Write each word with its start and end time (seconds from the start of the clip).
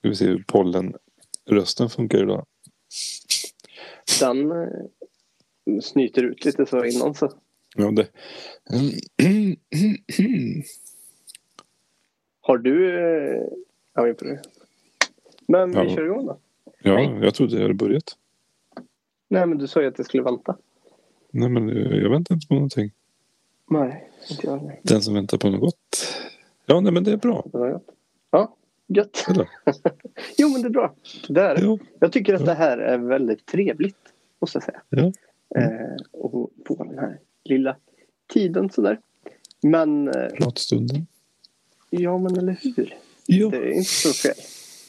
Ska 0.00 0.08
vi 0.08 0.14
se 0.14 0.26
hur 0.26 0.44
pollenrösten 0.48 1.90
funkar 1.90 2.18
idag. 2.22 2.46
Den 4.20 4.50
eh, 4.50 4.68
snyter 5.82 6.22
ut 6.22 6.44
lite 6.44 6.66
så 6.66 6.84
innan 6.84 7.14
så. 7.14 7.32
Ja, 7.76 7.90
det... 7.90 8.08
Har 12.40 12.58
du... 12.58 12.98
Eh, 12.98 13.46
ja, 13.94 14.02
vi 14.02 14.12
det. 14.12 14.42
Men 15.48 15.70
vi 15.70 15.76
Ja. 15.76 15.94
kör 15.96 16.04
igång 16.04 16.26
då. 16.26 16.38
Ja, 16.82 17.00
jag 17.00 17.34
trodde 17.34 17.54
jag 17.54 17.62
hade 17.62 17.74
börjat. 17.74 18.16
Nej, 19.28 19.46
men 19.46 19.58
du 19.58 19.68
sa 19.68 19.80
ju 19.80 19.88
att 19.88 19.98
jag 19.98 20.06
skulle 20.06 20.22
vänta. 20.22 20.56
Nej, 21.30 21.48
men 21.48 21.70
eh, 21.70 21.96
jag 21.98 22.10
väntar 22.10 22.34
inte 22.34 22.46
på 22.46 22.54
någonting. 22.54 22.90
Nej, 23.70 24.10
inte 24.30 24.46
jag 24.46 24.58
heller. 24.58 24.80
Den 24.82 25.02
som 25.02 25.14
väntar 25.14 25.38
på 25.38 25.50
något 25.50 25.60
gott. 25.60 26.16
Ja, 26.66 26.80
nej, 26.80 26.92
men 26.92 27.04
det 27.04 27.12
är 27.12 27.16
bra. 27.16 27.46
Det 27.52 27.80
gött. 28.94 29.24
Ja. 29.26 29.32
Eller? 29.34 29.48
Jo, 30.38 30.48
men 30.48 30.62
det 30.62 30.68
är 30.68 30.70
bra. 30.70 30.94
Det 31.28 31.40
är. 31.40 31.62
Ja. 31.62 31.78
Jag 32.00 32.12
tycker 32.12 32.34
att 32.34 32.44
det 32.46 32.54
här 32.54 32.78
är 32.78 32.98
väldigt 32.98 33.46
trevligt, 33.46 33.96
måste 34.40 34.56
jag 34.56 34.62
säga. 34.64 34.82
Ja. 34.88 35.12
Eh, 35.62 35.96
och 36.12 36.50
få 36.66 36.84
den 36.84 36.98
här 36.98 37.18
lilla 37.44 37.76
tiden 38.32 38.70
sådär. 38.70 38.98
Men, 39.62 40.08
eh, 40.08 40.14
Pratstunden. 40.38 41.06
ja 41.90 42.18
men 42.18 42.38
eller 42.38 42.56
hur? 42.76 42.94
Ja, 43.26 43.48
Det 43.48 43.56
är 43.56 43.70
inte 43.70 43.90
så 43.90 44.12
fel. 44.12 44.34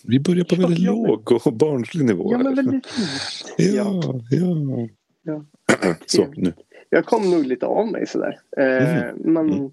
vi 0.03 0.19
börjar 0.19 0.43
på 0.43 0.55
Ja, 0.55 0.61
väldigt 0.61 0.79
ja, 0.79 0.91
låg 0.93 1.31
och 1.31 1.53
barnslig 1.53 2.05
nivå. 2.05 2.31
Ja, 2.31 2.37
men 2.37 2.55
väldigt 2.55 2.85
fint. 2.87 3.53
Ja, 3.75 4.01
ja. 4.31 4.87
Ja. 5.23 5.45
Så, 6.05 6.27
nu. 6.35 6.53
Jag 6.89 7.05
kom 7.05 7.31
nog 7.31 7.45
lite 7.45 7.65
av 7.65 7.87
mig 7.87 8.07
sådär. 8.07 8.39
Eh, 8.57 8.65
Mm. 9.11 9.17
Men, 9.33 9.49
Mm. 9.53 9.71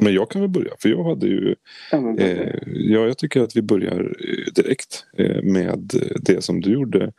Men 0.00 0.14
jag 0.14 0.30
kan 0.30 0.40
väl 0.40 0.50
börja, 0.50 0.70
för 0.78 0.88
jag 0.88 1.04
hade 1.04 1.26
ju... 1.26 1.54
ja, 1.90 2.16
Eh, 2.18 2.54
ja, 2.66 3.06
jag 3.06 3.18
tycker 3.18 3.40
att 3.40 3.56
vi 3.56 3.62
börjar 3.62 4.00
eh, 4.00 4.52
direkt 4.54 5.04
eh, 5.18 5.42
med 5.42 5.92
det 6.20 6.44
som 6.44 6.60
du 6.60 6.72
gjorde. 6.72 7.12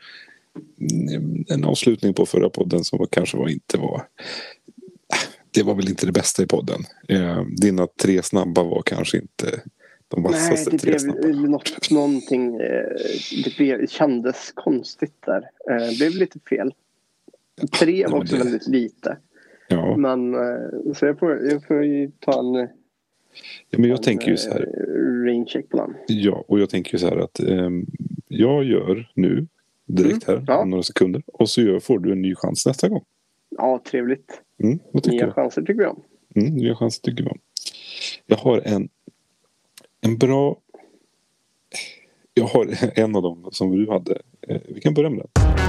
Mm, 1.11 1.45
En 1.49 1.65
avslutning 1.65 2.13
på 2.13 2.25
förra 2.25 2.49
podden 2.49 2.83
som 2.83 2.99
var, 2.99 3.05
kanske 3.11 3.37
var 3.37 3.49
inte 3.49 3.77
var... 3.77 4.01
Det 5.51 5.63
var 5.63 5.75
väl 5.75 5.89
inte 5.89 6.05
det 6.05 6.11
bästa 6.11 6.43
i 6.43 6.47
podden. 6.47 6.81
Eh, 7.07 7.43
dina 7.61 7.87
tre 8.01 8.23
snabba 8.23 8.63
var 8.63 8.81
kanske 8.85 9.17
inte 9.17 9.61
de 10.07 10.21
Nej, 10.23 10.31
vassaste 10.31 10.69
det 10.71 10.77
tre 10.77 10.89
blev 10.91 10.99
snabba. 10.99 11.27
något, 11.27 11.91
någonting. 11.91 12.55
Eh, 12.61 12.83
det, 13.43 13.57
blev, 13.57 13.87
kändes 13.87 14.51
konstigt 14.55 15.21
där. 15.25 15.41
Eh, 15.71 15.87
det 15.89 15.95
blev 15.97 16.15
lite 16.15 16.39
fel. 16.49 16.73
Tre 17.79 18.07
var 18.07 18.17
också 18.17 18.35
det- 18.35 18.43
väldigt 18.43 18.67
lite. 18.67 19.17
Ja, 19.73 19.97
Men 19.97 20.33
eh, 20.33 20.93
så 20.93 21.05
jag 21.05 21.19
får, 21.19 21.31
jag 21.51 21.67
får 21.67 21.83
ju 21.83 22.11
ta 22.19 22.39
en, 22.39 22.53
ja, 23.69 23.77
men 23.79 23.89
jag 23.89 23.97
en 23.97 24.03
tänker 24.03 24.27
ju 24.31 24.37
så 24.37 24.49
här. 24.51 24.61
eh, 24.61 25.25
rain 25.25 25.45
check 25.45 25.69
på 25.69 25.77
den. 25.77 25.93
Ja, 26.07 26.43
och 26.47 26.59
jag 26.59 26.69
tänker 26.69 26.93
ju 26.93 26.97
så 26.99 27.07
här 27.07 27.17
att 27.17 27.39
ehm, 27.39 27.85
jag 28.27 28.63
gör 28.63 29.11
nu 29.15 29.47
direkt 29.85 30.27
här, 30.27 30.33
Mm, 30.33 30.45
ja. 30.47 30.57
om 30.61 30.69
några 30.69 30.83
sekunder. 30.83 31.23
Och 31.27 31.49
så 31.49 31.61
gör, 31.61 31.79
får 31.79 31.99
du 31.99 32.11
en 32.11 32.21
ny 32.21 32.35
chans 32.35 32.65
nästa 32.65 32.89
gång. 32.89 33.03
Ja, 33.49 33.81
trevligt. 33.85 34.41
Mm, 34.63 34.79
vad 34.91 35.03
tycker 35.03 35.15
Nya 35.17 35.25
du? 35.25 35.31
chanser 35.31 35.61
tycker 35.61 35.81
jag 35.81 35.91
om. 35.91 36.03
Mm, 36.35 36.53
nya 36.55 36.75
chanser 36.75 37.01
tycker 37.01 37.23
vi 37.23 37.29
om. 37.29 37.39
Jag 38.25 38.37
har 38.37 38.61
en, 38.65 38.89
en 40.01 40.17
bra... 40.17 40.57
Jag 42.33 42.43
har 42.45 42.67
en 42.99 43.15
av 43.15 43.21
dem 43.21 43.47
som 43.51 43.71
du 43.71 43.91
hade. 43.91 44.21
Eh, 44.47 44.61
Vi 44.67 44.81
kan 44.81 44.93
börja 44.93 45.09
med 45.09 45.19
den. 45.19 45.62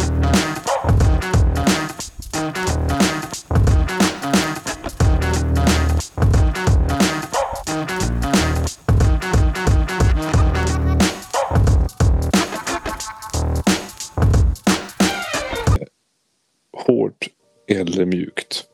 Eller 17.95 18.05
mjukt. 18.07 18.65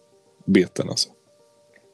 Beten 0.45 0.89
alltså. 0.89 1.11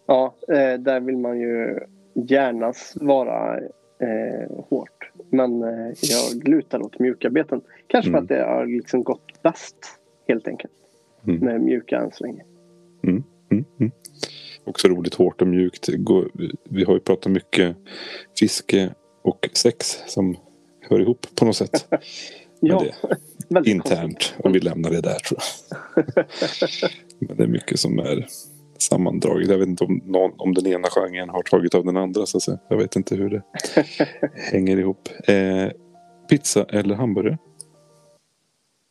Ja, 0.06 0.34
eh, 0.48 0.74
där 0.80 1.00
vill 1.00 1.16
man 1.16 1.40
ju 1.40 1.78
gärna 2.14 2.72
svara 2.72 3.58
eh, 4.00 4.64
hårt. 4.68 5.10
Men 5.30 5.62
eh, 5.62 5.92
jag 6.02 6.48
lutar 6.48 6.82
åt 6.82 6.98
mjuka 6.98 7.30
beten. 7.30 7.60
Kanske 7.86 8.10
för 8.10 8.18
Mm. 8.18 8.22
att 8.24 8.28
det 8.28 8.42
har 8.44 8.66
liksom 8.66 9.02
gått 9.02 9.42
bäst 9.42 9.76
helt 10.28 10.48
enkelt. 10.48 10.72
Mm. 11.26 11.40
Med 11.40 11.60
mjuka 11.60 11.96
än 11.96 12.10
så 12.12 12.24
länge. 12.24 12.42
Mm, 13.04 13.24
mm. 13.50 13.90
Också 14.64 14.88
roligt 14.88 15.14
hårt 15.14 15.42
och 15.42 15.48
mjukt. 15.48 15.88
Vi 16.64 16.84
har 16.84 16.94
ju 16.94 17.00
pratat 17.00 17.32
mycket 17.32 17.76
fiske 18.38 18.94
och 19.22 19.48
sex 19.52 20.02
som 20.06 20.36
hör 20.80 21.00
ihop 21.00 21.26
på 21.34 21.44
något 21.44 21.56
sätt. 21.56 21.88
Ja, 22.60 22.84
internt 23.64 24.34
och 24.38 24.54
vi 24.54 24.60
lämnar 24.60 24.90
det 24.90 25.00
där 25.00 25.14
tror 25.18 25.40
jag. 25.94 26.24
Men 27.18 27.36
det 27.36 27.42
är 27.42 27.48
mycket 27.48 27.80
som 27.80 27.98
är 27.98 28.26
sammandraget. 28.78 29.50
Jag 29.50 29.58
vet 29.58 29.68
inte 29.68 29.84
om, 29.84 30.00
någon, 30.04 30.32
om 30.36 30.54
den 30.54 30.66
ena 30.66 30.88
genren 30.88 31.28
har 31.28 31.42
tagit 31.42 31.74
av 31.74 31.84
den 31.84 31.96
andra 31.96 32.26
så 32.26 32.36
att 32.36 32.42
säga. 32.42 32.58
Jag 32.68 32.76
vet 32.76 32.96
inte 32.96 33.16
hur 33.16 33.30
det 33.30 33.42
hänger 34.52 34.76
ihop. 34.76 35.08
Eh, 35.28 35.68
pizza 36.28 36.64
eller 36.64 36.94
hamburgare? 36.94 37.38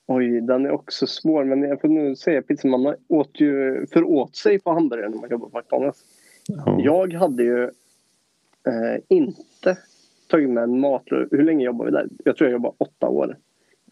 Oj, 0.07 0.41
den 0.41 0.65
är 0.65 0.71
också 0.71 1.07
svår. 1.07 1.43
Men 1.43 1.61
jag 1.61 1.81
får 1.81 1.87
nu 1.87 2.15
säga 2.15 2.41
pizza. 2.41 2.67
Man 2.67 2.95
åt 3.07 3.39
ju 3.41 3.85
föråt 3.87 4.35
sig 4.35 4.59
på 4.59 4.71
hamburgare 4.71 5.09
när 5.09 5.17
man 5.17 5.29
jobbar 5.29 5.49
på 5.49 5.57
McDonalds. 5.57 5.99
Ja. 6.47 6.79
Jag 6.79 7.13
hade 7.13 7.43
ju 7.43 7.63
eh, 8.67 9.01
inte 9.07 9.77
tagit 10.27 10.49
med 10.49 10.63
en 10.63 10.79
matlåda. 10.79 11.27
Hur 11.31 11.43
länge 11.43 11.65
jobbade 11.65 11.91
vi 11.91 11.97
där? 11.97 12.07
Jag 12.25 12.37
tror 12.37 12.49
jag 12.49 12.53
jobbade 12.53 12.75
åtta 12.77 13.07
år 13.07 13.37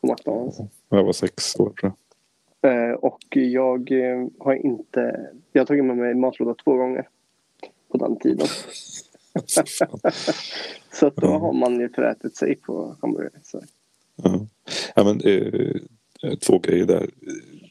på 0.02 0.08
McDonalds. 0.08 0.58
Jag 0.90 1.04
var 1.04 1.14
sex 1.14 1.60
år 1.60 1.70
tror 1.70 1.76
jag. 1.82 1.94
Eh, 2.64 2.92
och 2.92 3.38
jag 3.38 3.92
eh, 3.92 4.28
har 4.40 4.66
inte... 4.66 5.30
Jag 5.52 5.62
har 5.62 5.66
tagit 5.66 5.86
med 5.86 5.98
mig 5.98 6.16
matlåda 6.16 6.54
två 6.64 6.76
gånger 6.76 7.08
på 7.92 7.98
den 7.98 8.20
tiden. 8.20 8.48
Så 10.92 11.10
då 11.10 11.28
har 11.28 11.54
man 11.54 11.80
ju 11.80 11.90
förätit 11.90 12.36
sig 12.36 12.56
på 12.56 12.96
hamburgare. 13.02 13.40
Så. 13.44 13.62
Ja. 14.16 14.48
Ja, 14.96 15.04
men, 15.04 15.22
eh, 15.22 15.76
två 16.40 16.60
grejer 16.60 16.86
där. 16.86 17.10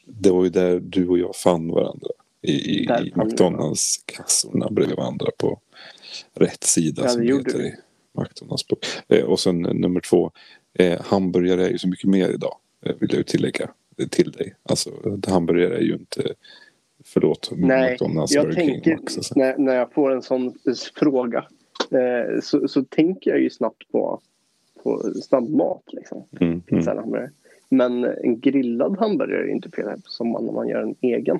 Det 0.05 0.31
var 0.31 0.43
ju 0.43 0.49
där 0.49 0.79
du 0.79 1.07
och 1.07 1.19
jag 1.19 1.35
fann 1.35 1.71
varandra. 1.71 2.07
I, 2.41 2.51
i, 2.51 2.87
McDonalds-kassorna 3.15 4.69
bredvid 4.71 4.95
varandra 4.95 5.27
på 5.37 5.59
rätt 6.33 6.63
sida. 6.63 7.01
Ja, 7.01 7.07
det 7.07 7.13
som 7.13 7.23
gjorde 7.23 7.51
heter 7.51 7.75
McDonalds. 8.19 8.65
Eh, 9.07 9.23
och 9.23 9.39
sen 9.39 9.65
eh, 9.65 9.73
nummer 9.73 9.99
två. 9.99 10.31
Eh, 10.73 11.01
hamburgare 11.01 11.65
är 11.65 11.69
ju 11.69 11.77
så 11.77 11.87
mycket 11.87 12.09
mer 12.09 12.29
idag. 12.29 12.55
Eh, 12.81 12.95
vill 12.99 13.09
jag 13.09 13.17
ju 13.17 13.23
tillägga 13.23 13.63
eh, 13.63 13.69
till 14.09 14.31
dig. 14.31 14.55
Alltså 14.63 14.89
hamburgare 15.27 15.77
är 15.77 15.81
ju 15.81 15.93
inte 15.93 16.33
Förlåt, 17.05 17.51
Nej, 17.55 17.91
McDonalds, 17.91 18.33
jag 18.33 18.45
Burger 18.45 18.61
King, 18.61 18.69
tänker 18.69 18.95
Max 18.97 19.17
och 19.17 19.25
så. 19.25 19.39
när, 19.39 19.57
när 19.57 19.75
jag 19.75 19.93
får 19.93 20.11
en 20.11 20.21
sån 20.21 20.53
fråga 20.95 21.45
eh, 21.91 22.39
så, 22.41 22.67
så 22.67 22.83
tänker 22.83 23.31
jag 23.31 23.39
ju 23.39 23.49
snabbt 23.49 23.91
på, 23.91 24.21
på 24.83 25.13
snabbmat. 25.23 25.83
Liksom. 25.87 26.23
Mm, 26.39 26.51
mm. 26.51 26.61
Pizza 26.61 26.95
hamburgare. 26.95 27.31
Men 27.69 28.03
en 28.03 28.39
grillad 28.39 28.97
hamburgare 28.99 29.43
är 29.43 29.51
inte 29.51 29.69
fel 29.71 29.85
på 29.85 30.09
sommaren 30.09 30.45
när 30.45 30.53
man 30.53 30.67
gör 30.67 30.81
en 30.81 30.95
egen. 31.01 31.39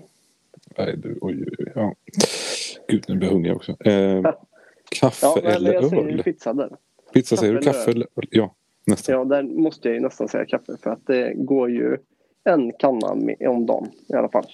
Nej, 0.77 0.97
du, 0.97 1.17
oj, 1.21 1.45
oj, 1.59 1.71
ja. 1.75 1.95
Gud, 2.87 3.05
nu 3.07 3.15
blir 3.15 3.27
jag 3.27 3.33
hungrig 3.33 3.55
också. 3.55 3.71
Eh, 3.71 4.31
kaffe 4.91 5.25
Ja, 5.25 5.39
eller 5.43 5.73
jag 5.73 5.89
säger 5.89 6.07
öl? 6.07 6.23
pizza 6.23 6.53
där. 6.53 6.69
Pizza 7.13 7.37
säger 7.37 7.53
du, 7.53 7.59
kaffe 7.59 7.77
kaffe 7.77 7.91
eller 7.91 8.07
öl? 8.15 8.27
Ja, 8.29 8.55
nästan. 8.85 9.15
Ja, 9.15 9.25
där 9.25 9.43
måste 9.43 9.87
jag 9.87 9.95
ju 9.95 10.01
nästan 10.01 10.27
säga 10.27 10.45
kaffe 10.45 10.77
för 10.83 10.89
att 10.89 11.07
det 11.07 11.33
går 11.35 11.69
ju 11.69 11.97
en 12.43 12.71
kanna 12.79 13.07
om 13.49 13.65
dagen 13.65 13.91
i 14.07 14.13
alla 14.13 14.29
fall. 14.29 14.47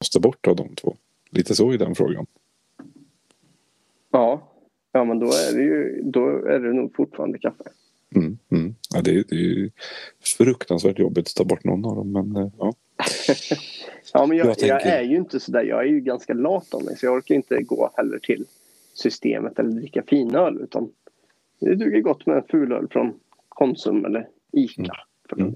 Måste 0.00 0.20
bort 0.20 0.46
av 0.46 0.56
de 0.56 0.74
två. 0.74 0.96
Lite 1.30 1.54
så 1.54 1.72
i 1.72 1.76
den 1.76 1.94
frågan. 1.94 2.26
Ja, 4.10 4.48
ja 4.92 5.04
men 5.04 5.18
då 5.18 5.26
är 5.26 5.56
det 5.56 5.62
ju 5.62 6.02
då 6.04 6.26
är 6.28 6.58
det 6.60 6.72
nog 6.72 6.94
fortfarande 6.96 7.38
kaffe. 7.38 7.64
Mm, 8.14 8.38
mm. 8.50 8.74
Ja, 8.94 9.00
det, 9.02 9.10
är, 9.10 9.24
det 9.28 9.34
är 9.34 9.38
ju 9.40 9.70
fruktansvärt 10.36 10.98
jobbigt 10.98 11.28
att 11.28 11.34
ta 11.34 11.44
bort 11.44 11.64
någon 11.64 11.84
av 11.84 11.96
dem. 11.96 12.12
Men 12.12 12.36
eh, 12.36 12.48
ja. 12.58 12.72
Ja, 14.12 14.26
men 14.26 14.36
jag, 14.36 14.46
Jag 14.46 14.50
jag, 14.50 14.58
tänker- 14.80 14.98
är 14.98 15.02
ju 15.02 15.16
inte 15.16 15.40
sådär. 15.40 15.62
Jag 15.62 15.80
är 15.80 15.88
ju 15.88 16.00
ganska 16.00 16.34
lat 16.34 16.74
av 16.74 16.84
mig 16.84 16.96
så 16.96 17.06
jag 17.06 17.14
orkar 17.14 17.34
inte 17.34 17.62
gå 17.62 17.90
heller 17.96 18.18
till 18.18 18.44
systemet 18.94 19.58
eller 19.58 19.70
dricka 19.70 20.02
finöl 20.02 20.58
utan 20.62 20.92
det 21.60 21.74
duger 21.74 22.00
gott 22.00 22.26
med 22.26 22.36
en 22.36 22.44
fulöl 22.48 22.88
från 22.90 23.14
Konsum 23.48 24.04
eller 24.04 24.28
Ica. 24.52 24.92
För 25.34 25.40
Mm. 25.40 25.54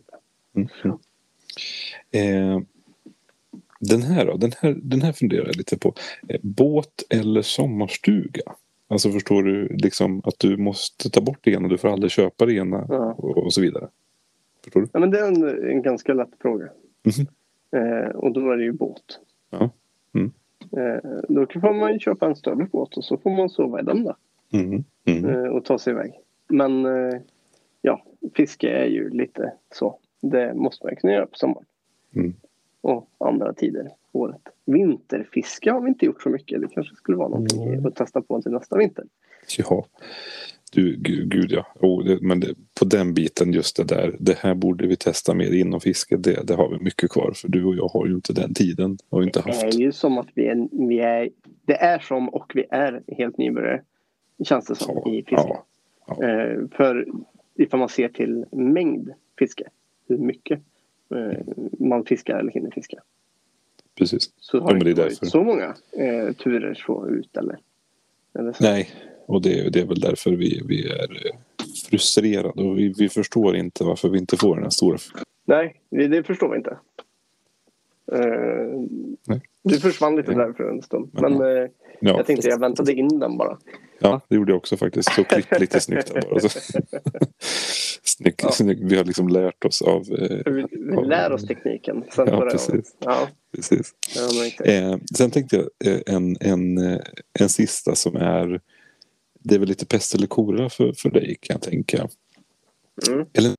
Mm, 0.54 0.68
mm. 0.84 2.54
Eh, 2.54 2.62
den 3.80 4.02
här 4.02 4.26
då? 4.26 4.36
Den 4.36 4.52
här, 4.60 4.76
den 4.82 5.02
här 5.02 5.12
funderar 5.12 5.46
jag 5.46 5.56
lite 5.56 5.78
på. 5.78 5.94
Eh, 6.28 6.40
båt 6.42 7.04
eller 7.10 7.42
sommarstuga? 7.42 8.42
Alltså 8.88 9.10
förstår 9.10 9.42
du 9.42 9.68
liksom 9.68 10.22
att 10.24 10.38
du 10.38 10.56
måste 10.56 11.10
ta 11.10 11.20
bort 11.20 11.38
det 11.40 11.50
ena, 11.50 11.68
du 11.68 11.78
får 11.78 11.88
aldrig 11.88 12.10
köpa 12.10 12.46
det 12.46 12.54
ena 12.54 12.86
Ja. 12.88 13.12
och, 13.12 13.38
och 13.38 13.52
så 13.52 13.60
vidare. 13.60 13.88
Förstår 14.64 14.80
du? 14.80 14.88
Ja, 14.92 15.00
men 15.00 15.10
det 15.10 15.18
är 15.20 15.28
en, 15.28 15.70
en 15.70 15.82
ganska 15.82 16.14
lätt 16.14 16.30
fråga. 16.40 16.68
Mhm. 17.04 17.26
Eh, 17.82 18.08
och 18.08 18.32
då 18.32 18.50
är 18.50 18.56
det 18.56 18.64
ju 18.64 18.72
båt. 18.72 19.20
Ja. 19.50 19.70
Mm. 20.14 20.32
Eh, 20.76 21.10
då 21.28 21.46
får 21.60 21.74
man 21.74 21.92
ju 21.92 21.98
köpa 21.98 22.26
en 22.26 22.36
större 22.36 22.64
båt 22.72 22.96
och 22.96 23.04
så 23.04 23.16
får 23.16 23.30
man 23.30 23.48
sova 23.50 23.80
i 23.80 23.84
den 23.84 24.04
där. 24.04 24.14
Mm. 24.52 24.84
Mm. 25.04 25.24
eh, 25.24 25.44
och 25.44 25.64
ta 25.64 25.78
sig 25.78 25.92
iväg. 25.92 26.12
Men 26.48 26.86
eh, 26.86 27.20
ja, 27.82 28.02
fiske 28.34 28.68
är 28.70 28.86
ju 28.86 29.10
lite 29.10 29.52
så. 29.74 29.98
Det 30.20 30.54
måste 30.54 30.86
man 30.86 30.96
kunna 30.96 31.12
göra 31.12 31.26
på 31.26 31.36
sommaren. 31.36 31.64
Mm. 32.14 32.34
Och 32.80 33.08
andra 33.18 33.52
tider 33.52 33.88
på 34.12 34.18
året. 34.18 34.40
Vinterfiske 34.64 35.70
har 35.72 35.80
vi 35.80 35.88
inte 35.88 36.06
gjort 36.06 36.22
så 36.22 36.28
mycket. 36.28 36.60
Det 36.60 36.68
kanske 36.68 36.94
skulle 36.96 37.16
vara 37.18 37.28
någonting 37.28 37.62
Mm. 37.72 37.86
att 37.86 37.94
testa 37.94 38.22
på 38.22 38.42
till 38.42 38.52
nästa 38.52 38.76
vinter. 38.78 39.04
Ja, 39.58 39.86
du, 40.72 40.96
gud, 40.96 41.30
gud 41.30 41.52
ja. 41.52 41.66
Oh, 41.80 42.04
det, 42.04 42.18
men 42.22 42.40
det, 42.40 42.54
på 42.78 42.84
den 42.84 43.14
biten, 43.14 43.52
just 43.52 43.76
det 43.76 43.84
där. 43.84 44.16
Det 44.20 44.38
här 44.38 44.54
borde 44.54 44.86
vi 44.86 44.96
testa 44.96 45.34
mer 45.34 45.52
inom 45.54 45.80
fiske. 45.80 46.16
Det, 46.16 46.46
det 46.46 46.54
har 46.54 46.68
vi 46.70 46.78
mycket 46.84 47.10
kvar. 47.10 47.32
För 47.34 47.48
du 47.48 47.64
och 47.64 47.76
jag 47.76 47.88
har 47.88 48.06
ju 48.06 48.14
inte 48.14 48.32
den 48.32 48.54
tiden. 48.54 48.98
Har 49.10 49.22
inte 49.22 49.42
Det 49.44 49.50
är 49.50 49.64
haft. 49.64 49.78
ju 49.78 49.92
som 49.92 50.18
att 50.18 50.28
vi 50.34 50.46
är, 50.46 50.68
vi 50.88 50.98
är 51.00 51.30
det 51.64 51.74
är 51.76 51.98
som 51.98 52.28
och 52.28 52.52
vi 52.54 52.64
är 52.70 53.02
helt 53.08 53.38
nybörjare. 53.38 53.82
Känns 54.44 54.66
det 54.66 54.74
som 54.74 55.00
Ja, 55.04 55.10
i 55.12 55.16
fiske. 55.22 55.34
ja, 55.36 55.64
ja. 56.06 56.28
Eh, 56.28 56.58
för 56.76 57.06
ifall 57.58 57.80
man 57.80 57.88
ser 57.88 58.08
till 58.08 58.44
mängd 58.52 59.12
fiske. 59.38 59.64
Hur 60.08 60.18
mycket 60.18 60.60
eh, 61.14 61.38
man 61.78 62.04
fiskar 62.04 62.38
eller 62.38 62.52
hinner 62.52 62.70
fiska. 62.70 63.02
Precis. 63.98 64.30
Så 64.36 64.60
har 64.60 64.72
Ja, 64.72 64.78
det 64.78 64.90
inte 64.90 65.02
varit 65.02 65.28
så 65.28 65.42
många 65.42 65.74
eh, 65.92 66.32
turer 66.32 66.74
så 66.74 67.08
ut 67.08 67.36
eller. 67.36 67.58
eller 68.38 68.52
så. 68.52 68.64
Nej, 68.64 68.90
och 69.26 69.42
det, 69.42 69.72
det 69.72 69.80
är 69.80 69.86
väl 69.86 70.00
därför 70.00 70.30
vi, 70.30 70.62
vi 70.68 70.88
är 70.88 71.26
eh, 71.26 71.36
frustrerade. 71.90 72.62
Och 72.62 72.78
vi, 72.78 72.94
vi 72.98 73.08
förstår 73.08 73.56
inte 73.56 73.84
varför 73.84 74.08
vi 74.08 74.18
inte 74.18 74.36
får 74.36 74.54
den 74.54 74.62
här 74.62 74.70
stora... 74.70 74.98
Nej, 75.44 75.80
det, 75.90 76.08
det 76.08 76.22
förstår 76.22 76.50
vi 76.50 76.56
inte. 76.56 76.78
Eh, 78.12 78.80
Nej. 79.26 79.40
du 79.64 79.80
försvann 79.80 80.16
lite 80.16 80.32
där 80.32 80.52
för 80.52 80.70
en 80.70 80.82
stund. 80.82 81.10
Men, 81.12 81.32
eh, 81.32 81.68
Ja, 82.00 82.16
jag 82.16 82.26
tänkte 82.26 82.48
jag 82.48 82.60
väntade 82.60 82.92
in 82.92 83.08
den 83.18 83.36
bara. 83.38 83.58
Ja, 83.98 84.20
det 84.28 84.34
gjorde 84.36 84.52
jag 84.52 84.56
också 84.56 84.76
faktiskt. 84.76 85.12
Så 85.12 85.24
klipp 85.24 85.60
lite 85.60 85.80
snyggt 85.80 86.14
där 86.14 86.22
bara. 86.30 86.40
Snyggt, 88.02 88.40
Ja. 88.42 88.50
snyggt. 88.52 88.80
Vi 88.84 88.96
har 88.96 89.04
liksom 89.04 89.28
lärt 89.28 89.64
oss 89.64 89.82
av... 89.82 90.00
Eh, 90.02 90.52
Vi, 90.52 90.66
vi 90.70 91.06
lär 91.06 91.32
oss 91.32 91.46
tekniken. 91.46 92.04
Sen 92.14 92.28
Ja, 92.30 92.40
precis. 92.50 92.96
Ja, 92.98 93.28
precis. 93.54 93.94
ja. 94.58 94.64
Eh, 94.64 94.96
sen 95.16 95.30
tänkte 95.30 95.56
jag 95.56 95.92
eh, 95.94 96.00
en, 96.16 96.36
en, 96.40 96.78
eh, 96.78 96.98
en 97.40 97.48
sista 97.48 97.94
som 97.94 98.16
är... 98.16 98.60
Det 99.40 99.54
är 99.54 99.58
väl 99.58 99.68
lite 99.68 99.86
pest 99.86 100.14
eller 100.14 100.26
kolera 100.26 100.68
för, 100.70 100.92
för 100.92 101.10
dig 101.10 101.36
kan 101.40 101.54
jag 101.54 101.62
tänka. 101.62 102.08
Mm. 103.08 103.26
Eller 103.32 103.54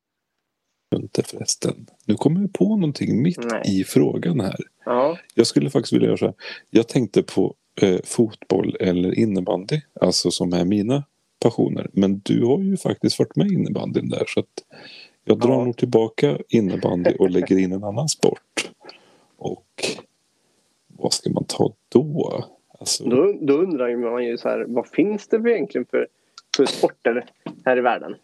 inte 0.95 1.24
förresten. 1.24 1.88
Nu 2.06 2.16
kommer 2.16 2.42
jag 2.42 2.54
på 2.54 2.75
någonting 2.75 3.22
mitt 3.22 3.51
Nej. 3.51 3.80
i 3.80 3.84
frågan 3.84 4.39
här. 4.39 4.56
Ja, 4.86 5.18
Jag 5.36 5.48
skulle 5.48 5.69
faktiskt 5.69 5.94
vilja 5.94 6.07
göra 6.07 6.18
så 6.18 6.25
här. 6.25 6.34
Jag 6.69 6.88
tänkte 6.88 7.24
på 7.24 7.56
eh, 7.81 8.00
fotboll 8.04 8.75
eller 8.80 9.19
innebandy. 9.19 9.81
Alltså 10.01 10.31
som 10.31 10.54
är 10.54 10.66
mina 10.66 11.04
passioner. 11.39 11.89
Men 11.94 12.19
du 12.19 12.45
har 12.45 12.60
ju 12.60 12.78
faktiskt 12.78 13.19
varit 13.19 13.36
med 13.36 13.48
i 13.48 13.54
innebandyn 13.54 14.10
där. 14.10 14.24
Så 14.28 14.39
att 14.39 14.45
jag 15.25 15.39
drar 15.39 15.50
Ja. 15.50 15.63
nog 15.66 15.78
tillbaka 15.78 16.38
innebandy 16.50 17.12
och 17.19 17.30
lägger 17.30 17.57
in 17.57 17.72
en 17.72 17.84
annan 17.84 18.10
sport. 18.10 18.72
Och 19.38 19.66
vad 20.88 21.13
ska 21.13 21.30
man 21.30 21.44
ta 21.45 21.74
då? 21.89 22.44
Alltså, 22.80 23.04
då, 23.10 23.34
då 23.42 23.54
undrar 23.54 24.12
man 24.12 24.25
ju 24.25 24.38
så 24.38 24.50
här, 24.50 24.66
vad 24.68 24.88
finns 24.88 25.28
det 25.28 25.42
för 25.42 25.48
egentligen 25.50 25.86
för, 25.92 26.07
för 26.57 26.66
sporter 26.66 27.25
här 27.66 27.78
i 27.78 27.81
världen? 27.81 28.16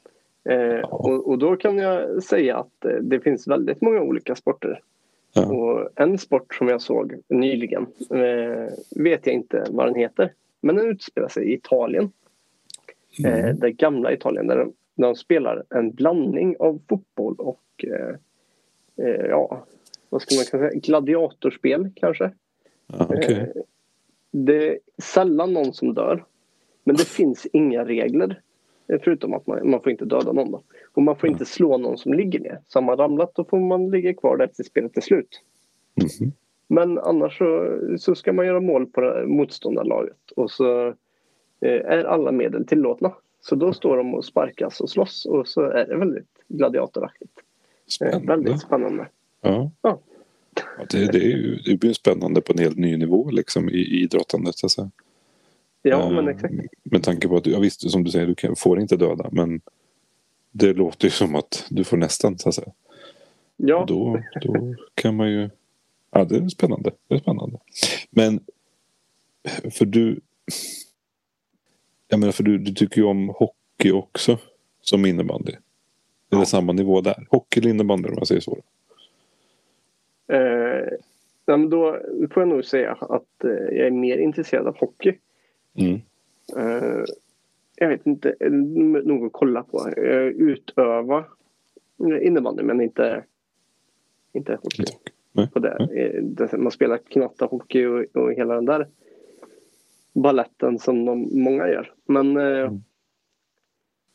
Eh, 0.50 0.80
och, 0.80 1.28
och 1.30 1.38
då 1.38 1.56
kan 1.56 1.78
jag 1.78 2.24
säga 2.24 2.58
att 2.58 2.86
eh, 2.86 2.92
det 2.92 3.20
finns 3.20 3.48
väldigt 3.48 3.82
många 3.82 4.02
olika 4.02 4.36
sporter. 4.36 4.82
ja. 5.34 5.54
Och 5.54 5.90
en 5.96 6.18
sport 6.18 6.56
som 6.56 6.68
jag 6.68 6.82
såg 6.82 7.16
nyligen 7.28 7.88
eh, 8.10 8.74
vet 8.96 9.26
jag 9.28 9.36
inte 9.36 9.66
vad 9.70 9.88
den 9.88 9.96
heter. 9.96 10.34
Men 10.62 10.76
den 10.76 10.88
utspelar 10.88 11.28
sig 11.28 11.44
i 11.50 11.54
Italien. 11.54 12.12
Eh, 13.26 13.44
Mm. 13.44 13.60
det 13.60 13.72
gamla 13.72 14.14
Italien 14.14 14.48
där 14.48 14.58
de, 14.58 14.74
där 14.96 15.08
de 15.08 15.16
spelar 15.16 15.64
en 15.70 15.92
blandning 15.92 16.56
av 16.60 16.80
fotboll 16.90 17.36
och 17.38 17.86
eh, 17.88 18.16
eh, 19.08 19.26
ja, 19.26 19.66
vad 20.10 20.22
ska 20.22 20.36
man 20.36 20.46
kunna 20.46 20.70
säga, 20.70 20.80
gladiatorspel 20.80 21.90
kanske. 21.96 22.32
Okej. 22.88 23.38
Eh, 23.38 23.62
det 24.32 24.68
är 24.70 24.80
sällan 25.02 25.54
någon 25.54 25.74
som 25.74 25.94
dör. 25.94 26.24
Men 26.84 26.96
det 26.96 27.08
finns 27.08 27.48
inga 27.54 27.86
regler. 27.86 28.42
Eh, 28.94 29.00
Förutom 29.04 29.34
att 29.34 29.48
man, 29.48 29.70
man 29.70 29.82
får 29.82 29.92
inte 29.92 30.06
döda 30.06 30.32
någon. 30.32 30.52
Då. 30.52 30.62
Och 30.94 31.04
man 31.04 31.16
får 31.16 31.30
inte 31.30 31.46
slå 31.46 31.78
någon 31.78 31.98
som 31.98 32.14
ligger 32.14 32.40
ner. 32.40 32.60
Så 32.68 32.80
har 32.80 32.84
man 32.84 32.98
ramlat 32.98 33.32
då 33.36 33.44
får 33.44 33.60
man 33.60 33.92
ligga 33.92 34.14
kvar 34.14 34.38
där 34.38 34.48
tills 34.48 34.68
spelet 34.68 34.98
är 34.98 35.02
slut. 35.02 35.42
Mhm. 35.96 36.32
Men 36.68 37.00
annars 37.00 37.38
så, 37.38 37.80
så 38.00 38.16
ska 38.16 38.34
man 38.34 38.46
göra 38.46 38.60
mål 38.60 38.86
på 38.86 39.02
det 39.02 39.28
motståndarlaget. 39.28 40.32
Och 40.36 40.52
så 40.52 40.88
eh, 41.60 41.82
är 41.86 42.04
alla 42.04 42.32
medel 42.32 42.68
tillåtna. 42.68 43.14
Så 43.42 43.56
då 43.56 43.74
står 43.74 43.98
de 43.98 44.14
och 44.14 44.26
sparkas 44.26 44.82
och 44.82 44.90
slåss. 44.90 45.26
Och 45.26 45.48
så 45.48 45.62
är 45.62 45.86
det 45.88 45.98
väldigt 45.98 46.28
gladiatoraktigt. 46.48 47.32
Eh, 47.38 47.44
Spännande. 47.88 48.28
väldigt 48.28 48.62
spännande. 48.62 49.08
Ja. 49.42 49.72
Ja. 49.82 50.00
Ja, 50.78 50.86
det, 50.92 51.12
det, 51.12 51.18
är 51.18 51.38
ju, 51.38 51.56
det 51.56 51.80
blir 51.80 51.94
spännande 51.94 52.42
på 52.42 52.54
en 52.54 52.60
helt 52.60 52.78
ny 52.78 52.98
nivå 52.98 53.30
liksom, 53.32 53.70
i, 53.70 53.78
i 53.78 54.04
idrottandet. 54.04 54.56
Så 54.56 54.66
att 54.66 54.72
säga. 54.72 54.92
Ja, 55.86 56.02
Eh, 56.04 56.12
men 56.12 56.28
exakt. 56.28 56.54
Med 56.84 57.04
tanke 57.04 57.28
på 57.28 57.38
att, 57.38 57.46
ja, 57.46 57.60
visst 57.60 57.92
som 57.92 58.04
du 58.04 58.12
säger, 58.12 58.28
du 58.28 58.36
kan, 58.36 58.56
får 58.56 58.80
inte 58.80 58.98
döda. 58.98 59.30
Men 59.32 59.62
det 60.52 60.74
låter 60.74 61.06
ju 61.06 61.12
som 61.12 61.36
att 61.36 61.66
du 61.70 61.84
får 61.84 61.98
nästan 61.98 62.38
så 62.38 62.50
att 62.50 62.56
säga. 62.56 62.72
Ja, 63.58 63.86
då, 63.88 64.24
då 64.42 64.76
kan 64.96 65.16
man 65.16 65.32
ju... 65.32 65.50
Ja, 66.12 66.24
det 66.26 66.36
är 66.38 66.48
spännande. 66.50 66.92
Det 67.08 67.16
är 67.16 67.20
spännande. 67.20 67.58
Men 68.10 68.40
för 69.72 69.86
du... 69.86 70.20
Jag 72.08 72.20
menar, 72.20 72.32
för 72.32 72.44
du, 72.44 72.58
du 72.58 72.74
tycker 72.74 72.98
ju 73.02 73.08
om 73.08 73.30
hockey 73.30 73.92
också 73.92 74.38
som 74.82 75.06
innebandy. 75.06 75.52
Är 75.52 75.56
det 76.30 76.38
Ja. 76.38 76.46
samma 76.46 76.74
nivå 76.74 77.02
där? 77.02 77.28
Hockey 77.30 77.60
eller 77.60 77.70
innebandy 77.70 78.10
om 78.10 78.16
jag 78.18 78.28
säger 78.28 78.42
så? 78.42 78.58
Eh, 80.28 81.58
då 81.70 82.00
får 82.34 82.42
jag 82.44 82.48
nog 82.48 82.66
säga 82.66 82.92
att 82.92 83.44
eh, 83.44 83.50
jag 83.50 83.88
är 83.88 83.92
mer 83.92 84.18
intresserad 84.18 84.68
av 84.68 84.78
hockey. 84.78 85.18
Mm. 85.76 86.02
Eh, 86.58 87.04
jag 87.76 87.90
vet 87.90 88.06
inte, 88.06 88.36
nog 89.04 89.26
att 89.26 89.34
kolla 89.34 89.64
på. 89.64 89.90
Eh, 89.90 90.22
utöva 90.28 91.26
innebandy 92.22 92.64
men 92.64 92.82
inte, 92.82 93.24
inte 94.34 94.60
hockey. 94.64 94.84
På 95.54 95.60
det. 95.60 95.88
Eh, 95.96 96.24
det- 96.24 96.58
Man 96.58 96.72
spelar 96.72 96.98
knattahockey 96.98 97.86
och, 97.86 98.16
och 98.16 98.34
hela 98.34 98.56
den 98.56 98.66
där 98.66 98.88
balletten 100.14 100.80
som 100.80 101.06
de, 101.06 101.30
många 101.44 101.68
gör. 101.68 101.94
Men, 102.06 102.38
Mm. 102.38 102.84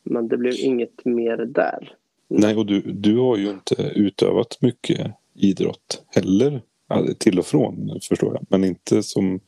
men 0.03 0.29
det 0.29 0.37
blev 0.37 0.55
inget 0.59 1.05
mer 1.05 1.37
där. 1.37 1.95
Nej, 2.29 2.57
och 2.57 2.67
du, 2.67 2.81
du 2.81 3.17
har 3.19 3.37
ju 3.37 3.51
inte 3.51 3.93
utövat 3.95 4.59
mycket 4.61 5.13
idrott 5.35 6.05
heller. 6.09 6.63
Till 7.19 7.39
och 7.39 7.47
från 7.47 8.01
förstår 8.09 8.35
jag. 8.35 8.47
Men 8.51 8.65
inte 8.65 9.03
som, 9.03 9.41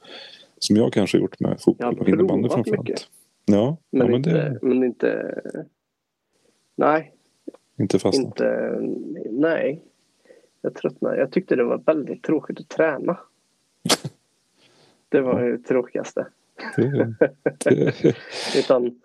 som 0.60 0.76
jag 0.76 0.92
kanske 0.92 1.18
gjort 1.18 1.40
med 1.40 1.60
fotboll 1.60 1.98
och 1.98 2.08
innebandy 2.08 2.48
framförallt. 2.48 2.88
mycket. 2.88 3.08
Ja, 3.44 3.76
Men, 3.90 4.00
ja, 4.00 4.06
men 4.06 4.14
inte, 4.14 4.30
det 4.30 4.58
men 4.62 4.84
inte... 4.84 5.40
Nej, 6.76 7.12
inte 7.78 7.98
fastnat. 7.98 8.26
inte... 8.26 8.78
Nej. 9.30 9.84
Jag 10.62 10.74
tröttnade. 10.74 11.18
Jag 11.18 11.32
tyckte 11.32 11.56
det 11.56 11.64
var 11.64 11.78
väldigt 11.78 12.22
tråkigt 12.22 12.60
att 12.60 12.68
träna. 12.68 13.18
Det 15.08 15.20
var 15.20 15.42
det 15.42 15.58
tråkigaste. 15.58 16.26
Det, 16.76 17.14
det, 17.64 18.14
Utan 18.58 19.00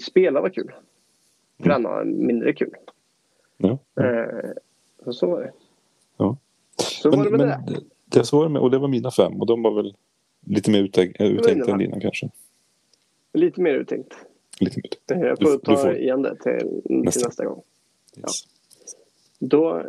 spela 0.00 0.40
var 0.40 0.48
kul. 0.48 0.72
Träna 1.62 1.88
var 1.88 2.04
mindre 2.04 2.52
kul. 2.52 2.74
ja. 3.56 3.78
Eh, 4.00 4.50
så, 5.04 5.12
så 5.12 5.26
var 5.26 5.40
det. 5.40 5.52
Ja. 6.16 6.36
Så 6.76 7.10
var 7.10 7.24
det 7.24 7.30
med 7.30 7.38
men 7.40 7.48
det. 7.48 7.62
det, 7.74 7.80
det 8.18 8.24
så 8.24 8.36
var 8.36 8.44
det 8.44 8.50
med, 8.50 8.62
och 8.62 8.70
det 8.70 8.78
var 8.78 8.88
mina 8.88 9.10
fem 9.10 9.40
och 9.40 9.46
de 9.46 9.62
var 9.62 9.74
väl 9.74 9.94
lite 10.48 10.70
mer 10.70 10.82
uttänk, 10.82 11.20
uttänkta 11.20 11.72
än 11.72 11.78
dina 11.78 12.00
kanske. 12.00 12.28
Lite 13.32 13.60
mer 13.60 13.74
uttänkt. 13.74 14.14
Lite 14.60 14.80
mer. 14.80 15.20
Eh, 15.22 15.26
Jag 15.28 15.38
Du- 15.38 15.44
får 15.46 15.52
du 15.52 15.58
ta 15.58 15.76
får- 15.76 15.96
igen 15.96 16.22
det 16.22 16.36
till 16.36 16.82
till 16.86 16.96
Nästa. 16.96 17.28
nästa, 17.28 17.44
gång. 17.44 17.62
Yes. 18.16 18.42
Då 19.38 19.84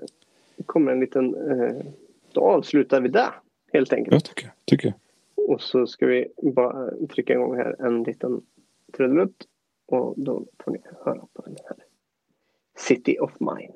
kommer 0.66 0.92
en 0.92 1.00
liten... 1.00 1.36
Eh, 1.52 1.86
då 2.32 2.42
avslutar 2.42 3.02
vi 3.02 3.10
det 3.10 3.34
helt 3.74 3.94
enkelt. 3.94 4.14
Jag 4.14 4.24
tycker, 4.24 4.52
tycker 4.66 4.88
jag. 4.88 5.50
Och 5.50 5.62
så 5.62 5.88
ska 5.88 6.06
vi 6.06 6.28
bara 6.42 6.92
trycka 7.08 7.34
igång 7.34 7.56
här 7.56 7.76
en 7.80 8.04
liten 8.04 8.42
trudelutt. 8.98 9.48
Och 9.86 10.14
då 10.18 10.46
får 10.60 10.72
ni 10.72 10.78
höra 11.06 11.22
på 11.34 11.42
den 11.46 11.56
här. 11.66 11.78
City 12.78 13.18
of 13.20 13.32
Mine. 13.40 13.74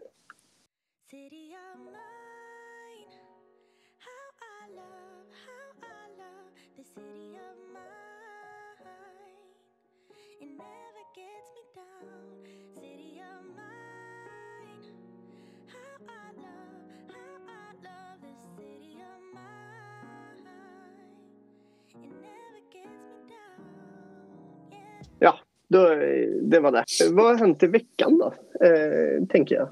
Då, 25.74 25.96
det 26.42 26.60
var 26.60 26.72
det. 26.72 26.86
Vad 27.12 27.25
har 27.25 27.36
hänt 27.36 27.63
i 27.63 27.68
veckan 27.68 28.18
då? 28.18 28.34
Eh, 28.65 29.25
tänker 29.30 29.56
jag. 29.56 29.70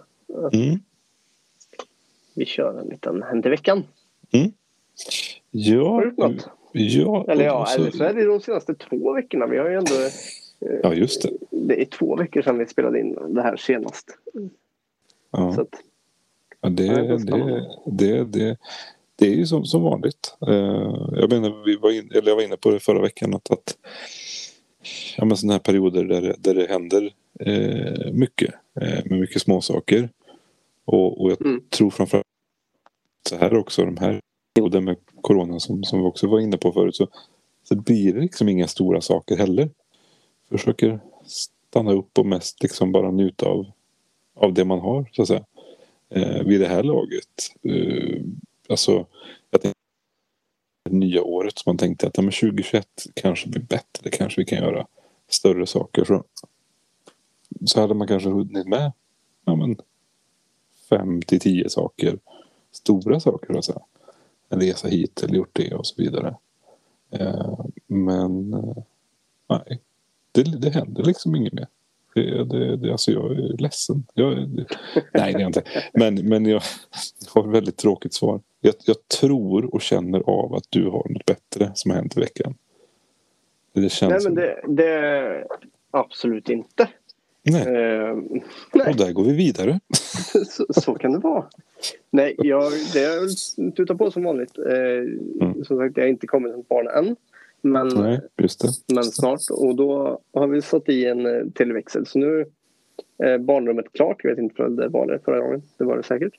Mm. 0.53 0.79
Vi 2.35 2.45
kör 2.45 2.79
en 2.79 2.87
liten 2.87 3.23
Hänt 3.23 3.45
i 3.45 3.49
veckan. 3.49 3.83
Ja, 5.51 5.89
Har 5.89 6.01
du 6.01 6.07
gjort 6.07 6.17
något? 6.17 6.47
ja, 6.71 7.25
Eller 7.27 7.45
ja, 7.45 7.59
alltså- 7.59 7.79
eller 7.81 7.91
så 7.91 8.03
är 8.03 8.13
det 8.13 8.25
de 8.25 8.39
senaste 8.41 8.73
två 8.75 9.13
veckorna. 9.13 9.47
Vi 9.47 9.57
har 9.57 9.69
ju 9.69 9.75
ändå... 9.75 9.93
ja, 10.83 10.93
just 10.93 11.21
det. 11.21 11.29
Det 11.49 11.81
är 11.81 11.85
två 11.85 12.15
veckor 12.15 12.41
sedan 12.41 12.57
vi 12.57 12.65
spelade 12.67 12.99
in 12.99 13.17
det 13.29 13.41
här 13.41 13.57
senast. 13.57 14.17
Ja. 15.31 15.53
Så 15.53 15.61
att, 15.61 15.75
Ja, 16.61 16.69
det, 16.69 16.83
det 16.83 16.91
är 16.93 17.17
det, 17.17 17.67
det, 17.85 18.23
det, 18.23 18.57
det 19.15 19.25
är 19.25 19.33
ju 19.35 19.45
som, 19.45 19.65
som 19.65 19.83
vanligt. 19.83 20.35
Eh, 20.47 21.07
jag 21.11 21.29
menar, 21.31 21.65
vi 21.65 21.75
var 21.75 21.91
in, 21.91 22.11
eller 22.11 22.27
jag 22.29 22.35
var 22.35 22.43
inne 22.43 22.57
på 22.57 22.71
det 22.71 22.79
förra 22.79 23.01
veckan 23.01 23.33
att, 23.33 23.51
att 23.51 23.77
ja, 25.17 25.25
men 25.25 25.37
sådana 25.37 25.53
här 25.53 25.59
perioder 25.59 26.03
där, 26.03 26.21
det- 26.21 26.35
där 26.39 26.53
det 26.55 26.67
händer 26.67 27.13
eh, 27.39 28.11
mycket 28.13 28.53
eh, 28.81 29.05
med 29.05 29.19
mycket 29.19 29.41
små 29.41 29.61
saker. 29.61 30.09
Och, 30.85 31.21
och 31.21 31.31
jag 31.31 31.41
Mm. 31.45 31.61
tror 31.69 31.89
framförallt 31.89 32.25
så 33.29 33.35
här 33.37 33.55
också, 33.57 33.85
de 33.85 33.97
här 33.97 34.19
perioden 34.55 34.83
med 34.83 34.97
corona 35.21 35.59
som, 35.59 35.83
som 35.83 35.99
vi 35.99 36.05
också 36.05 36.27
var 36.27 36.39
inne 36.39 36.57
på 36.57 36.71
förut 36.71 36.95
så, 36.95 37.07
så 37.63 37.75
blir 37.75 38.13
det 38.13 38.19
liksom 38.21 38.49
inga 38.49 38.67
stora 38.67 39.01
saker 39.01 39.37
heller. 39.37 39.69
Försöker 40.49 40.99
stanna 41.25 41.91
upp 41.91 42.17
och 42.19 42.25
mest 42.25 42.63
liksom 42.63 42.91
bara 42.91 43.11
njuta 43.11 43.45
av, 43.45 43.65
av 44.35 44.53
det 44.53 44.65
man 44.65 44.79
har 44.79 45.09
så 45.13 45.21
att 45.21 45.27
säga 45.27 45.45
eh, 46.09 46.43
vid 46.43 46.59
det 46.59 46.67
här 46.67 46.83
laget. 46.83 47.25
Eh, 47.63 48.21
alltså, 48.69 49.05
jag 49.51 49.61
tänkte 49.61 49.79
det 50.91 50.97
nya 50.97 51.23
året 51.23 51.57
som 51.57 51.69
man 51.69 51.77
tänkte 51.77 52.07
att 52.07 52.17
ja, 52.17 52.23
men 52.23 52.31
2021 52.31 52.87
kanske 53.13 53.49
blir 53.49 53.61
bättre. 53.61 54.09
Kanske 54.09 54.41
vi 54.41 54.45
kan 54.45 54.57
göra 54.57 54.87
större 55.29 55.67
saker. 55.67 56.03
Så, 56.03 56.23
så 57.65 57.81
hade 57.81 57.93
man 57.93 58.07
kanske 58.07 58.29
hunnit 58.29 58.67
med 58.67 58.91
ja, 59.45 59.55
men, 59.55 59.77
fem 60.89 61.21
till 61.21 61.39
tio 61.39 61.69
saker. 61.69 62.19
Stora 62.71 63.19
saker. 63.19 63.53
Alltså. 63.53 63.81
En 64.49 64.61
resa 64.61 64.87
hit 64.87 65.23
eller 65.23 65.35
gjort 65.35 65.49
det 65.53 65.75
och 65.75 65.87
så 65.87 65.95
vidare. 66.01 66.35
Eh, 67.11 67.59
men 67.87 68.53
eh, 68.53 68.83
nej, 69.49 69.79
det, 70.31 70.43
det 70.43 70.69
händer 70.69 71.03
liksom 71.03 71.35
inget 71.35 71.53
mer. 71.53 71.67
Det, 72.13 72.43
det, 72.43 72.77
det, 72.77 72.91
alltså 72.91 73.11
jag 73.11 73.31
är 73.31 73.57
ledsen. 73.57 74.05
Jag, 74.13 74.49
det, 74.49 74.65
nej, 75.13 75.33
det 75.33 75.37
är 75.37 75.39
jag 75.39 75.49
inte. 75.49 75.63
Men, 75.93 76.15
men 76.15 76.45
jag 76.45 76.63
har 77.33 77.47
ett 77.47 77.55
väldigt 77.55 77.77
tråkigt 77.77 78.13
svar. 78.13 78.41
Jag, 78.61 78.75
jag 78.85 79.07
tror 79.07 79.75
och 79.75 79.81
känner 79.81 80.19
av 80.19 80.55
att 80.55 80.65
du 80.69 80.83
har 80.83 81.09
något 81.09 81.25
bättre 81.25 81.71
som 81.73 81.91
har 81.91 81.97
hänt 81.97 82.17
i 82.17 82.19
veckan. 82.19 82.55
Det 83.73 83.91
känns 83.91 84.25
nej, 84.25 84.33
men 84.33 84.35
det, 84.35 84.83
det... 84.83 85.47
Absolut 85.91 86.49
inte. 86.49 86.89
nej. 87.43 87.61
Eh, 87.61 88.15
nej. 88.73 88.89
Och 88.89 88.95
där 88.95 89.11
går 89.11 89.23
vi 89.23 89.33
vidare. 89.33 89.79
så, 90.47 90.65
så 90.81 90.95
kan 90.95 91.11
det 91.11 91.19
vara. 91.19 91.45
Nej, 92.09 92.35
jag, 92.37 92.71
det 92.93 93.03
är 93.03 93.19
väl 93.19 93.71
tuta 93.71 93.95
på 93.95 94.11
som 94.11 94.23
vanligt. 94.23 94.57
Eh, 94.57 95.63
Som 95.63 95.77
sagt, 95.77 95.97
jag 95.97 96.03
har 96.03 96.09
inte 96.09 96.27
kommit 96.27 96.53
som 96.53 96.63
barn 96.69 96.87
än. 96.87 97.15
Men, 97.61 97.87
Nej, 97.87 98.19
men 98.93 99.03
snart. 99.03 99.41
Och 99.51 99.75
då 99.75 100.19
har 100.33 100.47
vi 100.47 100.61
satt 100.61 100.89
i 100.89 101.05
en 101.05 101.25
eh, 101.25 101.45
televäxel. 101.55 102.05
Så 102.05 102.19
nu 102.19 102.45
är 103.17 103.37
barnrummet 103.37 103.85
klart. 103.93 104.17
Jag 104.23 104.29
vet 104.29 104.39
inte 104.39 104.63
om 104.63 104.75
det 104.75 104.87
var 104.87 105.07
det 105.07 105.19
förra 105.25 105.39
gången. 105.39 105.61
Det 105.77 105.83
var 105.83 105.97
det 105.97 106.03
säkert. 106.03 106.33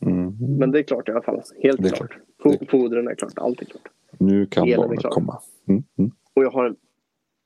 Mm. 0.00 0.34
Men 0.58 0.70
det 0.70 0.78
är 0.78 0.82
klart 0.82 1.08
i 1.08 1.12
alla 1.12 1.22
fall. 1.22 1.42
Helt 1.62 1.94
klart. 1.94 2.16
klart. 2.42 2.70
Fodren 2.70 3.08
är 3.08 3.14
klart. 3.14 3.32
Allt 3.36 3.60
är 3.62 3.64
klart. 3.64 3.88
Nu 4.18 4.46
kan 4.46 4.64
Elen 4.68 4.76
barnet 4.76 5.02
komma. 5.02 5.40
Mm. 5.68 5.82
Mm. 5.98 6.10
Och 6.34 6.44
jag 6.44 6.50
har... 6.50 6.76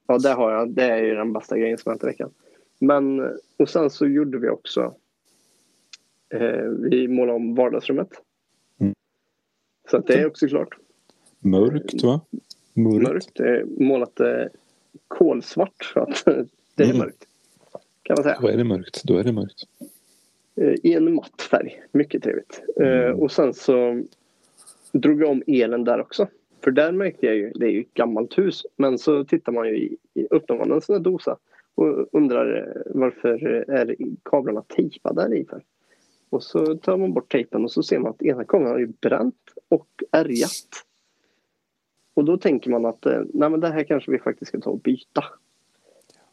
Ja, 0.06 0.18
det 0.18 0.28
har 0.32 0.52
jag. 0.52 0.70
Det 0.70 0.84
är 0.84 1.02
ju 1.04 1.14
den 1.14 1.32
bästa 1.32 1.58
grejen 1.58 1.78
som 1.78 1.90
hänt 1.90 2.02
i 2.02 2.06
veckan. 2.06 2.30
Men, 2.78 3.20
och 3.56 3.68
sen 3.68 3.90
så 3.90 4.06
gjorde 4.06 4.38
vi 4.38 4.48
också... 4.48 4.94
Eh, 6.34 6.64
vi 6.90 7.08
målade 7.08 7.36
om 7.36 7.54
vardagsrummet. 7.54 8.08
Mm. 8.80 8.94
Så 9.90 9.96
att 9.96 10.06
det 10.06 10.14
är 10.14 10.26
också 10.26 10.48
klart. 10.48 10.68
Mörkt 11.38 12.02
va? 12.02 12.20
Mörkt. 12.74 13.38
Mörkt. 13.38 13.40
Målat 13.80 14.20
eh, 14.20 14.44
kolsvart. 15.08 15.90
Så 15.94 16.00
att 16.00 16.24
det 16.74 16.82
är 16.82 16.86
Mm. 16.86 16.98
mörkt. 16.98 17.26
Kan 18.02 18.14
man 18.18 18.22
säga. 18.24 18.38
Då 18.40 18.48
är 18.48 18.56
det 18.56 18.64
mörkt. 18.64 19.02
Då 19.04 19.16
är 19.16 19.24
det 19.24 19.32
mörkt. 19.32 19.62
Eh, 20.60 20.74
I 20.82 20.94
en 20.94 21.14
matt 21.14 21.42
färg. 21.50 21.82
Mycket 21.92 22.22
trevligt. 22.22 22.62
Eh, 22.76 22.86
Mm. 22.86 23.20
och 23.20 23.32
sen 23.32 23.54
så 23.54 24.02
drog 24.92 25.22
jag 25.22 25.30
om 25.30 25.42
elen 25.46 25.84
där 25.84 26.00
också. 26.00 26.28
För 26.64 26.70
där 26.70 26.92
märkte 26.92 27.26
jag 27.26 27.36
ju, 27.36 27.52
det 27.54 27.66
är 27.66 27.70
ju 27.70 27.80
ett 27.80 27.94
gammalt 27.94 28.38
hus, 28.38 28.66
men 28.76 28.98
så 28.98 29.24
tittar 29.24 29.52
man 29.52 29.68
ju 29.68 29.76
i, 29.76 29.96
i 30.14 30.26
öppnar 30.30 30.72
en 30.74 30.80
sån 30.80 30.96
här 30.96 31.00
dosa 31.00 31.36
och 31.74 32.08
undrar 32.12 32.56
eh, 32.56 32.92
varför 32.94 33.44
är 33.70 33.96
kablarna 34.22 34.62
tejpade 34.62 35.22
där 35.28 35.34
i 35.34 35.44
för? 35.44 35.62
Och 36.30 36.42
så 36.42 36.76
tar 36.76 36.96
man 36.96 37.12
bort 37.12 37.32
tejpen 37.32 37.64
och 37.64 37.72
så 37.72 37.82
ser 37.82 37.98
man 37.98 38.10
att 38.10 38.22
ena 38.22 38.44
kabeln 38.44 38.70
har 38.70 38.78
ju 38.78 38.86
bränt 38.86 39.54
och 39.68 39.88
ärgat. 40.12 40.84
Och 42.14 42.24
då 42.24 42.36
tänker 42.36 42.70
man 42.70 42.84
att 42.84 43.04
nej 43.04 43.50
men 43.50 43.60
det 43.60 43.68
här 43.68 43.84
kanske 43.84 44.10
vi 44.10 44.18
faktiskt 44.18 44.48
ska 44.48 44.60
ta 44.60 44.70
och 44.70 44.80
byta. 44.80 45.24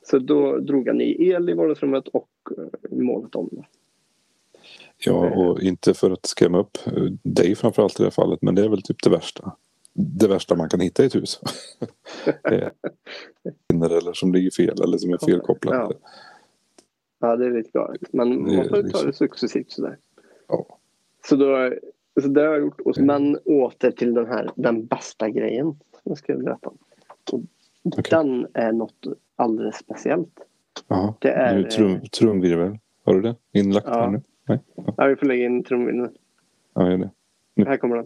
Så 0.01 0.19
då 0.19 0.57
drog 0.57 0.87
jag 0.87 0.95
ny 0.95 1.15
el 1.19 1.49
i 1.49 1.53
vardagsrummet 1.53 2.07
och 2.07 2.29
målat 2.89 3.35
om 3.35 3.49
det. 3.51 3.65
Ja, 4.97 5.29
och 5.35 5.61
inte 5.61 5.93
för 5.93 6.11
att 6.11 6.25
skrämma 6.25 6.59
upp 6.59 6.77
eh, 6.85 7.03
dig 7.23 7.55
framförallt 7.55 7.99
i 7.99 8.03
det 8.03 8.05
här 8.05 8.11
fallet, 8.11 8.41
men 8.41 8.55
det 8.55 8.63
är 8.63 8.69
väl 8.69 8.81
typ 8.81 9.03
det 9.03 9.09
värsta. 9.09 9.55
Det 9.93 10.27
värsta 10.27 10.55
man 10.55 10.69
kan 10.69 10.79
hitta 10.79 11.03
i 11.03 11.05
ett 11.05 11.15
hus. 11.15 11.39
Eh, 12.51 12.67
eller 13.73 14.13
som 14.13 14.33
ligger 14.33 14.51
fel 14.51 14.81
eller 14.83 14.97
som 14.97 15.13
är 15.13 15.17
felkopplat. 15.25 15.75
Ja. 15.75 16.09
Ja, 17.19 17.35
det 17.35 17.45
är 17.45 17.51
lite 17.51 17.69
galet. 17.73 18.01
Men 18.13 18.41
man 18.41 18.55
får 18.55 18.69
ta 18.69 18.81
liksom- 18.81 19.07
det 19.07 19.13
successivt 19.13 19.71
sådär. 19.71 19.97
Ja. 20.47 20.65
Så, 21.29 21.35
då, 21.35 21.73
så 22.21 22.27
det 22.27 22.41
har 22.41 22.47
jag 22.47 22.59
gjort. 22.59 22.81
Och-. 22.81 22.97
Men 22.97 23.37
åter 23.37 23.91
till 23.91 24.13
den 24.13 24.25
här, 24.25 24.51
den 24.55 24.85
bästa 24.85 25.29
grejen 25.29 25.65
som 25.65 26.01
jag 26.03 26.17
ska 26.17 26.35
berätta 26.35 26.69
om. 26.69 26.77
Okej. 27.83 28.03
Den 28.09 28.47
är 28.53 28.71
något 28.71 29.05
alldeles 29.35 29.75
speciellt. 29.75 30.39
Ja. 30.87 31.15
Det 31.19 31.29
är, 31.31 31.63
trum, 31.63 32.01
trumvirvel. 32.19 32.77
Har 33.05 33.13
du 33.13 33.21
det 33.21 33.35
inlagt 33.53 33.87
Ja. 33.89 33.93
här 33.99 34.09
nu? 34.09 34.21
Nej? 34.47 34.59
Ja, 34.75 34.93
Ja, 34.97 35.05
vi 35.07 35.15
får 35.15 35.25
lägga 35.27 35.45
in 35.45 35.63
trumvirveln. 35.63 36.09
ja 36.73 36.89
gör 36.91 36.97
det. 36.97 37.09
Här 37.65 37.77
kommer 37.77 37.95
den. 37.95 38.05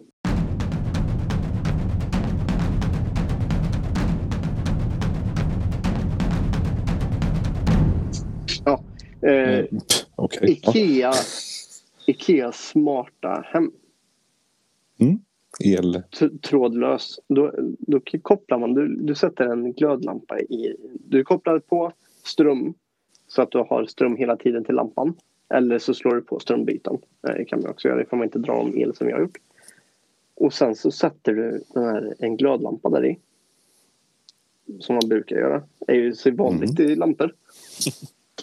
Ja. 8.66 8.82
Eh, 9.30 9.66
Okej. 10.16 10.60
Ja. 10.64 10.72
Ikea, 10.72 11.12
Ikea 12.06 12.52
smarta 12.52 13.46
hem. 13.48 13.72
El. 15.64 15.94
t- 16.20 16.30
trådlös. 16.42 17.20
Då, 17.28 17.54
då 17.80 18.00
kopplar 18.22 18.60
man, 18.60 18.74
du, 18.74 18.96
du 18.96 19.16
sätter 19.16 19.46
en 19.46 19.74
glödlampa 19.74 20.40
i, 20.40 20.76
du 21.08 21.24
kopplar 21.24 21.60
på 21.60 21.92
ström 22.24 22.74
så 23.28 23.42
att 23.42 23.52
du 23.52 23.58
har 23.58 23.86
ström 23.86 24.16
hela 24.16 24.36
tiden 24.36 24.64
till 24.66 24.76
lampan. 24.76 25.14
Eller 25.54 25.80
så 25.80 25.94
slår 25.94 26.16
du 26.16 26.22
på 26.22 26.40
strömbytaren. 26.40 27.00
Eh, 27.28 27.34
Det 27.36 27.46
kan 27.46 27.62
man 27.62 27.70
också 27.72 27.88
göra, 27.88 27.98
det 28.00 28.06
får 28.06 28.18
man 28.18 28.24
inte 28.24 28.40
dra 28.40 28.54
om 28.54 28.78
el 28.78 28.96
som 28.96 29.10
jag 29.10 29.16
har 29.16 29.22
gjort. 29.22 29.38
Och 30.36 30.54
sen 30.54 30.76
så 30.76 30.92
sätter 30.92 31.34
du 31.34 31.64
den 31.74 31.84
här, 31.84 32.16
en 32.20 32.38
glödlampa 32.38 32.90
där 32.90 33.06
i. 33.06 33.18
Som 34.80 34.96
man 34.96 35.10
brukar 35.10 35.36
göra. 35.36 35.64
Det 35.80 35.92
är 35.92 35.96
ju 35.96 36.16
så 36.16 36.32
vanligt 36.32 36.80
i 36.80 36.96
lampor. 36.96 37.34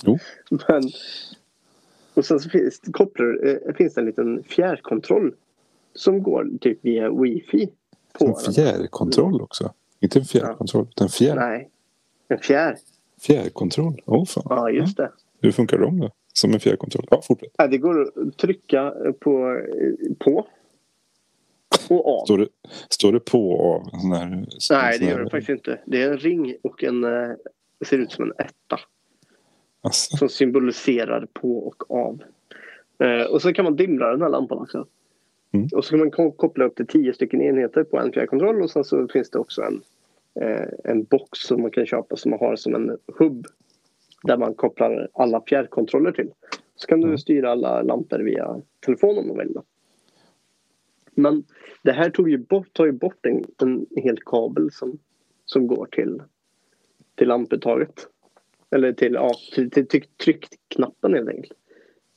Jo. 0.03 0.19
Men, 0.51 0.83
och 2.15 2.25
sen 2.25 2.41
så 2.41 2.51
finns, 2.51 2.81
kopplar, 2.93 3.47
eh, 3.69 3.75
finns 3.75 3.95
det 3.95 4.01
en 4.01 4.07
liten 4.07 4.43
fjärrkontroll 4.43 5.35
som 5.95 6.23
går 6.23 6.49
typ 6.61 6.79
via 6.85 7.11
wifi. 7.11 7.69
På 8.13 8.27
En 8.27 8.33
den. 8.45 8.53
fjärrkontroll 8.55 9.41
också. 9.43 9.73
Inte 10.01 10.19
en 10.19 10.25
fjärrkontroll, 10.25 10.87
utan 10.91 11.09
fjärr, 11.09 11.35
Nej, 11.37 11.71
en 12.29 12.39
fjärr. 12.39 12.77
fjärrkontroll. 13.21 14.03
Åh 14.05 14.25
fan. 14.25 14.45
Ja, 14.49 14.71
just 14.71 14.97
det. 14.97 15.13
Hur 15.41 15.53
funkar 15.53 15.79
de 15.79 16.01
då? 16.01 16.11
Som 16.41 16.55
en 16.55 16.61
fjärrkontroll? 16.61 17.07
Ja, 17.11 17.23
fortsätt. 17.23 17.51
Ja, 17.59 17.67
det 17.67 17.79
går 17.79 18.03
att 18.03 18.39
trycka 18.39 18.95
på, 19.21 19.61
på 20.19 20.47
och 21.89 22.21
av. 22.21 22.25
Står 22.25 22.39
det, 22.39 22.49
står 22.89 23.13
det 23.13 23.21
på 23.21 23.51
och 23.51 23.75
av? 23.75 23.83
Sån 24.01 24.13
här, 24.13 24.27
Nej, 24.31 24.47
sån 24.49 24.75
det 24.77 24.81
här- 24.83 24.99
gör 25.11 25.25
det 25.25 25.31
faktiskt 25.31 25.49
inte. 25.51 25.81
Det 25.87 26.03
är 26.03 26.11
en 26.11 26.19
ring 26.19 26.55
och 26.63 26.85
en... 26.85 27.05
eh, 27.05 27.31
Det 27.79 27.85
ser 27.87 27.99
ut 27.99 28.13
som 28.13 28.25
en 28.25 28.33
etta 28.39 28.81
Alltså, 29.81 30.17
som 30.17 30.29
symboliserar 30.29 31.27
på 31.33 31.59
och 31.59 31.91
av. 31.91 32.23
Eh, 32.99 33.23
och 33.33 33.43
så 33.43 33.53
kan 33.53 33.65
man 33.65 33.77
dimra 33.77 34.11
den 34.11 34.23
här 34.23 34.29
lampan 34.29 34.59
också. 34.59 34.87
Mm. 35.53 35.69
Och 35.73 35.85
så 35.85 35.91
kan 35.91 35.99
man 35.99 36.11
ko- 36.11 36.31
koppla 36.33 36.65
upp 36.65 36.77
till 36.77 36.87
tio 36.87 37.13
stycken 37.15 37.43
enheter 37.43 37.85
på 37.85 37.99
en 37.99 38.13
fjärrkontroll 38.13 38.63
och 38.63 38.71
sen 38.71 38.85
så 38.85 39.09
finns 39.09 39.31
det 39.31 39.39
också 39.39 39.63
en, 39.63 39.81
eh, 40.41 40.69
en 40.85 41.05
box 41.05 41.39
som 41.39 41.63
man 41.63 41.71
kan 41.71 41.87
köpa 41.87 42.17
som 42.17 42.31
man 42.31 42.41
har 42.41 42.57
som 42.57 42.75
en 42.75 42.99
hubb 43.19 43.47
där 44.23 44.37
man 44.37 44.55
kopplar 44.55 45.09
alla 45.15 45.43
fjärrkontroller 45.49 46.13
till. 46.13 46.31
Så 46.77 46.87
kan 46.87 47.01
du 47.01 47.07
Mm. 47.07 47.19
styra 47.19 47.51
alla 47.51 47.83
lampor 47.83 48.19
via 48.19 48.61
telefon 48.87 49.19
om 49.19 49.29
du 49.29 49.35
vill. 49.35 49.57
Men 51.11 51.45
det 51.83 51.93
här 51.93 52.11
tog 52.11 52.31
ju 52.31 52.39
bort, 52.39 52.73
tar 52.73 52.87
ju 52.87 52.93
bort 52.93 53.27
en, 53.27 53.45
en 53.63 53.87
hel 53.97 54.19
kabel 54.27 54.69
som, 54.73 54.99
som 55.45 55.67
går 55.67 55.87
till, 55.87 56.23
till 57.15 57.29
lamputtaget. 57.29 58.07
Eller 58.71 58.93
till, 58.93 59.13
ja, 59.15 59.31
till, 59.55 59.71
till 59.71 59.87
tryck, 59.89 60.17
tryckknappen 60.17 61.15
helt 61.15 61.29
enkelt. 61.29 61.59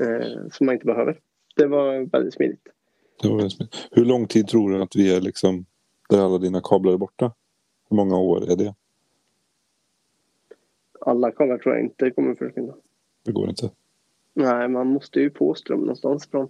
Eh, 0.04 0.48
som 0.52 0.66
man 0.66 0.74
inte 0.76 0.86
behöver. 0.86 1.20
Det 1.56 1.68
var 1.68 2.12
väldigt 2.12 2.34
smidigt. 2.34 2.68
Det 3.22 3.28
var 3.28 3.36
väldigt 3.36 3.54
smidigt. 3.54 3.88
Hur 3.92 4.06
lång 4.06 4.28
tid 4.28 4.48
tror 4.48 4.72
du 4.72 4.82
att 4.82 4.96
vi 4.96 5.16
är 5.16 5.22
liksom 5.22 5.66
där 6.10 6.26
alla 6.26 6.38
dina 6.38 6.62
kablar 6.64 6.94
är 6.94 6.98
borta? 6.98 7.34
Hur 7.90 7.96
många 7.98 8.18
år 8.18 8.52
är 8.52 8.56
det? 8.56 8.76
Alla 11.06 11.32
kablar 11.32 11.58
tror 11.58 11.76
jag 11.76 11.84
inte 11.84 12.12
kommer 12.12 12.36
försvinna. 12.36 12.74
Det 13.26 13.32
går 13.32 13.50
inte. 13.50 13.70
Nej, 14.34 14.68
man 14.68 14.88
måste 14.88 15.20
ju 15.20 15.30
få 15.32 15.54
ström 15.54 15.80
någonstans 15.80 16.28
från. 16.32 16.48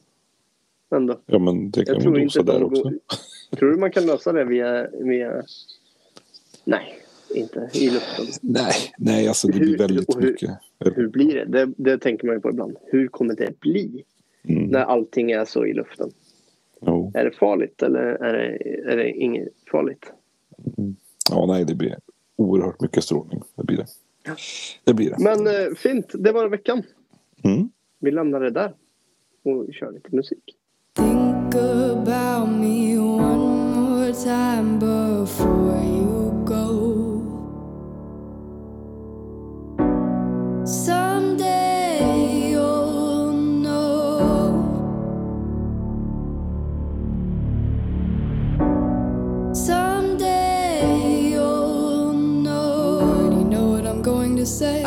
Ändå. 0.96 1.20
Ja 1.26 1.40
men 1.40 1.72
det 1.72 1.86
kan 1.86 1.96
Jag 1.96 2.12
man 2.12 2.22
inte 2.22 2.44
där 2.44 2.64
också. 2.64 2.84
går... 2.84 2.94
Tror 3.58 3.72
du 3.72 3.78
man 3.78 3.92
kan 3.92 4.06
lösa 4.06 4.32
det 4.32 4.44
via... 4.46 4.88
via... 4.92 5.44
Nej, 6.64 6.96
inte 7.36 7.70
i 7.74 7.90
luften. 7.90 8.26
Nej, 8.42 8.74
nej 8.98 9.28
alltså 9.28 9.48
det 9.48 9.54
Hur- 9.58 9.66
blir 9.66 9.78
väldigt 9.78 10.16
hur- 10.16 10.22
mycket. 10.22 10.50
Hur 10.96 11.08
blir 11.08 11.34
det? 11.34 11.46
det? 11.46 11.74
Det 11.78 11.98
tänker 11.98 12.26
man 12.28 12.36
ju 12.36 12.42
på 12.42 12.50
ibland. 12.50 12.78
Hur 12.86 13.08
kommer 13.08 13.36
det 13.36 13.60
bli 13.60 14.04
Mm. 14.44 14.64
när 14.68 14.80
allting 14.80 15.32
är 15.32 15.46
så 15.46 15.66
i 15.66 15.74
luften? 15.74 16.12
Jo. 16.82 17.12
Är 17.14 17.26
det 17.26 17.32
farligt 17.32 17.82
eller 17.84 18.00
är 18.02 18.34
det, 18.34 18.58
är 18.92 18.98
det 18.98 19.12
inget 19.12 19.48
farligt? 19.72 20.12
Ja, 21.32 21.46
nej 21.46 21.66
det 21.66 21.76
blir 21.76 21.96
oerhört 22.36 22.82
mycket 22.82 23.04
strålning. 23.04 23.42
Det 23.56 23.64
blir 23.64 23.78
det. 23.78 23.86
Det 24.84 24.94
blir 24.94 25.10
det. 25.10 25.18
Men 25.20 25.48
eh, 25.48 25.76
fint, 25.78 26.12
det 26.14 26.32
var 26.32 26.50
veckan. 26.50 26.84
Mm. 27.44 27.70
Vi 28.00 28.12
lämnar 28.12 28.40
det 28.40 28.50
där 28.50 28.74
och 29.44 29.74
kör 29.74 29.92
lite 29.92 30.16
musik. 30.16 30.44
Think 30.96 31.56
about 31.56 32.50
me 32.50 32.98
one 32.98 33.76
more 33.76 34.14
time 34.14 34.80
before 34.80 35.61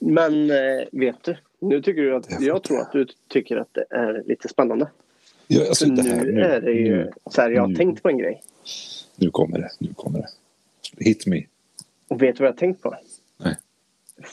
Men 0.00 0.50
eh, 0.50 0.86
vet 0.92 1.24
du, 1.24 1.36
nu 1.58 1.82
tycker 1.82 2.02
du 2.02 2.16
att 2.16 2.40
jag 2.40 2.62
tror 2.62 2.80
att 2.80 2.92
du 2.92 3.06
tycker 3.28 3.56
att 3.56 3.74
det 3.74 3.84
är 3.90 4.22
lite 4.26 4.48
spännande. 4.48 4.90
Ja, 5.46 5.68
alltså, 5.68 5.86
det 5.86 6.02
här, 6.02 6.24
nu 6.24 6.40
är 6.40 6.60
det 6.60 6.72
ju 6.72 6.96
nu, 6.96 7.12
så 7.26 7.40
här, 7.40 7.50
jag 7.50 7.60
har 7.60 7.68
nu. 7.68 7.74
tänkt 7.74 8.02
på 8.02 8.08
en 8.08 8.18
grej. 8.18 8.42
nu 9.16 9.30
kommer 9.30 9.58
det. 9.58 9.70
Nu 9.78 9.94
kommer 9.94 10.18
det. 10.18 10.28
Hit 11.04 11.26
me. 11.26 11.44
Och 12.08 12.22
vet 12.22 12.36
du 12.36 12.40
vad 12.42 12.48
jag 12.48 12.52
har 12.52 12.58
tänkt 12.58 12.82
på? 12.82 12.96
Nej. 13.36 13.56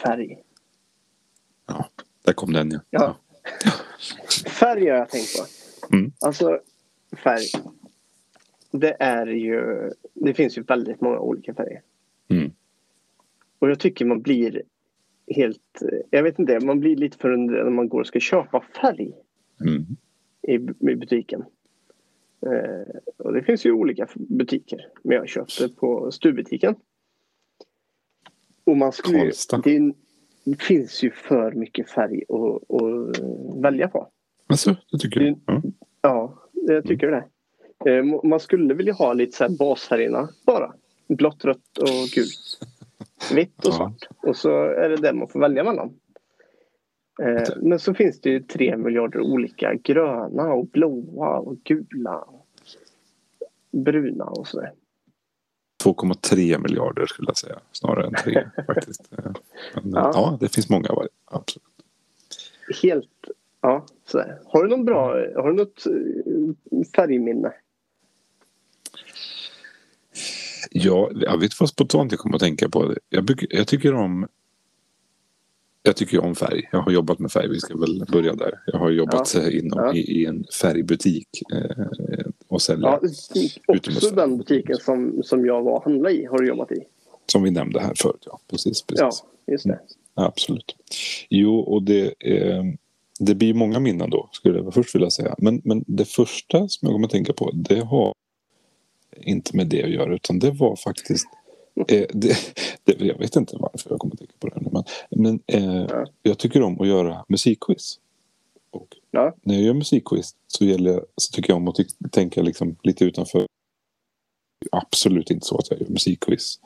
Färg. 0.04 0.38
Ja, 1.68 1.90
där 2.26 2.34
kom 2.34 2.54
den 2.54 2.72
ja. 2.72 2.80
Ja. 2.90 3.18
Färg 4.50 4.90
har 4.90 4.98
jag 4.98 5.10
tänkt 5.10 5.38
på. 5.38 5.46
Mm. 5.96 6.12
Alltså 6.20 6.60
färg. 7.24 7.46
Det 8.72 8.96
är 9.00 9.28
ju, 9.28 9.92
det 10.14 10.34
finns 10.34 10.58
ju 10.58 10.62
väldigt 10.62 11.02
många 11.02 11.20
olika 11.20 11.54
färger. 11.54 11.82
Mm. 12.28 12.52
Och 13.60 13.70
jag 13.70 13.80
tycker 13.80 14.06
man 14.06 14.22
blir 14.22 14.62
helt, 15.36 15.82
jag 16.10 16.24
vet 16.24 16.40
inte, 16.40 16.60
man 16.60 16.80
blir 16.80 16.96
lite 16.96 17.18
förundrad 17.18 17.64
när 17.66 17.72
man 17.72 17.90
går 17.90 18.00
och 18.00 18.08
ska 18.08 18.20
köpa 18.20 18.64
färg 18.82 19.12
Mm. 19.62 19.86
i, 20.42 20.54
i 20.92 20.96
butiken. 20.96 21.44
Eh, 22.42 22.96
och 23.18 23.34
det 23.34 23.44
finns 23.44 23.66
ju 23.66 23.72
olika 23.72 24.08
butiker. 24.16 24.88
Men 25.04 25.16
jag 25.18 25.28
köpte 25.28 25.70
på 25.70 26.12
stugbutiken. 26.12 26.76
Och 28.64 28.78
man 28.78 28.92
skulle 28.92 29.32
det, 29.64 29.94
det 30.44 30.62
finns 30.62 31.04
ju 31.04 31.12
för 31.12 31.52
mycket 31.52 31.90
färg 31.90 32.24
att, 32.30 32.82
att 32.82 33.20
välja 33.64 33.88
på. 33.88 34.08
Alltså, 34.48 34.76
det 34.92 34.98
tycker 35.00 35.20
du? 35.20 35.36
Ja. 35.46 35.62
Ja, 36.02 36.44
jag 36.54 36.84
tycker 36.86 37.12
det. 37.12 37.26
Eh, 37.92 38.04
Man 38.24 38.40
skulle 38.40 38.74
vilja 38.74 38.94
ha 38.94 39.14
lite 39.14 39.38
så 39.38 39.44
här 39.44 39.58
basfärgerna 39.60 40.30
bara. 40.46 40.74
Blått, 41.08 41.46
rött 41.46 41.78
och 41.78 42.08
gult. 42.16 42.60
Vitt 43.34 43.58
och 43.66 43.66
Ja. 43.66 43.72
svart. 43.72 44.08
Och 44.24 44.36
så 44.38 44.50
är 44.64 44.90
det 44.90 44.96
det 44.98 45.14
man 45.14 45.28
får 45.28 45.40
välja 45.40 45.64
mellan. 45.64 46.00
Eh, 47.22 47.44
Men 47.62 47.80
så 47.80 47.94
finns 47.94 48.22
det 48.22 48.30
ju 48.30 48.40
tre 48.40 48.78
miljarder 48.78 49.20
olika 49.22 49.74
gröna 49.74 50.54
och 50.54 50.68
blåa 50.68 51.38
och 51.38 51.58
gula. 51.64 52.18
Och 52.18 52.48
bruna 53.72 54.24
och 54.26 54.48
sådär. 54.48 54.72
2,3 55.84 56.58
miljarder 56.60 57.06
skulle 57.06 57.30
jag 57.30 57.38
säga. 57.38 57.60
Snarare 57.72 58.08
än 58.08 58.14
3 58.14 58.48
faktiskt. 58.68 59.14
Eh, 59.18 59.18
Men, 59.74 59.92
Ja. 59.94 60.00
ja. 60.04 60.12
ja, 60.14 60.38
det 60.40 60.50
finns 60.56 60.70
många 60.70 60.90
varje. 60.96 61.10
Absolut. 61.26 61.64
Helt, 62.84 63.28
ja 63.62 63.86
sådär. 64.06 64.40
Har 64.46 64.64
du 64.64 64.70
någon 64.70 64.86
bra, 64.86 65.08
har 65.36 65.48
du 65.52 65.54
något 65.56 65.86
eh, 65.86 66.84
färgminne? 66.96 67.54
Ja, 70.72 71.12
jag 71.16 71.38
vet 71.38 71.60
vad 71.60 71.70
spontant 71.70 72.12
jag 72.12 72.20
kommer 72.20 72.36
att 72.36 72.42
tänka 72.42 72.70
på. 72.70 72.96
Jag, 73.10 73.46
jag 73.50 73.68
tycker 73.68 73.94
om 73.94 74.28
jag 75.84 75.96
tycker 75.96 76.20
om 76.20 76.36
färg. 76.36 76.70
Jag 76.72 76.80
har 76.82 76.92
jobbat 76.92 77.20
med 77.20 77.32
färg. 77.32 77.50
Vi 77.50 77.60
ska 77.60 77.78
väl 77.78 78.06
börja 78.12 78.34
där. 78.34 78.60
Jag 78.66 78.80
har 78.80 78.90
jobbat 78.90 79.34
Ja. 79.36 79.42
eh, 79.42 79.58
inom, 79.58 79.80
Ja. 79.80 79.94
i, 79.94 80.00
i 80.22 80.26
en 80.26 80.46
färgbutik 80.62 81.28
eh, 81.54 81.86
och 82.48 82.62
säljer. 82.62 82.88
Ja, 82.88 83.00
också 83.68 84.16
den 84.16 84.38
butiken 84.38 84.78
som, 84.78 85.22
som 85.24 85.46
jag 85.46 85.64
var 85.64 85.72
och 85.72 85.84
handlade 85.84 86.16
i 86.16 86.26
har 86.26 86.38
du 86.38 86.48
jobbat 86.48 86.72
i. 86.72 86.84
Som 87.26 87.44
vi 87.44 87.52
nämnde 87.52 87.80
här 87.80 87.94
förut. 87.96 88.24
Ja, 88.26 88.40
precis. 88.50 88.82
precis. 88.82 89.00
Ja, 89.02 89.12
just 89.52 89.66
det. 89.68 89.80
Absolut. 90.14 90.76
Jo, 91.30 91.60
och 91.60 91.84
det, 91.84 92.14
eh, 92.20 92.64
det 93.20 93.36
blir 93.36 93.54
många 93.54 93.80
minnen 93.80 94.10
då, 94.10 94.30
skulle 94.32 94.60
jag 94.60 94.74
först 94.74 94.96
vilja 94.96 95.10
säga. 95.10 95.36
Men, 95.38 95.62
men 95.64 95.84
det 95.88 96.06
första 96.06 96.68
som 96.68 96.86
jag 96.88 96.92
kommer 96.96 97.06
att 97.08 97.12
tänka 97.12 97.34
på, 97.34 97.52
det 97.54 97.80
har 97.80 98.14
inte 99.22 99.56
med 99.58 99.68
det 99.68 99.84
att 99.84 99.90
göra, 99.90 100.16
utan 100.16 100.40
det 100.40 100.52
var 100.52 100.76
faktiskt... 100.76 101.28
Eh, 101.88 102.06
det, 102.14 102.38
det, 102.84 103.00
jag 103.00 103.18
vet 103.18 103.36
inte 103.36 103.58
varför 103.60 103.90
jag 103.90 104.00
kommer 104.00 104.14
att 104.14 104.20
tänka 104.20 104.34
på 104.40 104.48
det 104.48 104.62
nu, 104.62 104.70
men, 104.72 104.84
men 105.10 105.40
eh, 105.48 105.86
Ja. 105.90 106.06
jag 106.24 106.38
tycker 106.38 106.62
om 106.62 106.82
att 106.82 106.88
göra 106.88 107.26
musikquiz. 107.28 108.00
Och 108.72 108.88
Ja. 109.12 109.36
när 109.44 109.54
jag 109.56 109.64
gör 109.64 109.74
musikquiz 109.74 110.36
så, 110.48 110.66
gäller, 110.66 111.06
så 111.16 111.32
tycker 111.32 111.50
jag 111.54 111.58
om 111.58 111.68
att 111.68 111.78
tänka 112.12 112.42
liksom 112.42 112.76
lite 112.84 113.06
utanför. 113.06 113.46
Absolut 114.72 115.32
inte 115.32 115.46
så 115.46 115.58
att 115.58 115.72
jag 115.72 115.82
gör 115.82 115.88
musikquiz. 115.90 116.60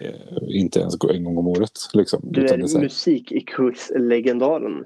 Eh, 0.00 0.12
inte 0.48 0.80
ens 0.80 0.94
en 1.10 1.24
gång 1.24 1.38
om 1.38 1.46
året. 1.46 1.72
Liksom. 1.92 2.20
Du 2.24 2.40
är 2.40 2.44
är 2.44 2.58
här- 2.58 2.80
musik 2.82 3.32
i 3.32 3.40
quiz-legendaren. 3.40 4.84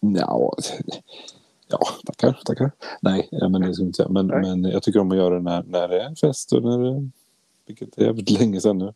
Ja, 0.00 0.56
ja, 1.70 1.78
tackar, 2.06 2.40
tackar. 2.44 2.70
Nej, 3.00 3.28
ja, 3.30 3.48
men 3.48 3.60
det 3.62 3.74
ska 3.74 3.84
inte. 3.84 4.06
Men, 4.10 4.26
Nej. 4.26 4.40
men 4.40 4.64
jag 4.64 4.82
tycker 4.82 5.00
om 5.00 5.10
att 5.10 5.16
göra 5.16 5.34
det 5.34 5.40
när, 5.40 5.62
när 5.62 5.88
det 5.88 6.00
är 6.02 6.14
fest 6.14 6.52
och 6.52 6.62
när 6.62 6.78
det, 6.78 7.08
vilket 7.66 7.98
är 7.98 8.04
jävligt 8.04 8.30
länge 8.40 8.60
sedan 8.60 8.78
nu. 8.78 8.92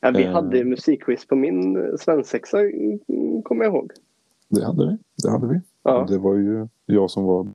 Ja, 0.00 0.10
vi 0.10 0.24
Eh. 0.24 0.32
hade 0.32 0.64
musikquiz 0.64 1.26
på 1.26 1.34
min 1.36 1.76
eh, 1.76 1.96
svensexa, 2.00 2.60
mm, 2.60 3.42
kommer 3.42 3.64
jag 3.64 3.74
ihåg. 3.74 3.92
Det 4.48 4.64
hade 4.64 4.86
vi. 4.86 4.96
Det 5.22 5.30
hade 5.30 5.46
vi. 5.46 5.60
Ja. 5.82 6.06
Det 6.08 6.18
var 6.18 6.34
ju 6.34 6.68
jag 6.86 7.10
som 7.10 7.24
var... 7.24 7.48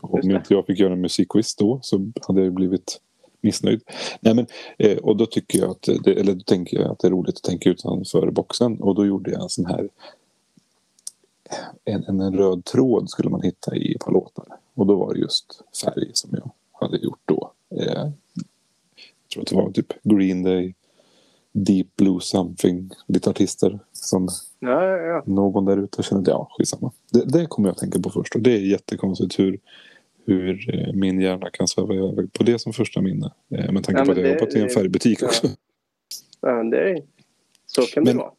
Och 0.00 0.14
om 0.24 0.30
inte 0.30 0.54
jag 0.54 0.66
fick 0.66 0.78
göra 0.78 0.92
en 0.92 1.00
musikquiz 1.00 1.56
då 1.56 1.78
så 1.82 2.10
hade 2.28 2.44
jag 2.44 2.52
blivit 2.52 3.00
missnöjd. 3.40 3.82
Nej, 4.20 4.34
men, 4.34 4.46
eh, 4.78 4.98
och 4.98 5.16
då 5.16 5.26
tycker 5.26 5.58
jag 5.58 5.70
att 5.70 5.88
det, 6.04 6.20
eller 6.20 6.34
då 6.34 6.40
tänker 6.40 6.80
jag 6.80 6.90
att 6.90 6.98
det 6.98 7.08
är 7.08 7.10
roligt 7.10 7.36
att 7.36 7.42
tänka 7.42 7.70
utanför 7.70 8.30
boxen. 8.30 8.80
Och 8.80 8.94
då 8.94 9.06
gjorde 9.06 9.30
jag 9.30 9.42
en 9.42 9.48
sån 9.48 9.66
här 9.66 9.88
en, 11.84 12.04
en, 12.04 12.20
en 12.20 12.36
röd 12.36 12.64
tråd 12.64 13.10
skulle 13.10 13.30
man 13.30 13.42
hitta 13.42 13.76
i 13.76 13.94
ett 13.94 14.00
par 14.04 14.12
låtar. 14.12 14.44
Och 14.74 14.86
då 14.86 14.96
var 14.96 15.14
det 15.14 15.20
just 15.20 15.62
färg 15.84 16.10
som 16.14 16.30
jag 16.32 16.50
hade 16.72 16.96
gjort 16.98 17.20
då. 17.24 17.52
Eh, 17.76 18.08
jag 19.28 19.32
tror 19.32 19.42
att 19.42 19.48
det 19.48 19.56
var 19.56 19.70
typ 19.70 19.92
Green 20.02 20.42
Day, 20.42 20.74
Deep 21.52 21.96
Blue 21.96 22.20
Something, 22.20 22.90
lite 23.06 23.30
artister 23.30 23.78
som 23.92 24.28
Ja, 24.58 24.84
ja, 24.86 24.96
ja. 24.96 25.22
någon 25.26 25.64
där 25.64 25.76
ute 25.76 26.00
att 26.00 26.26
ja, 26.26 26.48
skitsamma. 26.58 26.92
Det, 27.12 27.24
det 27.24 27.46
kommer 27.46 27.68
jag 27.68 27.72
att 27.72 27.78
tänka 27.78 28.00
på 28.00 28.10
först 28.10 28.34
och 28.34 28.40
det 28.40 28.52
är 28.52 28.60
jättekonstigt 28.60 29.38
hur, 29.38 29.58
hur 30.26 30.74
eh, 30.74 30.94
min 30.94 31.20
hjärna 31.20 31.50
kan 31.50 31.68
sväva 31.68 31.94
iväg 31.94 32.32
på 32.32 32.42
det 32.42 32.58
som 32.58 32.72
första 32.72 33.00
minne. 33.00 33.32
Eh, 33.50 33.72
med 33.72 33.84
tanke 33.84 34.04
på 34.04 34.10
att 34.12 34.18
jag 34.18 34.24
har 34.24 34.34
jobbat 34.34 34.54
i 34.54 34.60
en 34.60 34.68
färgbutik 34.68 35.22
också. 35.22 35.46
ja 36.40 36.54
men 36.54 36.70
det 36.70 36.90
är, 36.90 37.02
så 37.66 37.82
kan 37.82 38.04
det 38.04 38.10
Men- 38.10 38.18
vara. 38.18 38.30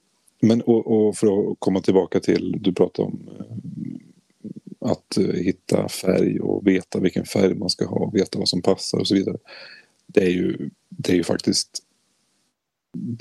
Men 0.42 0.62
och, 0.62 1.08
och 1.08 1.18
för 1.18 1.52
att 1.52 1.60
komma 1.60 1.82
tillbaka 1.82 2.20
till, 2.20 2.56
du 2.60 2.74
pratade 2.74 3.08
om 3.08 3.30
eh, 3.40 4.90
att 4.92 5.18
eh, 5.18 5.26
hitta 5.26 5.90
färg 5.90 6.40
och 6.40 6.68
veta 6.68 7.00
vilken 7.00 7.26
färg 7.26 7.56
man 7.56 7.70
ska 7.70 7.86
ha, 7.86 8.10
veta 8.14 8.40
vad 8.40 8.50
som 8.50 8.62
passar 8.62 9.00
och 9.00 9.08
så 9.08 9.16
vidare. 9.16 9.38
Det 10.08 10.22
är 10.22 10.30
ju, 10.30 10.70
det 10.90 11.12
är 11.12 11.16
ju 11.16 11.24
faktiskt 11.24 11.84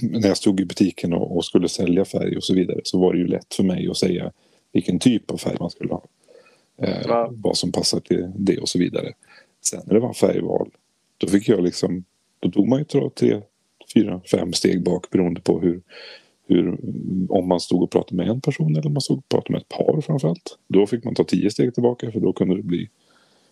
när 0.00 0.28
jag 0.28 0.36
stod 0.36 0.60
i 0.60 0.64
butiken 0.64 1.12
och, 1.12 1.36
och 1.36 1.44
skulle 1.44 1.68
sälja 1.68 2.04
färg 2.04 2.36
och 2.36 2.44
så 2.44 2.54
vidare 2.54 2.80
så 2.84 2.98
var 2.98 3.12
det 3.12 3.18
ju 3.18 3.26
lätt 3.26 3.54
för 3.54 3.64
mig 3.64 3.88
att 3.88 3.96
säga 3.96 4.32
vilken 4.72 4.98
typ 4.98 5.30
av 5.30 5.36
färg 5.36 5.56
man 5.60 5.70
skulle 5.70 5.92
ha. 5.92 6.04
Eh, 6.82 7.02
Ja. 7.06 7.30
Vad 7.32 7.56
som 7.56 7.72
passar 7.72 8.00
till 8.00 8.30
det 8.36 8.58
och 8.58 8.68
så 8.68 8.78
vidare. 8.78 9.12
Sen 9.64 9.82
när 9.86 9.94
det 9.94 10.00
var 10.00 10.12
färgval 10.12 10.70
då 11.18 11.26
fick 11.26 11.48
jag 11.48 11.64
liksom, 11.64 12.04
då 12.40 12.50
tog 12.50 12.68
man 12.68 12.78
ju 12.78 13.10
tre 13.10 13.40
fyra, 13.94 14.20
fem 14.30 14.52
steg 14.52 14.82
bak 14.82 15.10
beroende 15.10 15.40
på 15.40 15.60
hur, 15.60 15.82
hur, 16.50 16.78
om 17.28 17.48
man 17.48 17.60
stod 17.60 17.82
och 17.82 17.90
pratade 17.90 18.16
med 18.16 18.28
en 18.28 18.40
person 18.40 18.76
eller 18.76 18.86
om 18.86 18.92
man 18.92 19.00
stod 19.00 19.18
och 19.18 19.28
pratade 19.28 19.52
med 19.52 19.62
ett 19.62 19.68
par 19.68 20.00
framförallt. 20.00 20.58
Då 20.68 20.86
fick 20.86 21.04
man 21.04 21.14
ta 21.14 21.24
tio 21.24 21.50
steg 21.50 21.74
tillbaka 21.74 22.12
för 22.12 22.20
då 22.20 22.32
kunde 22.32 22.56
det 22.56 22.62
bli 22.62 22.88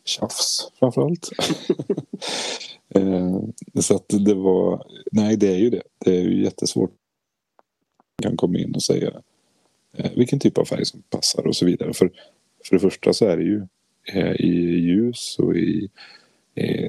tjafs 0.04 0.72
framförallt. 0.78 1.28
eh, 2.94 3.40
så 3.80 3.94
att 3.94 4.08
det 4.08 4.34
var, 4.34 4.86
nej 5.12 5.36
det 5.36 5.48
är 5.48 5.58
ju 5.58 5.70
det. 5.70 5.82
Det 6.04 6.16
är 6.16 6.22
ju 6.22 6.44
jättesvårt. 6.44 6.90
Man 8.22 8.30
kan 8.30 8.36
komma 8.36 8.58
in 8.58 8.74
och 8.74 8.82
säga 8.82 9.12
eh, 9.96 10.10
vilken 10.16 10.38
typ 10.38 10.58
av 10.58 10.64
färg 10.64 10.84
som 10.84 11.02
passar 11.10 11.46
och 11.46 11.56
så 11.56 11.66
vidare. 11.66 11.94
För, 11.94 12.10
för 12.64 12.76
det 12.76 12.80
första 12.80 13.12
så 13.12 13.26
är 13.26 13.36
det 13.36 13.44
ju 13.44 13.66
eh, 14.12 14.32
i 14.32 14.78
ljus 14.78 15.36
och 15.38 15.56
i 15.56 15.88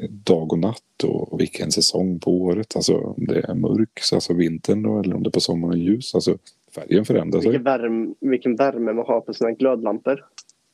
dag 0.10 0.53
och 0.53 0.60
natt 0.60 1.03
och 1.03 1.39
vilken 1.39 1.71
säsong 1.71 2.19
på 2.19 2.32
året. 2.32 2.75
Alltså 2.75 2.97
om 2.97 3.25
det 3.25 3.39
är 3.49 3.55
mörk, 3.55 3.99
alltså 4.13 4.34
vintern 4.34 4.84
då, 4.84 4.99
eller 4.99 5.15
om 5.15 5.23
det 5.23 5.29
är 5.29 5.32
på 5.32 5.39
sommaren 5.39 5.79
ljus. 5.79 6.15
Alltså 6.15 6.38
färgen 6.75 7.05
förändrar 7.05 7.41
sig. 7.41 7.49
Vilken 7.49 7.63
värme, 7.63 8.13
vilken 8.19 8.55
värme 8.55 8.93
man 8.93 9.05
har 9.08 9.21
på 9.21 9.34
sina 9.34 9.51
glödlampor. 9.51 10.25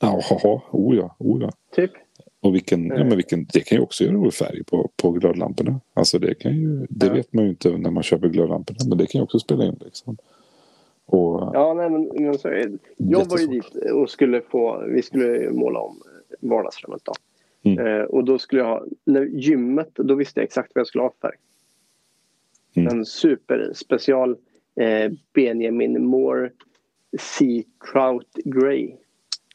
Jaha, 0.01 0.61
oh 0.71 0.95
ja, 0.95 1.15
oh 1.19 1.41
ja. 1.41 1.51
Typ. 1.75 1.91
Och 2.41 2.55
vilken, 2.55 2.85
ja, 2.87 2.95
Eh. 2.95 3.05
men 3.07 3.15
vilken, 3.15 3.45
det 3.53 3.59
kan 3.59 3.77
ju 3.77 3.83
också 3.83 4.03
göra 4.03 4.31
färg 4.31 4.63
på, 4.63 4.89
på 5.01 5.11
glödlamporna. 5.11 5.79
Alltså 5.93 6.19
det 6.19 6.35
kan 6.35 6.55
ju, 6.55 6.85
det 6.89 7.05
Ja. 7.05 7.13
vet 7.13 7.33
man 7.33 7.43
ju 7.43 7.49
inte 7.49 7.77
när 7.77 7.91
man 7.91 8.03
köper 8.03 8.27
glödlamporna. 8.29 8.79
Men 8.89 8.97
det 8.97 9.05
kan 9.05 9.19
ju 9.19 9.23
också 9.23 9.39
spela 9.39 9.65
in 9.65 9.75
liksom. 9.85 10.17
Och, 11.05 11.51
Ja, 11.53 11.73
nej, 11.73 11.89
men, 11.89 12.09
men 12.25 12.37
så 12.37 12.47
är 12.47 12.67
det. 12.67 12.77
Jag 12.97 13.25
var 13.29 13.39
ju 13.39 13.47
dit 13.47 13.65
och 13.93 14.09
skulle 14.09 14.41
få, 14.41 14.83
vi 14.87 15.01
skulle 15.01 15.51
måla 15.51 15.79
om 15.79 16.01
vardagsrummet 16.39 17.01
då. 17.03 17.13
Mm. 17.65 17.87
Eh, 17.87 18.01
och 18.03 18.23
då 18.23 18.37
skulle 18.39 18.61
jag 18.61 18.67
ha, 18.67 18.85
när 19.05 19.21
gymmet, 19.25 19.89
då 19.95 20.15
visste 20.15 20.39
jag 20.39 20.43
exakt 20.45 20.71
vad 20.75 20.79
jag 20.79 20.87
skulle 20.87 21.01
ha 21.01 21.11
för 21.21 21.27
färg. 21.27 21.37
Mm. 22.75 22.97
En 22.97 23.05
superspecial 23.05 24.35
eh, 24.75 25.11
Benjamin 25.33 26.05
Moore 26.05 26.51
Sea 27.19 27.63
Trout 27.91 28.33
Grey. 28.45 28.95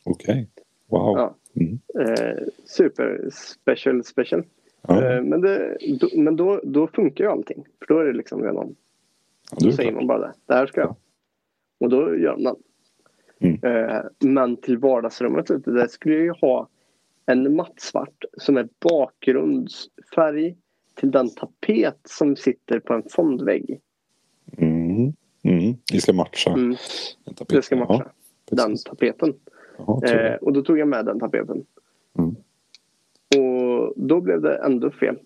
Okej, 0.05 0.49
wow. 0.87 1.19
Ja. 1.19 1.35
Mm. 1.57 1.79
Eh, 1.99 2.39
super 2.65 3.31
special 3.33 4.05
special. 4.05 4.43
Ja, 4.89 5.05
Eh, 5.05 5.23
men 5.23 5.41
det, 5.41 5.79
då, 6.01 6.09
men 6.17 6.37
då, 6.37 6.61
då 6.65 6.87
funkar 6.87 7.25
ju 7.25 7.31
allting. 7.31 7.65
För 7.79 7.95
då 7.95 8.01
är 8.01 8.05
det 8.05 8.13
liksom 8.13 8.43
redan 8.43 8.77
ja, 9.51 9.57
det 9.61 9.67
Då 9.67 9.73
säger 9.73 9.91
klart. 9.91 10.01
man 10.01 10.07
bara 10.07 10.19
det. 10.19 10.33
Det 10.47 10.55
här 10.55 10.67
ska 10.67 10.81
jag. 10.81 10.97
Och 11.81 11.89
då 11.91 12.17
gör 12.17 12.37
man 12.37 12.57
Mm. 13.43 13.59
eh, 13.65 14.01
Men 14.19 14.57
till 14.57 14.79
vardagsrummet 14.79 15.51
ute, 15.51 15.71
där 15.71 15.87
skulle 15.87 16.15
jag 16.15 16.25
ju 16.25 16.31
ha 16.41 16.69
en 17.31 17.57
mattsvart 17.57 18.25
som 18.39 18.57
är 18.57 18.69
bakgrundsfärg 18.81 20.57
till 20.95 21.11
den 21.11 21.31
tapet 21.35 21.99
som 22.05 22.37
sitter 22.37 22.81
på 22.81 22.95
en 22.95 23.03
fondvägg. 23.11 23.81
Mm. 24.57 25.13
Mm. 25.43 25.75
Det 25.93 26.01
ska 26.01 26.13
matcha. 26.13 26.53
Mm, 26.53 26.77
det 27.49 27.63
ska 27.63 27.77
matcha 27.77 28.07
Ja, 28.51 28.57
den 28.57 28.77
tapeten. 28.77 29.35
Ja, 29.79 30.01
tror 30.07 30.25
Eh, 30.25 30.35
och 30.35 30.53
då 30.53 30.63
tog 30.63 30.79
jag 30.79 30.89
med 30.89 31.05
den 31.05 31.21
tapeten. 31.21 31.65
Mm. 32.19 32.37
Och 33.37 33.93
då 33.97 34.21
blev 34.21 34.41
det 34.41 34.57
ändå 34.57 34.91
fel. 34.91 35.17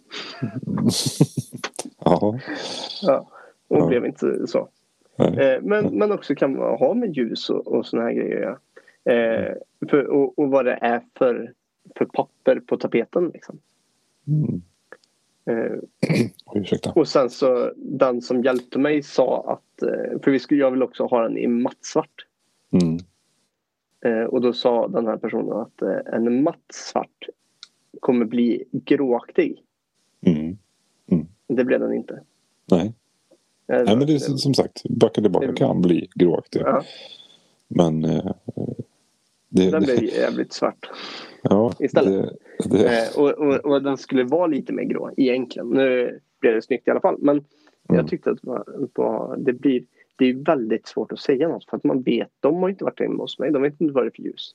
Jaha. 2.05 2.41
Ja. 3.03 3.29
Och 3.69 3.79
Ja. 3.79 3.87
blev 3.87 4.07
inte 4.07 4.47
så. 4.47 4.69
Eh, 5.19 5.63
men, 5.63 5.99
men 5.99 6.13
också 6.13 6.35
kan 6.35 6.57
man 6.57 6.79
ha 6.79 6.95
med 6.95 7.17
ljus 7.17 7.51
och, 7.51 7.67
och 7.67 7.87
såna 7.87 8.03
här 8.03 8.13
grejer. 8.13 8.41
Ja. 9.05 9.13
Eh, 9.13 9.55
för, 9.91 10.07
och, 10.07 10.39
och 10.39 10.51
vad 10.51 10.65
det 10.65 10.79
är 10.81 11.01
för, 11.19 11.53
för 11.99 12.05
papper 12.05 12.61
på 12.61 12.77
tapeten. 12.77 13.31
Liksom. 13.35 13.59
Mm. 14.27 14.63
Eh, 15.47 15.79
ursäkta. 16.55 16.93
och 16.93 17.09
sen 17.09 17.31
så 17.31 17.73
den 17.77 18.23
som 18.23 18.43
hjälpte 18.43 18.79
mig 18.79 19.03
sa 19.03 19.45
att, 19.53 19.83
eh, 19.83 20.21
för 20.23 20.31
vi 20.31 20.39
skulle, 20.39 20.61
jag 20.61 20.71
vill 20.71 20.83
också 20.83 21.07
ha 21.07 21.23
den 21.23 21.39
i 21.39 21.47
mattsvart. 21.47 22.27
Mm. 22.71 22.99
Eh, 24.05 24.25
och 24.25 24.41
då 24.41 24.53
sa 24.53 24.89
den 24.89 25.07
här 25.07 25.17
personen 25.17 25.53
att 25.53 25.83
eh, 25.83 26.15
en 26.15 26.43
mattsvart 26.43 27.27
kommer 28.01 28.25
bli 28.25 28.65
gråaktig. 28.73 29.63
Mm. 30.27 30.57
Det 31.47 31.65
blev 31.65 31.81
den 31.81 31.93
inte. 31.95 32.21
Nej. 32.71 32.93
Eh, 33.67 33.83
Nej, 33.85 33.97
men 33.97 34.07
det 34.07 34.15
är 34.15 34.19
som 34.19 34.55
sagt, 34.55 34.83
backa 34.91 35.21
tillbaka 35.23 35.47
det- 35.47 35.53
kan 35.53 35.83
bli 35.83 36.09
gråaktiga. 36.15 36.63
ja, 36.67 36.83
Men 37.69 38.05
eh, 38.05 38.33
det, 39.49 39.71
den 39.71 39.83
blev 39.83 40.05
jävligt 40.05 40.53
svart. 40.53 40.91
Ja, 41.51 41.73
istället. 41.79 42.31
Det, 42.59 42.69
det, 42.79 42.89
Eh, 43.15 43.19
och, 43.19 43.31
och, 43.31 43.55
och 43.55 43.83
den 43.83 43.97
skulle 43.97 44.25
vara 44.25 44.47
lite 44.47 44.73
mer 44.73 44.85
grå 44.85 45.11
egentligen. 45.17 45.69
Nu 45.69 46.21
blev 46.41 46.55
det 46.55 46.63
snyggt 46.63 46.89
i 46.89 46.91
alla 46.91 47.01
fall. 47.01 47.17
Men 47.19 47.45
Mm. 47.89 47.97
jag 47.99 48.09
tyckte 48.09 48.31
att 48.31 48.39
var- 48.43 49.37
det 49.37 49.53
blir 49.53 49.85
det 50.17 50.25
är 50.31 50.35
väldigt 50.35 50.87
svårt 50.87 51.13
att 51.13 51.19
säga 51.19 51.49
något 51.49 51.65
för 51.71 51.77
att 51.77 51.85
man 51.85 52.03
vet, 52.03 52.29
de 52.41 52.63
har 52.63 52.69
inte 52.69 52.85
varit 52.85 53.01
hemma 53.01 53.23
hos 53.23 53.39
mig, 53.39 53.51
de 53.51 53.63
vet 53.63 53.81
inte 53.81 53.95
vad 53.95 54.05
det 54.05 54.09
är 54.09 54.11
för 54.11 54.23
ljus. 54.23 54.55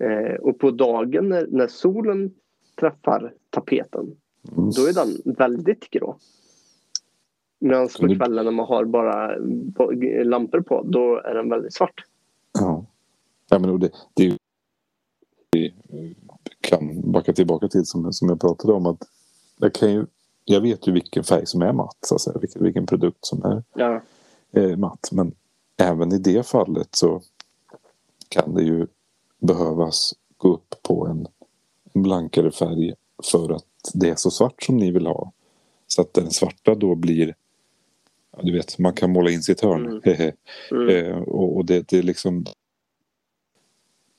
Eh, 0.00 0.34
och 0.34 0.58
på 0.58 0.70
dagen 0.70 1.28
när, 1.28 1.46
när 1.50 1.66
solen 1.66 2.30
träffar 2.80 3.32
tapeten, 3.50 4.16
Mm. 4.56 4.70
då 4.70 4.82
är 4.86 4.92
den 4.94 5.34
väldigt 5.36 5.90
grå. 5.90 6.16
Medan 7.60 7.88
på 8.00 8.14
kvällen 8.14 8.44
när 8.44 8.52
man 8.52 8.66
har 8.66 8.84
bara 8.84 9.36
lampor 10.24 10.60
på, 10.60 10.82
då 10.82 11.16
är 11.24 11.34
den 11.34 11.48
väldigt 11.48 11.74
svart. 11.74 12.04
Ja. 12.60 12.84
ja 13.50 13.58
men 13.58 13.80
det, 13.80 13.90
det 14.14 14.22
är 14.22 14.26
ju... 14.28 14.36
Kan 16.60 17.10
backa 17.12 17.32
tillbaka 17.32 17.68
till 17.68 17.86
som, 17.86 18.12
som 18.12 18.28
jag 18.28 18.40
pratade 18.40 18.72
om 18.72 18.86
att 18.86 19.02
jag, 19.56 19.74
kan 19.74 19.92
ju, 19.92 20.06
jag 20.44 20.60
vet 20.60 20.88
ju 20.88 20.92
vilken 20.92 21.24
färg 21.24 21.46
som 21.46 21.62
är 21.62 21.72
matt, 21.72 21.96
så 22.00 22.14
att 22.14 22.20
säga, 22.20 22.38
vilken, 22.38 22.62
vilken 22.62 22.86
produkt 22.86 23.26
som 23.26 23.44
är 23.44 23.62
Ja, 23.74 24.02
eh, 24.52 24.76
matt. 24.76 25.08
Men 25.12 25.34
även 25.76 26.12
i 26.12 26.18
det 26.18 26.46
fallet 26.46 26.88
så 26.90 27.22
kan 28.28 28.54
det 28.54 28.62
ju 28.62 28.86
behövas 29.38 30.14
gå 30.36 30.54
upp 30.54 30.74
på 30.82 31.06
en, 31.06 31.26
en 31.92 32.02
blankare 32.02 32.50
färg 32.50 32.94
för 33.30 33.52
att 33.52 33.64
det 33.94 34.08
är 34.08 34.16
så 34.16 34.30
svart 34.30 34.62
som 34.62 34.76
ni 34.76 34.90
vill 34.90 35.06
ha. 35.06 35.32
Så 35.86 36.02
att 36.02 36.14
den 36.14 36.30
svarta 36.30 36.74
då 36.74 36.94
blir 36.94 37.34
du 38.40 38.52
vet, 38.52 38.78
man 38.78 38.92
kan 38.92 39.12
måla 39.12 39.30
in 39.30 39.42
sitt 39.42 39.60
hörn. 39.60 40.02
Mm. 40.70 40.88
Eh, 40.88 41.16
och, 41.16 41.56
och 41.56 41.64
det, 41.64 41.88
det 41.88 41.98
är 41.98 42.02
liksom... 42.02 42.44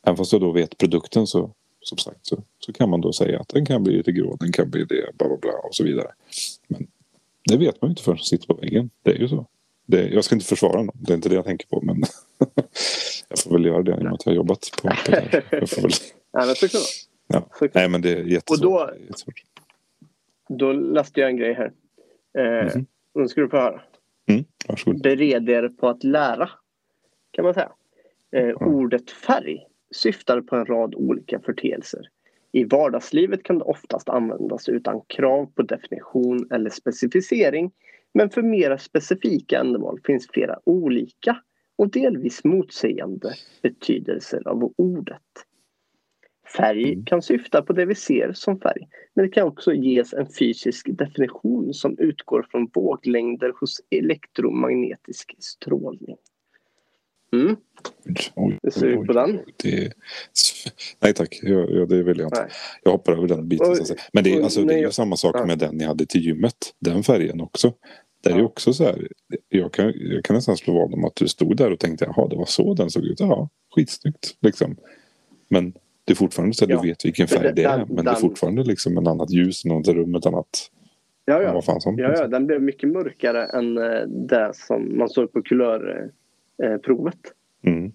Även 0.06 0.18
fast 0.18 0.32
jag 0.32 0.42
då 0.42 0.52
vet 0.52 0.78
produkten 0.78 1.28
så, 1.28 1.52
som 1.84 1.98
sagt, 1.98 2.20
så, 2.26 2.44
så 2.60 2.74
kan 2.74 2.90
man 2.90 3.02
då 3.02 3.14
säga 3.14 3.40
att 3.40 3.48
den 3.50 3.66
kan 3.66 3.84
bli 3.84 3.98
lite 3.98 4.12
grå, 4.12 4.36
den 4.40 4.52
kan 4.52 4.70
bli 4.70 4.84
det, 4.86 5.18
bla 5.18 5.28
bla 5.28 5.38
bla 5.38 5.52
och 5.64 5.76
så 5.76 5.84
vidare. 5.84 6.12
Men 6.68 6.88
det 7.50 7.58
vet 7.58 7.82
man 7.82 7.90
ju 7.90 7.92
inte 7.92 8.02
förrän 8.04 8.16
man 8.18 8.24
sitter 8.24 8.48
på 8.48 8.54
väggen. 8.54 8.90
Det 9.04 9.12
är 9.12 9.16
ju 9.20 9.28
så. 9.28 9.46
Det, 9.86 10.08
jag 10.10 10.24
ska 10.24 10.36
inte 10.36 10.48
försvara 10.48 10.82
någon, 10.84 10.98
det 11.02 11.14
är 11.14 11.16
inte 11.16 11.30
det 11.30 11.36
jag 11.36 11.46
tänker 11.46 11.68
på, 11.68 11.82
men 11.82 11.96
jag 13.30 13.40
får 13.40 13.52
väl 13.52 13.66
göra 13.66 13.84
det 13.84 13.92
i 13.92 13.94
och 13.96 14.04
med 14.04 14.14
att 14.14 14.26
jag 14.26 14.32
har 14.32 14.36
jobbat 14.36 14.70
på, 14.82 14.88
på 14.88 15.12
det 15.12 15.20
här. 15.32 15.46
Jag 15.52 15.70
får 15.70 15.82
väl, 15.82 15.92
ja 16.32 16.46
men 16.46 16.56
såklart. 16.56 16.84
ja. 17.28 17.48
såklart. 17.52 17.74
Nej, 17.74 17.90
men 17.90 18.02
det 18.02 18.10
är 18.12 18.24
jättesvårt. 18.24 18.66
Och 18.66 18.72
då- 18.90 18.94
jättesvårt. 19.08 19.44
Då 20.50 20.72
läste 20.74 21.20
jag 21.20 21.30
en 21.30 21.38
grej 21.38 21.54
här. 21.54 21.72
Eh, 22.38 22.76
Mhm. 22.76 22.86
Nu 23.16 23.28
ska 23.28 23.42
du 23.42 23.50
få 23.50 23.58
höra. 23.58 23.82
Mm, 24.30 24.44
varsågod. 24.68 25.02
Bered 25.02 25.50
er 25.50 25.70
på 25.70 25.90
att 25.90 26.04
lära. 26.04 26.50
Kan 27.32 27.46
man 27.46 27.54
säga. 27.54 27.72
Eh, 28.32 28.50
Ordet 28.68 29.12
färg 29.12 29.66
syftar 29.94 30.42
på 30.42 30.56
en 30.56 30.66
rad 30.66 30.96
olika 30.96 31.40
förteelser. 31.40 32.10
I 32.52 32.64
vardagslivet 32.64 33.44
kan 33.44 33.58
det 33.58 33.64
oftast 33.66 34.10
användas 34.10 34.70
utan 34.70 35.02
krav 35.08 35.46
på 35.46 35.62
definition 35.62 36.48
eller 36.52 36.70
specificering. 36.70 37.72
Men 38.14 38.30
för 38.30 38.42
mera 38.42 38.78
specifika 38.78 39.60
ändamål 39.60 40.00
finns 40.06 40.28
flera 40.28 40.60
olika 40.64 41.42
och 41.76 41.92
delvis 41.92 42.44
motsägande 42.44 43.34
betydelser 43.62 44.48
av 44.48 44.74
ordet. 44.78 45.22
Färg 46.58 46.94
Mm. 46.94 47.06
kan 47.06 47.22
syfta 47.22 47.62
på 47.62 47.74
det 47.74 47.86
vi 47.86 47.96
ser 47.96 48.32
som 48.34 48.60
färg 48.60 48.88
men 49.14 49.26
det 49.26 49.32
kan 49.32 49.48
också 49.48 49.74
ges 49.74 50.14
en 50.14 50.28
fysisk 50.40 50.88
definition 50.98 51.74
som 51.74 51.98
utgår 52.00 52.48
från 52.52 52.70
våglängder 52.74 53.54
hos 53.60 53.82
elektromagnetisk 53.90 55.36
strålning. 55.40 56.18
Mm. 57.34 57.56
Oj, 58.36 58.60
ser 58.74 58.88
du 58.88 59.06
på 59.06 59.14
den? 59.14 59.40
Det, 59.64 59.94
nej 61.02 61.14
tack, 61.14 61.40
jag, 61.44 61.72
jag, 61.72 61.90
det 61.90 62.04
vill 62.04 62.20
jag 62.20 62.28
inte. 62.28 62.40
Nej. 62.42 62.50
Jag 62.84 62.92
hoppar 62.92 63.14
över 63.14 63.28
den 63.28 63.48
biten. 63.48 63.72
Och-. 63.72 63.78
Men 64.14 64.24
det, 64.24 64.34
är, 64.36 64.44
alltså, 64.44 64.64
det 64.64 64.74
är 64.74 64.78
ju 64.78 64.84
jag- 64.84 64.94
samma 64.94 65.16
sak 65.16 65.36
Ja. 65.40 65.46
med 65.46 65.60
den 65.60 65.76
ni 65.76 65.84
hade 65.84 66.06
till 66.06 66.22
gymmet. 66.26 66.56
Den 66.80 67.04
färgen 67.04 67.42
också. 67.42 67.74
Där 68.24 68.32
är 68.32 68.38
Ja. 68.40 68.44
också 68.46 68.74
så 68.74 68.84
här. 68.84 69.08
Jag 69.50 69.72
kan, 69.74 69.94
jag 69.96 70.24
kan 70.24 70.36
nästan 70.36 70.58
slå 70.58 70.74
vad 70.74 70.94
om 70.94 71.06
att 71.06 71.16
du 71.16 71.28
stod 71.28 71.58
där 71.58 71.72
och 71.72 71.80
tänkte 71.80 72.06
jaha 72.06 72.28
det 72.28 72.36
var 72.36 72.46
så 72.46 72.74
den 72.74 72.90
såg 72.90 73.04
ut. 73.06 73.20
Ja, 73.20 73.50
skitsnyggt 73.76 74.36
liksom. 74.42 74.76
Men 75.50 75.74
det 76.06 76.14
är 76.14 76.16
fortfarande 76.16 76.56
så 76.56 76.66
att 76.66 76.70
Ja. 76.72 76.82
du 76.82 76.88
vet 76.88 77.06
vilken 77.06 77.28
färg 77.28 77.44
det- 77.44 77.52
det 77.52 77.64
är. 77.64 77.78
den- 77.78 77.88
Men 77.96 78.06
det 78.06 78.12
är 78.12 78.16
fortfarande 78.16 78.64
liksom 78.64 78.98
en 78.98 79.08
annat 79.08 79.30
ljus 79.32 79.66
något 79.66 79.88
rum. 79.88 80.16
Ett 80.16 80.26
annat. 80.26 80.70
Ja, 81.26 81.42
Ja. 81.42 81.54
Vad 81.54 81.66
fan 81.66 81.82
som. 81.82 81.98
Ja, 81.98 82.14
ja, 82.18 82.28
den 82.28 82.48
blev 82.48 82.62
mycket 82.62 82.90
mörkare 82.90 83.46
än 83.46 83.78
eh, 83.78 84.08
det 84.28 84.52
som 84.54 84.98
man 84.98 85.10
såg 85.10 85.32
på 85.34 85.42
kulörprovet. 86.58 87.34
Mm. 87.62 87.92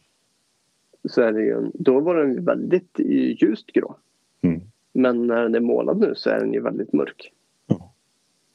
Så 1.08 1.22
är 1.22 1.32
det 1.32 1.42
ju, 1.42 1.70
då 1.74 2.00
var 2.00 2.16
den 2.16 2.32
ju 2.32 2.40
väldigt 2.40 3.00
eh, 3.00 3.42
ljust 3.42 3.66
grå. 3.66 3.96
Mm. 4.42 4.60
Men 4.92 5.26
när 5.26 5.42
den 5.42 5.54
är 5.54 5.60
målad 5.60 6.00
nu 6.00 6.14
så 6.14 6.30
är 6.30 6.40
den 6.40 6.52
ju 6.52 6.60
väldigt 6.60 6.92
mörk. 6.92 7.32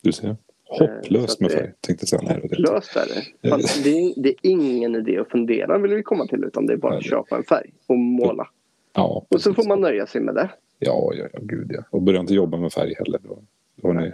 Du 0.02 0.12
ser. 0.12 0.36
så 0.66 0.86
Hopplöst 0.86 1.42
med 1.42 1.52
färg. 1.52 1.72
Tänkte 1.80 2.08
säga. 2.08 2.22
Nej, 2.22 2.40
det 2.50 2.56
är 2.56 2.62
det. 3.42 3.50
Fan, 3.50 3.62
det, 3.84 3.90
är, 3.90 4.14
det 4.22 4.30
är 4.30 4.36
ingen 4.42 4.96
idé 4.96 5.18
att 5.18 5.30
fundera 5.30 5.78
vill 5.78 5.94
vi 5.94 6.04
komma 6.04 6.28
till 6.28 6.44
utan 6.44 6.66
det 6.66 6.74
är 6.74 6.78
bara 6.78 6.98
att 6.98 7.06
köpa 7.06 7.38
en 7.38 7.44
färg 7.44 7.74
och 7.88 7.98
måla. 7.98 8.48
Ja, 8.94 9.26
Och 9.30 9.42
så 9.42 9.54
får 9.54 9.68
man 9.68 9.82
nöja 9.82 10.08
sig 10.08 10.22
med 10.22 10.36
det. 10.36 10.50
Ja, 10.80 11.12
ja, 11.14 11.28
ja, 11.34 11.40
gud 11.42 11.72
ja. 11.72 11.84
Och 11.90 12.02
börja 12.02 12.20
inte 12.20 12.34
jobba 12.34 12.58
med 12.58 12.74
färg 12.74 12.94
heller. 12.98 13.20
Då, 13.24 13.38
då, 13.76 13.88
har, 13.88 13.94
ni, 13.94 14.12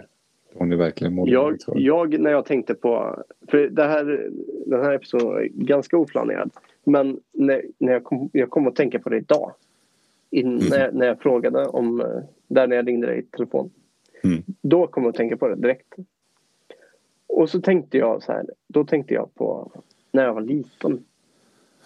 har 0.58 0.66
ni 0.66 0.76
verkligen 0.76 1.14
målat 1.14 1.32
Jag, 1.32 1.56
jag, 1.80 2.20
när 2.20 2.30
jag 2.30 2.44
tänkte 2.46 2.74
på... 2.74 3.22
För 3.48 3.58
det 3.68 3.84
här, 3.84 4.30
den 4.66 4.80
här 4.84 4.92
episoden 4.92 5.26
är 5.36 5.48
ganska 5.48 5.96
oplanerad. 5.96 6.50
Men 6.84 7.20
när, 7.32 7.62
när 7.78 7.92
jag, 7.92 8.04
kom, 8.04 8.30
jag 8.32 8.50
kom 8.50 8.66
att 8.66 8.76
tänka 8.76 8.98
på 8.98 9.08
det 9.08 9.16
idag. 9.16 9.52
In, 10.30 10.46
Mm. 10.46 10.64
när, 10.70 10.92
när 10.92 11.06
jag 11.06 11.20
frågade 11.20 11.66
om... 11.66 12.00
eh, 12.00 12.06
Där 12.48 12.66
när 12.66 12.76
jag 12.76 12.88
ringde 12.88 13.06
dig 13.06 13.18
i 13.18 13.22
telefon. 13.22 13.70
Mm. 14.24 14.42
Då 14.62 14.86
kom 14.86 15.02
jag 15.02 15.10
att 15.10 15.16
tänka 15.16 15.36
på 15.36 15.48
det 15.48 15.54
direkt. 15.56 15.94
Och 17.26 17.50
så 17.50 17.60
tänkte 17.60 17.98
jag 17.98 18.22
så 18.22 18.32
här. 18.32 18.46
Då 18.68 18.84
tänkte 18.84 19.14
jag 19.14 19.34
på 19.34 19.72
när 20.12 20.24
jag 20.24 20.34
var 20.34 20.40
liten. 20.40 21.04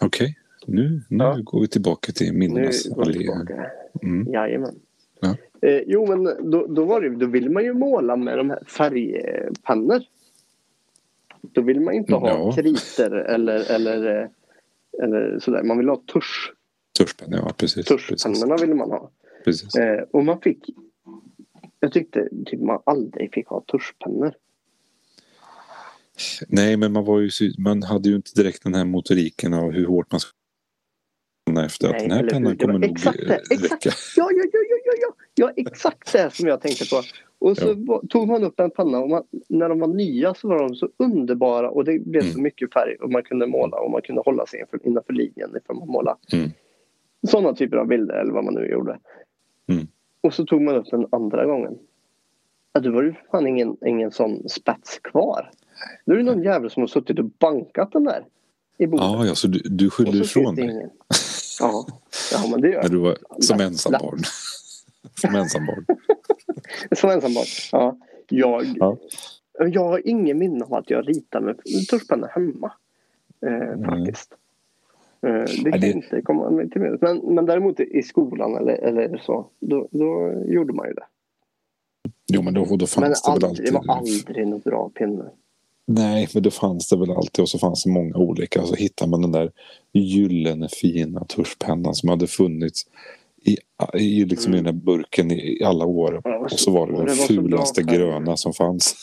Okej, 0.00 0.38
nu, 0.66 1.00
nu 1.08 1.24
Ja. 1.24 1.38
går 1.44 1.60
vi 1.60 1.68
tillbaka 1.68 2.12
till 2.12 2.32
minnenas 2.34 2.92
allé. 2.98 3.28
Mm. 4.02 4.32
Jajamän. 4.32 4.74
Eh, 5.64 5.82
jo, 5.86 6.06
men 6.06 6.50
då, 6.50 6.66
då, 6.66 6.84
var 6.84 7.00
det, 7.00 7.08
då 7.16 7.26
vill 7.26 7.50
man 7.50 7.64
ju 7.64 7.72
måla 7.74 8.16
med 8.16 8.38
de 8.38 8.50
här 8.50 8.62
färgpennor. 8.66 10.02
Då 11.40 11.60
vill 11.60 11.80
man 11.80 11.94
inte 11.94 12.14
ha 12.14 12.28
Ja. 12.28 12.52
kriter 12.52 13.10
eller, 13.10 13.70
eller, 13.70 14.20
eh, 14.22 14.28
eller 15.02 15.38
sådär. 15.38 15.62
Man 15.62 15.78
vill 15.78 15.88
ha 15.88 15.96
tusch. 16.12 16.52
Tuschpenna, 16.98 17.36
ja 17.36 17.52
precis. 17.56 17.86
Tuschpennorna 17.86 18.56
vill 18.56 18.74
man 18.74 18.90
ha. 18.90 19.10
precis. 19.44 19.74
Eh, 19.74 20.04
och 20.10 20.24
man 20.24 20.40
fick... 20.40 20.70
Jag 21.80 21.92
tyckte 21.92 22.28
typ 22.46 22.60
man 22.60 22.80
aldrig 22.86 23.32
fick 23.34 23.46
ha 23.48 23.60
tuschpennor. 23.60 24.34
Nej, 26.48 26.76
men 26.76 26.92
man, 26.92 27.04
var 27.04 27.20
ju, 27.20 27.30
man 27.58 27.82
hade 27.82 28.08
ju 28.08 28.16
inte 28.16 28.30
direkt 28.34 28.62
den 28.64 28.74
här 28.74 28.84
motoriken 28.84 29.54
av 29.54 29.70
hur 29.70 29.86
hårt 29.86 30.12
man 30.12 30.20
skulle 30.20 30.34
känna 31.54 31.66
efter 31.66 31.86
att 31.88 31.92
Nej, 31.92 32.02
den 32.08 32.10
här 32.12 32.26
pennan 32.28 32.56
kommer 32.56 32.72
nog 32.74 32.84
exakt 32.84 33.18
eh, 33.22 33.36
exakt. 33.50 33.86
räcka. 33.86 33.96
Ja, 34.16 34.28
ja, 34.30 34.44
ja, 34.52 34.58
ja, 34.70 34.76
ja, 34.84 34.92
ja. 35.00 35.14
ja, 35.34 35.52
exakt 35.56 36.12
det 36.12 36.30
som 36.34 36.48
jag 36.48 36.60
tänkte 36.60 36.84
på. 36.90 37.02
Och 37.38 37.56
så 37.56 37.74
Ja. 37.86 38.02
tog 38.08 38.28
man 38.28 38.44
upp 38.44 38.60
en 38.60 38.70
penna 38.70 38.98
och 38.98 39.10
man, 39.10 39.22
när 39.48 39.68
de 39.68 39.80
var 39.80 39.88
nya 39.88 40.34
så 40.34 40.48
var 40.48 40.58
de 40.58 40.74
så 40.74 40.88
underbara 40.96 41.70
och 41.70 41.84
det 41.84 41.98
blev 41.98 42.20
så 42.20 42.30
Mm. 42.30 42.42
mycket 42.42 42.72
färg 42.72 42.96
och 42.96 43.10
man 43.10 43.22
kunde 43.22 43.46
måla 43.46 43.76
och 43.76 43.90
man 43.90 44.02
kunde 44.02 44.22
hålla 44.24 44.46
sig 44.46 44.60
inför, 44.60 44.86
innanför 44.86 45.12
linjen 45.12 45.56
ifall 45.56 45.76
man 45.76 45.88
målade. 45.88 46.18
Mm. 46.32 46.50
Sådana 47.28 47.54
typer 47.54 47.76
av 47.76 47.86
bilder 47.86 48.14
eller 48.14 48.32
vad 48.32 48.44
man 48.44 48.54
nu 48.54 48.66
gjorde. 48.66 48.98
Mm. 49.72 49.86
Och 50.20 50.34
så 50.34 50.44
tog 50.44 50.62
man 50.62 50.74
upp 50.76 50.86
den 50.90 51.06
andra 51.12 51.46
gången. 51.46 51.78
Ja, 52.72 52.80
då 52.80 52.90
var 52.92 53.02
det 53.02 53.16
fan 53.30 53.46
ingen, 53.46 53.76
ingen 53.86 54.10
sån 54.10 54.48
spets 54.48 54.98
kvar. 54.98 55.50
Då 56.06 56.12
är 56.12 56.16
det 56.16 56.22
någon 56.22 56.42
jävel 56.42 56.70
som 56.70 56.82
har 56.82 56.88
suttit 56.88 57.18
och 57.18 57.24
bankat 57.24 57.92
den 57.92 58.04
där 58.04 58.24
i 58.78 58.86
bordet. 58.86 59.04
Ja, 59.06 59.26
ja, 59.26 59.34
så 59.34 59.48
du, 59.48 59.58
du 59.64 59.90
skyller 59.90 60.12
så 60.24 60.40
ifrån 60.40 60.54
dig. 60.54 60.88
Ja, 61.72 61.86
ja 62.32 62.48
men 62.50 62.60
det 62.60 62.68
gör 62.68 62.74
när 62.76 62.82
jag. 62.82 62.90
du 62.90 62.96
var 62.98 63.16
som 63.40 63.60
ensambarn. 63.60 64.18
som 65.20 65.34
ensambarn. 65.34 65.86
Som 66.96 67.10
ensambarn. 67.10 67.44
Ja. 67.72 67.96
Jag, 68.28 68.64
Ja. 68.76 68.96
jag 69.58 69.84
har 69.84 70.08
ingen 70.08 70.38
minne 70.38 70.64
av 70.64 70.74
att 70.74 70.90
jag 70.90 71.08
ritar 71.08 71.40
med 71.40 71.60
tuschpenna 71.90 72.26
hemma. 72.26 72.72
Eh, 73.46 73.84
faktiskt. 73.84 74.32
Eh, 75.26 75.62
det 75.64 75.70
kan 75.70 75.80
det- 75.80 75.90
inte 75.92 76.22
komma 76.22 76.66
till 76.72 76.80
minnes. 76.80 77.00
Men, 77.00 77.18
men 77.34 77.46
däremot 77.46 77.80
i 77.80 78.02
skolan 78.02 78.56
eller, 78.56 78.72
eller 78.74 79.18
så, 79.18 79.46
då, 79.60 79.88
då 79.90 80.32
gjorde 80.46 80.72
man 80.72 80.86
ju 80.88 80.94
det. 80.94 81.04
Jo, 82.26 82.42
men 82.42 82.54
då, 82.54 82.64
då 82.64 82.76
Men 82.76 82.86
fanns 82.86 83.22
det 83.22 83.32
väl 83.32 83.44
aldrig, 83.44 83.72
det 83.72 83.78
alltid. 83.78 83.88
var 83.88 83.96
aldrig 83.96 84.46
något 84.48 84.64
bra 84.64 84.88
pinne. 84.88 85.24
Nej, 85.86 86.28
men 86.34 86.42
det 86.42 86.50
fanns 86.50 86.88
det 86.88 86.96
väl 86.96 87.10
alltid 87.10 87.42
och 87.42 87.48
så 87.48 87.58
fanns 87.58 87.84
det 87.84 87.90
många 87.90 88.16
olika. 88.16 88.62
Så 88.62 88.74
hittar 88.74 89.06
man 89.06 89.22
den 89.22 89.32
där 89.32 89.50
gyllene 89.92 90.68
fina 90.68 91.24
tuschpennan 91.24 91.94
som 91.94 92.08
hade 92.08 92.26
funnits 92.26 92.82
i, 93.46 93.56
i, 93.98 94.24
liksom 94.24 94.54
i 94.54 94.56
den 94.56 94.66
här 94.66 94.72
burken 94.72 95.30
i, 95.30 95.58
i 95.60 95.64
alla 95.64 95.84
år. 95.86 96.20
Ja, 96.24 96.38
Och 96.38 96.50
så 96.50 96.70
var 96.70 96.86
det 96.86 96.92
och 96.92 97.06
den 97.06 97.16
var 97.16 97.26
bra 97.28 97.42
fulaste 97.42 97.84
färg. 97.84 97.96
gröna 97.96 98.36
som 98.36 98.52
fanns. 98.52 98.94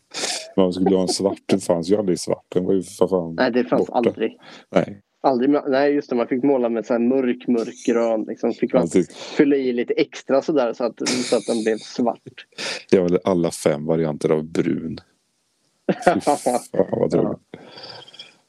Man 0.56 0.72
skulle 0.72 0.96
ha 0.96 1.02
en 1.02 1.08
svart, 1.08 1.38
den 1.46 1.60
fanns 1.60 1.90
ju 1.90 1.96
aldrig 1.96 2.20
svart. 2.20 2.44
Den 2.48 2.64
var 2.64 2.72
ju 2.74 2.82
för 2.82 3.06
fan 3.08 3.34
Nej, 3.34 3.52
det 3.52 3.64
fanns 3.64 3.86
borta. 3.86 4.08
aldrig. 4.10 4.36
Nej, 4.74 5.00
aldrig. 5.22 5.50
Nej, 5.68 5.92
just 5.94 6.10
det. 6.10 6.16
Man 6.16 6.26
fick 6.28 6.42
måla 6.44 6.68
med 6.68 6.86
så 6.86 6.92
här 6.92 7.00
mörk, 7.00 7.48
mörk 7.48 7.86
grön. 7.86 8.24
Liksom. 8.28 8.52
Fick 8.52 8.72
man 8.72 8.82
alltid. 8.82 9.12
fylla 9.12 9.56
i 9.56 9.72
lite 9.72 9.92
extra 9.94 10.42
sådär 10.42 10.72
så 10.72 10.84
att, 10.84 11.08
så 11.08 11.36
att 11.36 11.46
den 11.46 11.62
blev 11.64 11.76
svart. 11.76 12.46
Jag 12.90 13.02
hade 13.02 13.18
alla 13.24 13.50
fem 13.50 13.86
varianter 13.86 14.28
av 14.30 14.44
brun. 14.44 14.98
Fan 16.04 16.20
vad 16.90 17.10
tråkigt. 17.10 17.38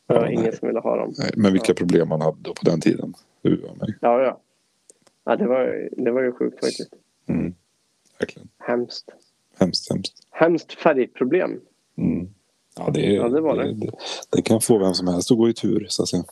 Det 0.07 0.13
var 0.13 0.21
Ja, 0.25 0.29
ingen 0.31 0.55
som 0.55 0.67
ville 0.67 0.79
ha 0.79 0.95
dem. 0.95 1.13
Nej, 1.17 1.31
Men 1.37 1.53
vilka 1.53 1.73
problem 1.73 2.07
man 2.09 2.21
hade 2.21 2.37
då 2.41 2.53
på 2.53 2.65
den 2.65 2.81
tiden. 2.81 3.13
Ua 3.43 3.73
mig. 3.75 3.97
Ja, 4.01 4.21
ja. 4.21 4.39
ja 5.25 5.35
det, 5.35 5.47
var, 5.47 5.89
det 5.91 6.11
var 6.11 6.21
ju 6.21 6.31
sjukt 6.31 6.59
faktiskt. 6.59 6.93
Mm. 7.27 7.53
Verkligen. 8.19 8.49
Hemskt. 8.57 9.09
Hemskt, 9.59 9.91
hemskt. 9.91 10.13
Hemskt 10.31 10.73
färgproblem. 10.73 11.61
Mm. 11.97 12.29
Ja, 12.77 12.89
det, 12.93 13.01
Ja, 13.01 13.29
det 13.29 13.41
var 13.41 13.55
det. 13.57 13.73
det. 13.73 13.91
Det 14.29 14.41
kan 14.41 14.61
få 14.61 14.77
vem 14.77 14.93
som 14.93 15.07
helst 15.07 15.31
att 15.31 15.37
gå 15.37 15.49
i 15.49 15.53
tur, 15.53 15.85
så 15.89 16.03
att 16.03 16.09
säga. 16.09 16.23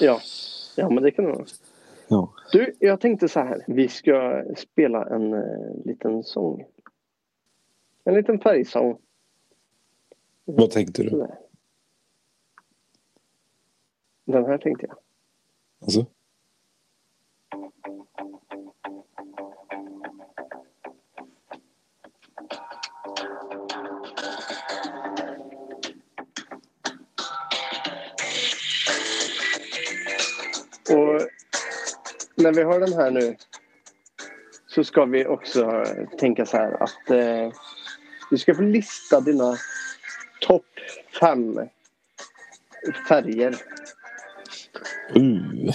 Ja. 0.00 0.20
ja, 0.76 0.88
men 0.90 1.02
det 1.02 1.10
kan 1.10 1.24
det 1.24 1.30
vara. 1.32 1.44
Ja. 2.08 2.32
Du, 2.52 2.74
jag 2.78 3.00
tänkte 3.00 3.28
så 3.28 3.40
här. 3.40 3.64
Vi 3.66 3.88
ska 3.88 4.44
spela 4.56 5.04
en 5.06 5.32
eh, 5.32 5.84
liten 5.84 6.22
sång. 6.22 6.64
En 8.04 8.14
liten 8.14 8.38
färgsång. 8.40 8.98
Vad 10.50 10.70
tänkte 10.70 11.02
du? 11.02 11.10
Sådär. 11.10 11.38
Den 14.24 14.44
här 14.44 14.58
tänkte 14.58 14.86
jag. 14.86 14.96
Alltså? 15.82 16.00
Och 30.90 31.28
när 32.36 32.52
vi 32.52 32.62
har 32.62 32.80
den 32.80 32.92
här 32.92 33.10
nu 33.10 33.36
så 34.66 34.84
ska 34.84 35.04
vi 35.04 35.26
också 35.26 35.84
tänka 36.18 36.46
så 36.46 36.56
här 36.56 36.82
att 36.82 37.10
eh, 37.10 37.52
du 38.30 38.38
ska 38.38 38.54
få 38.54 38.62
lista 38.62 39.20
dina 39.20 39.56
topp 40.48 40.64
fem 41.20 41.58
färger. 43.08 43.54
Uh. 45.16 45.70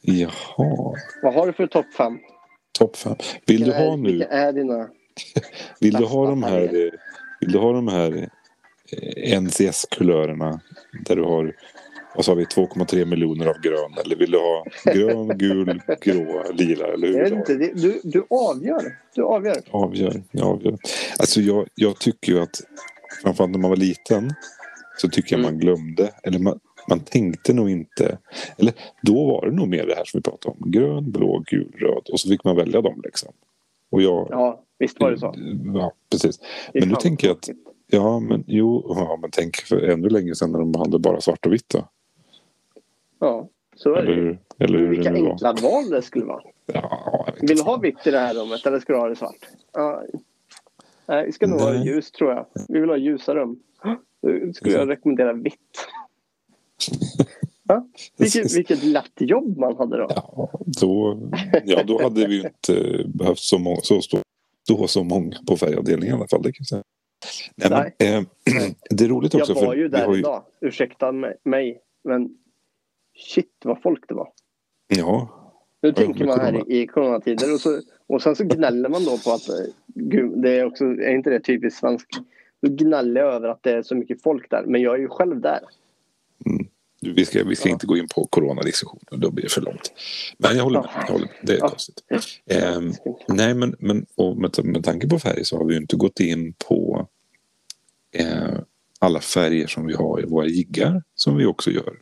Jaha. 0.00 0.94
Vad 1.22 1.34
har 1.34 1.46
du 1.46 1.52
för 1.52 1.66
topp 1.66 1.92
fem? 1.94 2.18
Topp 2.78 2.96
fem. 2.96 3.16
Vill 3.46 3.60
du 3.60 3.64
Vilka 3.64 3.78
är- 3.78 3.86
ha 3.88 3.96
nu? 3.96 4.08
Vilka 4.12 4.28
är 4.28 4.52
dina? 4.52 4.88
Vill 5.80 5.92
du 5.94 6.04
ha 6.04 6.26
de 6.26 6.42
här, 6.42 6.50
färger? 6.68 6.86
eh, 6.86 6.92
vill 7.40 7.52
du 7.52 7.58
ha 7.58 7.72
de 7.72 7.88
här 7.88 8.28
eh, 8.92 9.40
NCS-kulörerna 9.42 10.60
där 11.06 11.16
du 11.16 11.22
har 11.22 11.56
vad 12.14 12.24
sa 12.24 12.34
vi, 12.34 12.44
2,3 12.44 13.04
miljoner 13.04 13.46
av 13.46 13.60
grön? 13.60 13.94
Eller 14.04 14.16
vill 14.16 14.30
du 14.30 14.38
ha 14.38 14.64
grön, 14.84 15.28
gul, 15.38 15.80
grå, 16.00 16.44
lila? 16.52 16.86
Eller 16.86 17.08
hur 17.08 17.14
Jag 17.14 17.22
vet 17.22 17.32
du 17.32 17.36
inte, 17.38 17.54
det, 17.54 17.72
du, 17.82 18.00
du 18.04 18.26
avgör. 18.30 18.98
Du 19.14 19.22
avgör. 19.22 19.62
Avgör, 19.70 20.22
jag 20.30 20.46
avgör. 20.46 20.76
Alltså 21.18 21.40
jag, 21.40 21.68
jag 21.74 21.98
tycker 21.98 22.32
ju 22.32 22.40
att 22.40 22.60
framförallt 23.22 23.52
när 23.52 23.58
man 23.58 23.70
var 23.70 23.76
liten 23.76 24.32
så 24.98 25.08
tycker 25.08 25.36
jag 25.36 25.40
Mm. 25.40 25.52
man 25.52 25.60
glömde, 25.60 26.10
eller 26.22 26.38
man, 26.38 26.60
man 26.88 27.00
tänkte 27.00 27.52
nog 27.52 27.70
inte, 27.70 28.18
eller 28.58 28.72
då 29.02 29.26
var 29.26 29.46
det 29.46 29.52
nog 29.56 29.68
mer 29.68 29.86
det 29.86 29.94
här 29.94 30.04
som 30.04 30.18
vi 30.18 30.22
pratade 30.22 30.56
om. 30.60 30.70
Grön, 30.70 31.10
blå, 31.12 31.42
gul, 31.46 31.72
röd 31.78 32.08
och 32.12 32.20
så 32.20 32.28
fick 32.28 32.44
man 32.44 32.56
välja 32.56 32.80
dem 32.80 33.00
liksom. 33.04 33.32
Och 33.90 34.02
jag... 34.02 34.26
Ja, 34.30 34.62
visst 34.78 35.00
var 35.00 35.10
det 35.10 35.18
så. 35.18 35.34
Ja, 35.74 35.92
precis. 36.10 36.40
Men 36.74 36.88
nu 36.88 36.94
tänker 36.94 37.26
jag 37.28 37.36
att, 37.36 37.48
ja 37.86 38.20
men 38.20 38.44
jo, 38.46 38.84
ja, 38.88 39.18
men 39.20 39.30
tänk 39.30 39.56
för 39.56 39.78
ännu 39.82 40.08
länge 40.08 40.34
sedan 40.34 40.52
när 40.52 40.58
de 40.58 40.74
hade 40.74 40.98
bara 40.98 41.20
svart 41.20 41.46
och 41.46 41.52
vitt 41.52 41.68
då. 41.68 41.88
Ja, 43.20 43.48
så 43.76 43.94
är 43.94 43.98
Eller 43.98 44.16
det 44.16 44.20
hur, 44.22 44.38
eller 44.58 44.78
hur 44.78 44.88
Vilka 44.88 45.10
det 45.10 45.18
nu 45.18 45.22
var. 45.22 45.30
enkla 45.30 45.52
val 45.52 45.90
det 45.90 46.02
skulle 46.02 46.24
vara. 46.24 46.42
Ja, 46.66 47.26
Vill 47.40 47.56
du 47.56 47.62
ha 47.62 47.76
vitt 47.76 48.06
i 48.06 48.10
det 48.10 48.18
här 48.18 48.34
rummet 48.34 48.66
eller 48.66 48.80
ska 48.80 48.92
du 48.92 48.98
ha 48.98 49.08
det 49.08 49.16
svart? 49.16 49.46
Ja, 49.72 50.02
Nej, 51.08 51.26
vi 51.26 51.32
ska 51.32 51.46
nog 51.46 51.60
ha 51.60 51.72
Nej. 51.72 51.86
ljus 51.86 52.10
tror 52.10 52.30
jag. 52.30 52.46
Vi 52.68 52.80
vill 52.80 52.88
ha 52.88 52.96
ljusa 52.96 53.34
rum. 53.34 53.58
Då 54.22 54.52
skulle 54.52 54.74
jag 54.74 54.88
rekommendera 54.88 55.32
vitt. 55.32 55.88
Ja, 57.68 57.88
vilket, 58.16 58.56
vilket 58.56 58.84
lätt 58.84 59.20
jobb 59.20 59.58
man 59.58 59.76
hade 59.76 59.96
då. 59.96 60.06
Ja, 60.08 60.50
då, 60.80 61.18
ja, 61.64 61.82
då 61.82 62.02
hade 62.02 62.26
vi 62.26 62.34
ju 62.34 62.40
inte 62.40 63.04
behövt 63.06 63.38
så, 63.38 63.58
många, 63.58 63.76
så, 63.82 64.00
stå, 64.00 64.18
stå 64.62 64.86
så 64.86 65.04
många 65.04 65.36
på 65.46 65.56
färgavdelningen 65.56 66.16
i 66.16 66.18
alla 66.18 66.28
fall. 66.28 66.42
Det 66.42 66.52
kan 66.52 66.58
jag 66.58 66.66
säga. 66.66 66.82
Nej, 67.56 67.94
Men, 67.98 68.16
eh, 68.16 68.22
det 68.90 69.04
är 69.04 69.08
roligt 69.08 69.34
också. 69.34 69.52
Jag 69.52 69.60
var 69.60 69.66
för 69.66 69.74
ju 69.74 69.82
vi 69.82 69.88
där 69.88 70.06
har 70.06 70.16
idag. 70.16 70.42
Ursäkta 70.60 71.12
mig. 71.44 71.80
Men 72.04 72.28
shit 73.34 73.52
vad 73.64 73.82
folk 73.82 74.08
det 74.08 74.14
var. 74.14 74.28
Ja, 74.88 75.28
Nu 75.86 75.92
tänker 75.92 76.24
man 76.26 76.40
här 76.40 76.72
i, 76.72 76.86
coronatider 76.86 77.54
och, 77.54 77.60
så, 77.60 77.80
och 78.06 78.22
sen 78.22 78.36
så 78.36 78.44
gnäller 78.44 78.88
man 78.88 79.04
då 79.04 79.18
på 79.18 79.30
att 79.32 79.48
eh, 79.48 79.54
gud, 79.94 80.42
det 80.42 80.50
är 80.50 80.64
också, 80.64 80.84
är 80.84 81.14
inte 81.14 81.30
det 81.30 81.40
typiskt 81.40 81.80
svenskt? 81.80 82.10
Då 82.62 82.68
gnäller 82.70 83.20
jag 83.20 83.34
över 83.34 83.48
att 83.48 83.62
det 83.62 83.70
är 83.72 83.82
så 83.82 83.94
mycket 83.94 84.22
folk 84.22 84.50
där. 84.50 84.64
Men 84.66 84.82
jag 84.82 84.94
är 84.94 84.98
ju 84.98 85.08
själv 85.08 85.40
där. 85.40 85.60
du, 87.00 87.12
vi 87.12 87.24
ska, 87.24 87.44
vi 87.44 87.56
ska 87.56 87.68
Ja. 87.68 87.72
inte 87.72 87.86
gå 87.86 87.96
in 87.96 88.08
på 88.14 88.26
coronadiskussionen. 88.30 89.20
Då 89.20 89.30
blir 89.30 89.42
det 89.44 89.50
för 89.52 89.60
långt. 89.60 89.92
Men 90.38 90.56
jag 90.56 90.64
håller 90.64 90.80
med. 90.80 90.90
Jag 91.06 91.12
håller 91.12 91.26
med. 91.26 91.34
Det 91.42 91.52
är 91.52 91.58
Ja. 91.58 91.68
konstigt. 91.68 92.02
Ehm, 92.50 92.92
nej, 93.28 93.54
men, 93.54 93.76
men 93.78 94.06
med, 94.36 94.64
med 94.64 94.84
tanke 94.84 95.08
på 95.08 95.18
färg 95.18 95.44
så 95.44 95.58
har 95.58 95.64
vi 95.64 95.74
ju 95.74 95.80
inte 95.80 95.96
gått 95.96 96.20
in 96.20 96.52
på 96.68 97.08
eh, 98.12 98.58
alla 98.98 99.20
färger 99.20 99.66
som 99.66 99.86
vi 99.86 99.94
har 99.94 100.20
i 100.22 100.26
våra 100.26 100.46
jiggar 100.46 101.02
som 101.14 101.36
vi 101.36 101.46
också 101.46 101.70
gör 101.70 101.94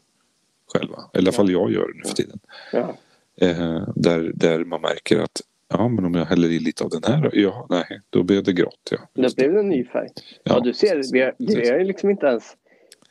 själva. 0.73 0.99
Eller 1.13 1.23
i 1.23 1.29
alla 1.29 1.33
fall 1.33 1.51
jag 1.51 1.73
gör 1.73 1.93
nu 1.95 2.03
för 2.09 2.15
tiden. 2.15 2.39
Ja. 2.73 2.97
Eh, 3.37 3.83
där, 3.95 4.33
där 4.35 4.65
man 4.65 4.81
märker 4.81 5.19
att 5.19 5.41
ja, 5.69 5.89
men 5.89 6.05
om 6.05 6.15
jag 6.15 6.25
häller 6.25 6.49
i 6.49 6.59
lite 6.59 6.85
av 6.85 6.91
den 6.91 7.03
här, 7.05 7.31
ja, 7.33 7.67
nej, 7.71 8.01
då 8.11 8.23
blev 8.23 8.43
det 8.43 8.53
grått. 8.53 8.91
Ja. 8.91 8.99
Det 9.13 9.37
blev 9.37 9.59
en 9.59 9.69
ny 9.69 9.85
färg. 9.85 10.09
Ja, 10.43 10.61
du 10.61 10.75
ser, 10.75 11.13
vi 11.13 11.21
har, 11.21 11.35
vi 11.39 11.71
har 11.71 11.85
liksom 11.85 12.11
inte 12.11 12.27
ens 12.27 12.57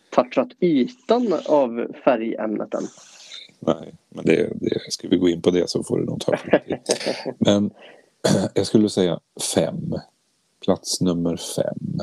touchat 0.10 0.48
ytan 0.60 1.34
av 1.48 1.94
färgämnet 2.04 2.74
än. 2.74 2.84
Nej, 3.60 3.94
men 4.10 4.26
det, 4.26 4.54
det, 4.56 4.92
ska 4.92 5.08
vi 5.08 5.18
gå 5.18 5.30
in 5.30 5.42
på 5.42 5.52
det 5.52 5.70
så 5.70 5.84
får 5.84 6.00
det 6.00 6.06
nog 6.06 6.22
ta 6.22 6.38
för 6.38 6.60
tid. 6.60 6.78
Men 7.38 7.72
jag 8.54 8.66
skulle 8.66 8.90
säga 8.90 9.20
fem. 9.56 9.94
Plats 10.66 11.02
nummer 11.02 11.38
fem. 11.38 12.00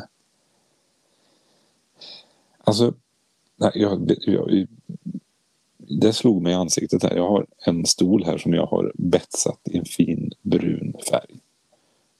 Alltså, 2.64 2.94
nej, 3.56 3.70
jag, 3.74 4.16
jag, 4.20 4.66
det 6.00 6.12
slog 6.12 6.42
mig 6.42 6.53
i 6.53 6.55
ansiktet 6.55 7.03
här. 7.03 7.16
Jag 7.16 7.29
har 7.29 7.46
en 7.66 7.87
stol 7.87 8.24
här 8.24 8.38
som 8.38 8.55
jag 8.55 8.66
har 8.66 8.92
betsat 8.94 9.61
i 9.70 9.79
en 9.79 9.85
fin 9.85 10.33
brun 10.42 10.94
färg. 11.11 11.40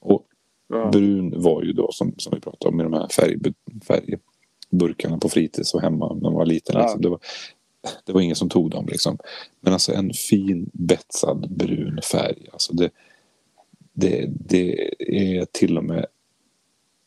Och 0.00 0.26
Ja. 0.72 0.90
brun 0.92 1.42
var 1.42 1.62
ju 1.62 1.72
då 1.72 1.92
som, 1.92 2.14
som 2.16 2.33
vi 2.35 2.40
pratade 2.40 2.68
om 2.68 2.76
med 2.76 2.87
de 2.87 2.92
här 2.92 3.09
färg, 3.09 3.38
färgburkarna 3.87 5.18
på 5.18 5.28
fritids 5.28 5.74
och 5.74 5.80
hemma 5.80 6.14
när 6.14 6.20
man 6.20 6.35
var 6.35 6.46
liten. 6.46 6.76
Ja. 6.76 6.83
Liksom. 6.83 7.00
Det, 7.02 7.09
var, 7.09 7.18
det 8.04 8.12
var 8.12 8.20
ingen 8.20 8.37
som 8.37 8.48
tog 8.48 8.70
dem 8.70 8.87
liksom. 8.87 9.18
Men 9.61 9.72
alltså 9.72 9.92
en 9.92 10.12
fin 10.12 10.70
betsad 10.72 11.46
brun 11.50 12.00
färg. 12.12 12.46
Alltså 12.52 12.72
det, 12.72 12.90
det, 13.92 14.26
det 14.30 14.90
är 14.98 15.44
till 15.44 15.78
och 15.78 15.85
med 15.85 16.06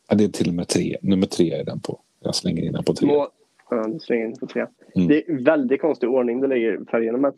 ja, 0.10 0.15
det 0.15 0.23
är 0.23 0.28
till 0.30 0.47
och 0.47 0.54
med 0.54 0.67
tre. 0.67 0.97
Nummer 1.02 1.28
tre 1.28 1.52
är 1.52 1.63
den 1.63 1.80
på. 1.80 1.99
Jag 2.19 2.36
slänger 2.36 2.63
in 2.63 2.73
den 2.73 2.84
på 2.84 2.93
tre. 2.93 3.08
Må, 3.08 3.30
ja, 3.69 3.88
du 3.88 3.99
slänger 3.99 4.26
in 4.26 4.38
på 4.38 4.47
tre. 4.47 4.65
Mm. 4.95 5.08
Det 5.08 5.29
är 5.29 5.43
väldigt 5.43 5.82
konstig 5.82 6.10
ordning 6.10 6.41
du 6.41 6.47
lägger 6.47 6.79
färgerna. 6.91 7.17
Men, 7.17 7.34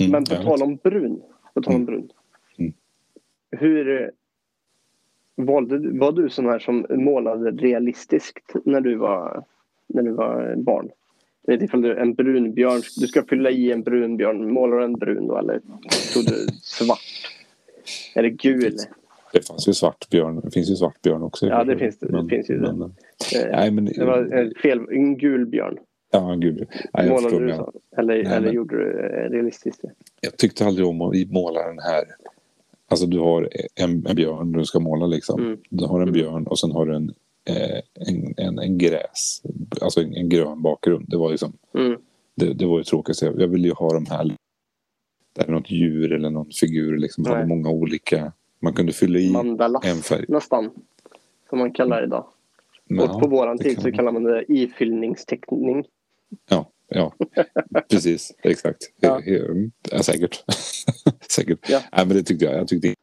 Mm, 0.00 0.12
men 0.12 0.24
på 0.24 0.34
tal 0.34 0.44
vet. 0.58 0.62
om 0.62 0.76
brun. 0.76 1.22
På 1.54 1.62
tal 1.62 1.74
om 1.74 1.80
Mm. 1.82 1.86
brun. 1.86 2.10
Mm. 2.58 2.72
Hur 3.50 4.02
eh, 4.02 4.08
valde 5.36 5.78
du, 5.78 5.98
var 5.98 6.12
du 6.12 6.28
sån 6.30 6.46
här 6.46 6.58
som 6.58 6.86
målade 6.90 7.50
realistiskt 7.50 8.52
när 8.64 8.80
du 8.80 8.94
var, 8.96 9.44
när 9.86 10.02
du 10.02 10.10
var 10.12 10.54
barn? 10.56 10.88
Det 11.46 11.52
är 11.54 11.62
ifall 11.62 11.82
du 11.82 11.96
en 11.98 12.14
brunbjörn, 12.14 12.82
du 13.00 13.06
ska 13.06 13.22
fylla 13.22 13.50
i 13.50 13.72
en 13.72 13.82
brunbjörn, 13.82 14.52
målar 14.52 14.76
du 14.78 14.84
en 14.84 14.92
brun 14.92 15.26
då 15.26 15.38
eller 15.38 15.60
tog 16.14 16.24
du 16.26 16.46
svart? 16.62 16.98
Eller 18.14 18.28
gul? 18.28 18.76
Det 19.32 19.46
fanns 19.46 19.68
ju 19.68 19.72
svart 19.72 20.10
björn. 20.10 20.40
Det 20.44 20.50
finns 20.50 20.70
ju 20.70 20.74
svart 20.76 21.02
björn 21.02 21.22
också. 21.22 21.46
Ja, 21.46 21.64
det 21.64 21.78
finns 21.78 21.98
det. 21.98 22.22
Det 22.22 22.28
finns 22.28 22.50
ju 22.50 22.58
det. 22.58 22.72
men, 22.72 22.82
Eh, 23.36 23.50
nej, 23.50 23.70
men, 23.70 23.84
Det 23.84 24.04
var 24.04 24.34
ett 24.34 24.58
fel, 24.58 24.80
en 24.90 25.16
gul 25.18 25.46
björn. 25.46 25.78
Ja, 26.10 26.34
gud. 26.34 26.56
Nej, 26.94 27.06
jag, 27.06 27.08
Målade 27.08 27.46
du 27.46 27.52
så? 27.54 27.72
Eller, 27.96 28.14
Nej, 28.14 28.26
eller 28.26 28.40
men- 28.40 28.54
gjorde 28.54 28.76
du 28.76 28.90
eh, 29.00 29.30
realistiskt? 29.30 29.82
det? 29.82 29.90
jag 30.20 30.36
tyckte 30.36 30.64
aldrig 30.66 30.86
om 30.86 31.00
att 31.02 31.30
måla 31.30 31.66
den 31.68 31.78
här. 31.78 32.04
Alltså 32.88 33.06
du 33.06 33.18
har 33.18 33.48
en, 33.74 34.06
en 34.06 34.16
björn 34.16 34.52
du 34.52 34.64
ska 34.64 34.80
måla 34.80 35.06
liksom. 35.06 35.40
Mm. 35.40 35.58
Du 35.70 35.84
har 35.86 35.96
en 35.96 36.02
Mm. 36.08 36.12
björn 36.12 36.46
och 36.46 36.58
sen 36.58 36.72
har 36.72 36.86
du 36.86 36.94
en, 36.96 37.14
eh, 37.48 37.78
en, 38.08 38.34
en, 38.36 38.58
en 38.58 38.78
gräs. 38.78 39.42
Alltså 39.80 40.00
en, 40.00 40.14
en 40.14 40.28
grön 40.28 40.62
bakgrund. 40.62 41.04
Det 41.08 41.16
var 41.16 41.30
liksom 41.30 41.52
Mm. 41.74 41.98
det, 42.34 42.54
det 42.54 42.66
var 42.66 42.78
ju 42.78 42.84
tråkigt. 42.84 43.22
Jag, 43.22 43.40
jag 43.40 43.48
ville 43.48 43.68
ju 43.68 43.74
ha 43.74 43.88
de 43.94 44.06
här. 44.06 44.30
Där 45.32 45.44
är 45.44 45.50
något 45.52 45.70
djur 45.70 46.12
eller 46.12 46.30
någon 46.30 46.50
figur 46.60 46.96
liksom. 46.98 47.24
Nej. 47.24 47.32
Hade 47.34 47.46
många 47.46 47.70
olika. 47.70 48.32
Man 48.60 48.72
kunde 48.72 48.92
fylla 48.92 49.18
i 49.18 49.30
Mandalas 49.32 49.84
en 49.86 49.96
färg. 49.96 50.24
nästan. 50.28 50.70
Som 51.48 51.58
man 51.58 51.72
kallar 51.72 52.00
det 52.00 52.06
idag. 52.06 52.26
Men, 52.90 53.10
och 53.10 53.20
på 53.20 53.28
våran 53.28 53.58
tid 53.58 53.82
så 53.82 53.92
kallar 53.92 54.12
man 54.12 54.22
det 54.22 54.44
ifyllningsteckning. 54.48 55.84
Ja, 56.50 56.70
ja. 56.88 57.14
precis. 57.90 58.32
Exakt. 58.42 58.78
Ja. 59.00 59.20
Ja. 59.26 59.44
Ja, 59.92 60.02
säkert. 60.02 60.44
säkert. 61.30 61.58
Ja. 61.70 61.80
Nej, 61.96 62.06
men 62.06 62.16
det 62.16 62.22
tyckte 62.22 62.44
jag. 62.44 62.54
Jag 62.54 62.68
tyckte 62.68 62.94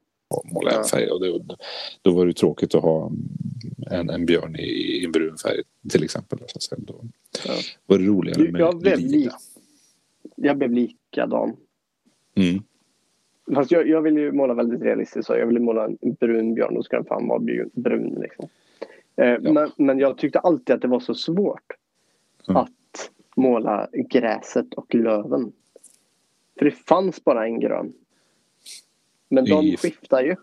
måla 0.54 0.72
Ja. 0.72 0.78
en 0.78 0.84
färg. 0.84 1.08
Och 1.12 1.22
det, 1.22 1.56
då 2.02 2.12
var 2.12 2.26
det 2.26 2.34
tråkigt 2.34 2.76
att 2.76 2.82
ha 2.84 3.12
en, 3.92 4.10
en 4.10 4.26
björn 4.26 4.56
i, 4.56 5.06
en 5.06 5.12
brun 5.12 5.38
färg 5.38 5.62
till 5.90 6.04
exempel. 6.04 6.40
Så. 6.48 6.76
Då 6.78 6.96
Ja. 7.48 7.54
var 7.86 7.98
det 7.98 8.06
roligare 8.06 8.52
med 8.52 8.62
jag, 8.62 8.80
blev 8.80 9.00
li- 9.00 9.30
jag 10.36 10.58
blev 10.58 10.72
likadan. 10.72 11.56
Mm. 12.36 12.64
Fast 13.56 13.72
jag, 13.72 13.88
jag 13.88 14.02
vill 14.02 14.18
ju 14.18 14.32
måla 14.32 14.54
väldigt 14.54 14.82
realistiskt. 14.82 15.28
Så 15.28 15.34
jag 15.36 15.48
vill 15.48 15.60
måla 15.60 15.86
en 15.86 16.14
brun 16.20 16.54
björn. 16.54 16.74
Då 16.74 16.84
ska 16.84 16.96
den 16.98 17.06
fan 17.06 17.28
vara 17.28 17.40
brun. 17.74 18.18
liksom. 18.22 18.50
eh, 19.16 19.40
men, 19.54 19.72
men 19.78 20.00
jag 20.00 20.18
tyckte 20.18 20.40
alltid 20.40 20.76
att 20.76 20.82
det 20.82 20.88
var 20.88 21.00
så 21.00 21.16
svårt 21.16 21.62
Mm. 22.50 22.62
att 22.62 22.70
måla 23.36 23.88
gräset 24.10 24.74
och 24.74 24.95
löven. 24.95 25.52
För 26.58 26.65
det 26.65 26.71
fanns 26.71 27.24
bara 27.24 27.45
en 27.45 27.60
grön. 27.60 27.93
Men 29.30 29.45
de 29.45 29.65
I- 29.65 29.78
skiftar 29.78 30.24
ju. 30.24 30.36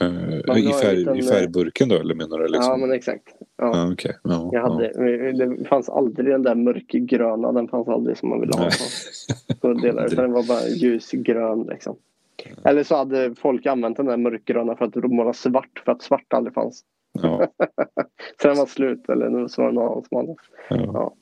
Eh, 0.00 0.10
Man 0.46 0.58
I, 0.58 0.72
färg, 0.72 0.96
liten, 0.96 1.16
I 1.16 1.22
färgburken 1.22 1.88
då 1.88 1.96
eller 1.96 2.14
menar 2.14 2.38
du? 2.38 2.48
Liksom? 2.48 2.70
Ja, 2.70 2.76
men 2.76 2.92
exakt. 2.92 3.28
Ja. 3.56 3.70
Ja, 3.76 3.92
okej. 3.92 4.16
Ja, 4.24 4.50
Jag 4.52 4.62
hade, 4.62 4.88
Det 5.32 5.64
fanns 5.68 5.88
aldrig 5.88 6.26
den 6.30 6.42
där 6.42 6.54
mörkgröna. 6.54 7.52
Den 7.52 7.68
fanns 7.68 7.88
aldrig 7.88 8.16
som 8.16 8.28
man 8.28 8.40
ville 8.40 8.52
ha 8.56 8.64
på, 9.48 9.54
på 9.60 9.72
delar. 9.72 10.06
Utan 10.06 10.24
den 10.24 10.32
var 10.32 10.42
bara 10.48 10.68
ljusgrön. 10.68 11.62
Liksom. 11.62 11.96
Eller 12.64 12.82
så 12.82 12.96
hade 12.96 13.34
folk 13.34 13.66
använt 13.66 13.96
den 13.96 14.06
där 14.06 14.16
mörkgröna 14.16 14.76
för 14.76 14.84
att 14.84 14.94
måla 15.10 15.32
svart. 15.32 15.82
För 15.84 15.92
att 15.92 16.02
svart 16.02 16.32
aldrig 16.32 16.54
fanns. 16.54 16.84
ja, 17.12 17.46
Så 18.42 18.48
den 18.48 18.56
var 18.56 18.66
slut. 18.66 19.08
Eller 19.08 19.28
nu 19.30 19.48
så 19.48 19.62
var 19.62 19.68
det 19.68 19.74
någon 19.74 19.88
annan 19.92 20.04
som 20.08 20.16
hade. 20.16 20.34
ja. 20.92 21.14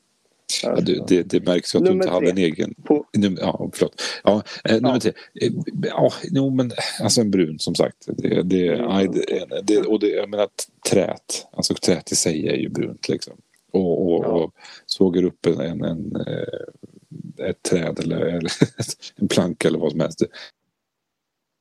Ja. 0.62 0.74
Ja, 0.86 1.02
det, 1.06 1.22
det, 1.22 1.46
märks 1.46 1.74
att 1.74 1.84
du 1.84 1.90
Nummer 1.90 2.04
inte 2.04 2.14
hade 2.14 2.30
en 2.30 2.38
egen. 2.38 2.74
På, 2.84 3.04
Num, 3.16 3.38
ja, 3.40 3.70
förlåt. 3.74 4.02
Ja, 4.24 4.42
eh, 4.64 4.74
nummer 4.74 4.88
Ja. 4.94 5.00
tre. 5.00 5.12
Eh, 5.40 5.52
Ja, 5.82 6.12
jo, 6.30 6.50
men 6.50 6.72
alltså 7.00 7.20
en 7.20 7.30
brun 7.30 7.58
som 7.58 7.74
sagt. 7.74 7.96
Det, 8.06 8.42
det, 8.42 8.68
Mm. 8.68 8.90
aj, 8.90 9.08
det, 9.08 9.48
det, 9.62 9.78
och 9.78 10.00
det, 10.00 10.08
jag 10.08 10.30
menar 10.30 10.48
trät. 10.90 11.46
Alltså 11.52 11.74
trät 11.74 12.12
i 12.12 12.16
sig 12.16 12.48
är 12.48 12.56
ju 12.56 12.68
brunt 12.68 13.08
liksom. 13.08 13.34
Och, 13.72 14.02
och, 14.12 14.24
Ja. 14.24 14.28
och 14.28 14.54
sågar 14.86 15.24
upp 15.24 15.46
en, 15.46 15.60
en, 15.60 15.84
en, 15.84 16.16
eh, 16.26 17.46
ett 17.48 17.62
träd 17.62 17.98
eller, 18.00 18.16
eller 18.20 18.52
en 19.16 19.28
planka 19.28 19.68
eller 19.68 19.78
vad 19.78 19.90
som 19.90 20.00
helst. 20.00 20.22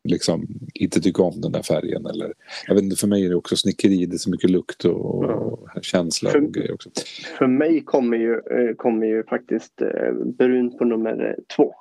Liksom 0.08 0.48
inte 0.74 1.02
tycka 1.02 1.24
om 1.24 1.42
den 1.42 1.52
där 1.52 1.62
färgen. 1.62 2.06
Eller, 2.06 2.34
jag 2.68 2.76
vet 2.76 2.84
inte, 2.84 2.96
för 2.96 3.08
mig 3.08 3.26
är 3.26 3.30
det 3.30 3.36
också 3.36 3.56
snickeri. 3.56 4.06
Det 4.06 4.16
är 4.16 4.18
så 4.18 4.30
mycket 4.30 4.50
lukt 4.50 4.86
och, 4.86 5.24
och 5.24 5.70
känsla 5.84 6.30
För- 6.30 6.44
och 6.44 6.54
grejer 6.54 6.74
också. 6.74 6.90
för 7.38 7.48
mig 7.48 7.82
kommer 7.84 8.18
ju, 8.18 8.34
eh, 8.34 8.76
kommer 8.76 9.08
ju 9.08 9.24
faktiskt 9.24 9.82
eh, 9.82 10.14
brun 10.26 10.78
på 10.78 10.86
nummer 10.86 11.36
två. 11.56 11.74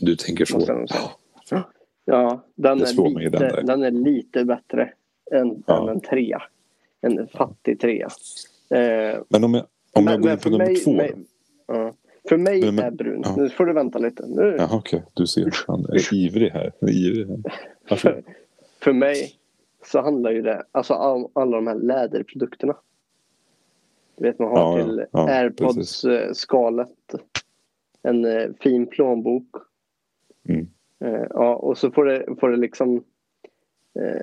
Du 0.00 0.16
tänker 0.16 0.44
så. 0.44 0.64
Jag. 1.50 1.64
Ja, 2.04 2.44
den 2.54 2.78
Det 2.78 2.84
är, 2.84 2.94
den 3.04 3.14
lite, 3.24 3.38
där. 3.38 3.62
den 3.62 3.82
är 3.82 3.90
lite 3.90 4.44
bättre 4.44 4.92
än, 5.32 5.62
Ja. 5.66 5.82
än 5.82 5.88
en 5.88 6.00
trea. 6.00 6.42
En 7.00 7.28
fattig 7.28 7.80
trea. 7.80 8.08
Eh, 8.70 9.18
Men 9.28 9.44
om 9.44 9.54
jag, 9.54 9.64
om 9.92 10.04
jag 10.04 10.04
men- 10.04 10.20
går 10.20 10.28
men 10.28 10.32
in 10.32 10.38
på 10.42 10.50
nummer 10.50 10.66
mig- 10.66 10.76
två. 10.76 10.92
mig- 10.92 11.14
ja. 11.66 11.94
För 12.28 12.36
mig 12.36 12.60
Men- 12.60 12.74
men- 12.74 12.84
är 12.84 12.90
brun. 12.90 13.20
ja. 13.24 13.36
Nu 13.36 13.48
får 13.50 13.66
du 13.66 13.72
vänta 13.72 13.98
lite. 13.98 14.26
Nu, 14.26 14.56
Jaha, 14.58 14.76
okej. 14.76 15.04
Du 15.14 15.26
ser. 15.26 15.50
Han 15.66 15.84
är 15.84 16.14
ivrig 16.14 16.50
här. 16.50 16.72
Är 16.80 16.90
ivrig 16.90 17.26
här. 17.88 17.96
För, 17.96 18.22
för 18.80 18.92
mig 18.92 19.32
så 19.84 20.00
handlar 20.00 20.30
ju 20.30 20.42
det, 20.42 20.64
alltså 20.72 20.94
all, 20.94 21.28
alla 21.32 21.56
de 21.56 21.66
här 21.66 21.74
läderprodukterna. 21.74 22.76
Du 24.16 24.24
vet 24.24 24.38
man 24.38 24.48
har 24.48 24.78
Ja, 24.78 24.84
till 24.84 25.04
ja, 25.12 25.28
airpods-skalet. 25.30 27.14
En 28.02 28.24
eh, 28.24 28.48
fin 28.60 28.86
plånbok. 28.86 29.46
Mm. 30.48 30.68
Eh, 31.00 31.26
ja, 31.30 31.54
och 31.56 31.78
så 31.78 31.90
får 31.90 32.04
det, 32.04 32.26
får 32.40 32.48
det 32.50 32.56
liksom 32.56 33.04
eh, 33.94 34.22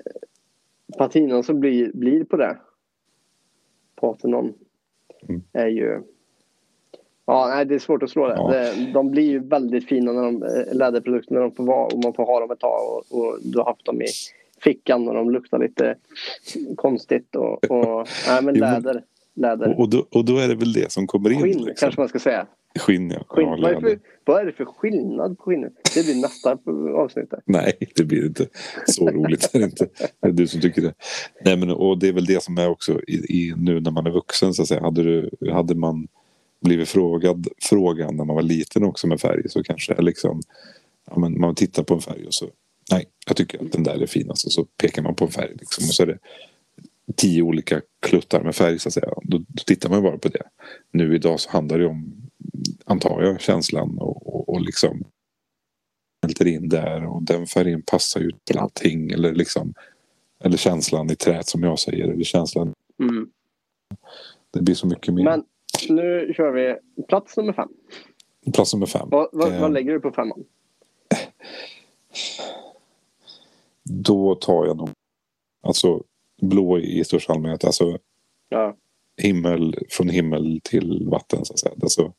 patinan 0.98 1.44
som 1.44 1.60
blir, 1.60 1.92
blir 1.94 2.24
på 2.24 2.38
det. 2.38 2.58
Patenon. 3.96 4.54
Mm. 5.30 5.42
Är 5.54 5.68
ju... 5.68 6.02
Ja, 7.26 7.48
nej, 7.56 7.66
det 7.66 7.76
är 7.76 7.80
svårt 7.80 8.04
att 8.04 8.10
slå 8.10 8.28
det. 8.28 8.36
Ja. 8.36 8.94
De 8.94 9.12
blir 9.12 9.24
ju 9.24 9.40
väldigt 9.40 9.88
fina 9.88 10.12
när 10.12 10.24
de, 10.24 10.44
eh, 10.44 10.76
läderprodukter 10.76 11.34
när 11.34 11.42
de 11.42 11.52
får 11.52 11.64
vara 11.64 11.86
och 11.86 12.04
man 12.04 12.14
får 12.14 12.26
ha 12.26 12.40
dem 12.40 12.52
ett 12.52 12.60
tag. 12.60 12.80
Och, 12.88 13.20
och 13.20 13.38
du 13.42 13.58
har 13.58 13.66
haft 13.66 13.86
dem 13.86 14.02
i 14.02 14.08
fickan 14.64 15.08
och 15.08 15.14
de 15.14 15.32
luktar 15.32 15.60
lite 15.60 15.96
konstigt. 16.76 17.36
Och, 17.36 17.72
och, 17.72 18.08
nej, 18.28 18.42
men 18.44 18.54
läder. 18.56 19.04
läder. 19.36 19.70
Och, 19.70 19.80
och, 19.80 19.90
då, 19.90 20.06
och 20.12 20.26
då 20.26 20.38
är 20.38 20.48
det 20.48 20.56
väl 20.56 20.74
det 20.74 20.92
som 20.92 21.08
kommer 21.08 21.30
in. 21.30 21.42
Skinn 21.42 21.58
liksom. 21.58 21.76
kanske 21.80 22.02
man 22.02 22.10
ska 22.10 22.20
säga. 22.20 22.48
Skinn, 22.80 23.12
ja. 23.12 23.24
Skinn. 23.28 23.50
vad, 23.50 23.72
är 23.72 23.80
för, 23.80 24.00
vad 24.26 24.42
är 24.42 24.46
det 24.46 24.52
för 24.52 24.66
skillnad 24.66 25.38
på 25.38 25.44
skinnet? 25.44 25.74
Det 25.96 26.04
blir 26.06 26.22
nästa 26.22 26.58
avsnitt. 26.96 27.34
Nej, 27.46 27.74
det 27.96 28.04
blir 28.04 28.26
inte. 28.26 28.48
Så 28.86 29.10
roligt 29.10 29.56
är 29.56 29.60
det 29.60 29.66
inte. 29.66 29.88
Det 30.20 30.28
är 30.28 30.32
du 30.32 30.48
som 30.48 30.62
tycker 30.62 30.82
det. 30.82 30.94
Nej, 31.46 31.58
men, 31.58 31.72
och 31.72 31.98
det 31.98 32.08
är 32.08 32.14
väl 32.14 32.26
det 32.26 32.44
som 32.44 32.58
är 32.58 32.70
också 32.70 33.02
i, 33.08 33.14
i, 33.14 33.54
nu 33.58 33.80
när 33.80 33.92
man 33.92 34.06
är 34.06 34.12
vuxen. 34.12 34.54
Så 34.54 34.62
att 34.62 34.68
säga. 34.68 34.82
Hade, 34.82 35.04
du, 35.04 35.30
hade 35.52 35.76
man 35.76 36.08
blivit 36.62 36.90
frågad 36.90 37.48
frågan 37.62 38.16
när 38.16 38.26
man 38.26 38.36
var 38.36 38.44
liten 38.44 38.84
också 38.84 39.08
med 39.08 39.22
färg 39.22 39.50
så 39.50 39.64
kanske 39.64 39.94
det 39.94 40.02
liksom, 40.02 40.42
ja, 41.10 41.20
men 41.20 41.40
man 41.40 41.56
tittar 41.56 41.84
på 41.84 41.94
en 41.94 42.02
färg 42.02 42.28
och 42.28 42.34
så 42.34 42.50
nej, 42.92 43.06
jag 43.28 43.36
tycker 43.36 43.66
att 43.66 43.72
den 43.72 43.84
där 43.84 44.02
är 44.02 44.08
finast 44.08 44.46
och 44.46 44.52
så 44.52 44.66
pekar 44.66 45.02
man 45.02 45.16
på 45.16 45.26
en 45.26 45.32
färg 45.32 45.56
liksom, 45.60 45.84
och 45.84 45.94
så 45.94 46.04
är 46.04 46.08
det 46.08 46.18
tio 47.16 47.42
olika 47.44 47.82
kluttar 48.02 48.44
med 48.44 48.56
färg 48.56 48.80
så 48.80 48.90
att 48.90 48.94
säga. 48.94 49.14
Då, 49.24 49.38
då 49.38 49.64
tittar 49.66 49.90
man 49.90 50.04
bara 50.04 50.18
på 50.18 50.30
det. 50.30 50.44
Nu 50.92 51.16
idag 51.16 51.40
så 51.40 51.50
handlar 51.50 51.80
det 51.80 51.86
om, 51.86 52.30
antar 52.86 53.22
jag, 53.22 53.42
känslan 53.42 53.98
och, 53.98 54.36
och, 54.36 54.50
och 54.50 54.62
liksom 54.62 55.04
smälter 56.24 56.48
in 56.48 56.70
där 56.70 57.06
och 57.06 57.24
den 57.24 57.48
färgen 57.48 57.82
passar 57.82 58.20
ju 58.20 58.32
till 58.44 58.58
allting 58.58 59.12
eller 59.12 59.34
liksom 59.34 59.74
eller 60.44 60.58
känslan 60.58 61.12
i 61.12 61.16
träet 61.16 61.48
som 61.48 61.64
jag 61.64 61.80
säger 61.80 62.08
eller 62.08 62.24
känslan 62.24 62.74
Mm. 63.00 63.30
det 64.52 64.62
blir 64.62 64.76
så 64.76 64.88
mycket 64.88 65.14
mer. 65.14 65.24
Men 65.24 65.44
nu 65.90 66.34
kör 66.38 66.52
vi 66.52 66.76
plats 67.08 67.38
nummer 67.38 67.54
fem. 67.54 67.70
Plats 68.54 68.74
nummer 68.74 68.86
fem. 68.86 69.08
Vad, 69.12 69.30
vad, 69.32 69.54
Eh. 69.54 69.62
vad 69.62 69.74
lägger 69.74 69.94
du 69.94 70.00
på 70.00 70.12
femman? 70.12 70.44
Då 73.84 74.36
tar 74.36 74.66
jag 74.66 74.78
nog 74.78 74.90
alltså 75.62 76.04
blå 76.42 76.80
i 76.80 77.04
största 77.04 77.34
allmänhet. 77.34 77.64
Alltså 77.66 77.98
Ja. 78.50 78.76
himmel 79.18 79.76
från 79.90 80.10
himmel 80.10 80.62
till 80.64 81.08
vatten 81.12 81.46
så 81.46 81.54
att 81.54 81.60
säga. 81.60 81.74
Alltså, 81.82 82.14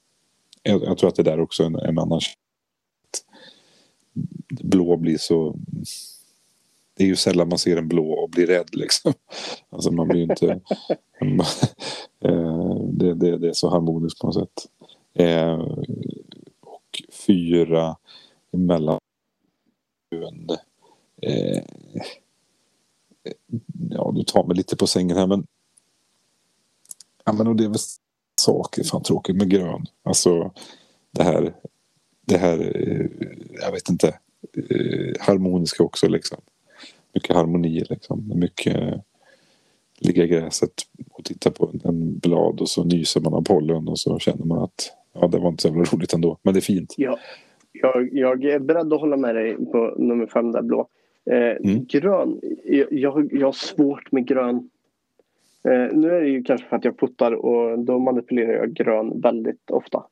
jag, 0.62 0.82
jag 0.82 0.98
tror 0.98 1.08
att 1.08 1.14
det 1.16 1.22
där 1.22 1.40
också 1.40 1.62
är 1.62 1.66
en, 1.66 1.76
en 1.76 1.98
annan 1.98 2.20
blå 4.50 4.96
blir 4.96 5.18
så 5.18 5.56
det 6.94 7.04
är 7.04 7.08
ju 7.08 7.16
sällan 7.16 7.48
man 7.48 7.58
ser 7.58 7.76
en 7.76 7.88
blå 7.88 8.12
och 8.12 8.30
blir 8.30 8.46
rädd 8.46 8.68
liksom. 8.72 9.12
Alltså 9.70 9.90
man 9.90 10.08
blir 10.08 10.18
ju 10.18 10.24
inte 10.24 10.60
Eh, 12.24 12.76
det, 12.92 13.14
det, 13.14 13.38
det 13.38 13.48
är 13.48 13.52
så 13.52 13.70
harmoniskt 13.70 14.20
på 14.20 14.26
något 14.26 14.34
sätt. 14.34 14.66
Eh, 15.14 15.60
och 16.60 17.02
fyra 17.26 17.96
emellan 18.52 18.98
en, 20.10 20.48
eh, 21.22 21.62
ja 23.90 24.12
du 24.14 24.22
tar 24.22 24.44
mig 24.44 24.56
lite 24.56 24.76
på 24.76 24.86
sängen 24.86 25.16
här 25.16 25.26
men 25.26 25.46
ja 27.24 27.32
men 27.32 27.46
och 27.46 27.56
det 27.56 27.64
är 27.64 27.68
väl 27.68 27.78
saker 28.40 28.84
fan 28.84 29.02
tråkigt 29.02 29.36
med 29.36 29.50
grön. 29.50 29.86
Alltså 30.02 30.52
det 31.10 31.22
här 31.22 31.54
det 32.26 32.38
här 32.38 32.58
jag 33.62 33.72
vet 33.72 33.88
inte 33.88 34.18
harmoniska 35.20 35.82
också 35.82 36.08
liksom. 36.08 36.40
Mycket 37.14 37.36
harmoni 37.36 37.84
liksom. 37.90 38.32
Mycket 38.34 38.76
ligga 39.98 40.24
i 40.24 40.28
gräset 40.28 40.72
och 41.10 41.24
titta 41.24 41.50
på 41.50 41.70
en, 41.84 42.18
blad 42.18 42.60
och 42.60 42.68
så 42.68 42.84
nyser 42.84 43.20
man 43.20 43.34
av 43.34 43.42
pollen 43.42 43.88
och 43.88 43.98
så 43.98 44.18
känner 44.18 44.44
man 44.44 44.58
att 44.58 44.92
ja, 45.12 45.28
det 45.28 45.38
var 45.38 45.48
inte 45.48 45.62
så 45.62 45.68
jävla 45.68 45.84
roligt 45.84 46.12
ändå. 46.12 46.38
Men 46.42 46.54
det 46.54 46.58
är 46.58 46.62
fint. 46.62 46.94
Ja, 46.96 47.18
jag, 47.72 48.08
jag 48.12 48.44
är 48.44 48.58
beredd 48.58 48.92
att 48.92 49.00
hålla 49.00 49.16
med 49.16 49.34
dig 49.34 49.56
på 49.56 49.94
nummer 49.98 50.26
fem 50.26 50.52
där 50.52 50.62
blå. 50.62 50.88
Eh, 51.30 51.56
Mm. 51.64 51.84
Grön, 51.84 52.40
jag, 52.64 52.86
jag, 52.92 53.28
jag 53.32 53.46
har 53.46 53.52
svårt 53.52 54.12
med 54.12 54.26
grön. 54.26 54.70
Eh, 55.64 55.96
nu 55.96 56.10
är 56.10 56.20
det 56.20 56.28
ju 56.28 56.42
kanske 56.42 56.68
för 56.68 56.76
att 56.76 56.84
jag 56.84 56.98
fotar 56.98 57.32
och 57.32 57.78
då 57.78 57.98
manipulerar 57.98 58.52
jag 58.52 58.72
grön 58.72 59.20
väldigt 59.20 59.70
ofta. 59.70 60.04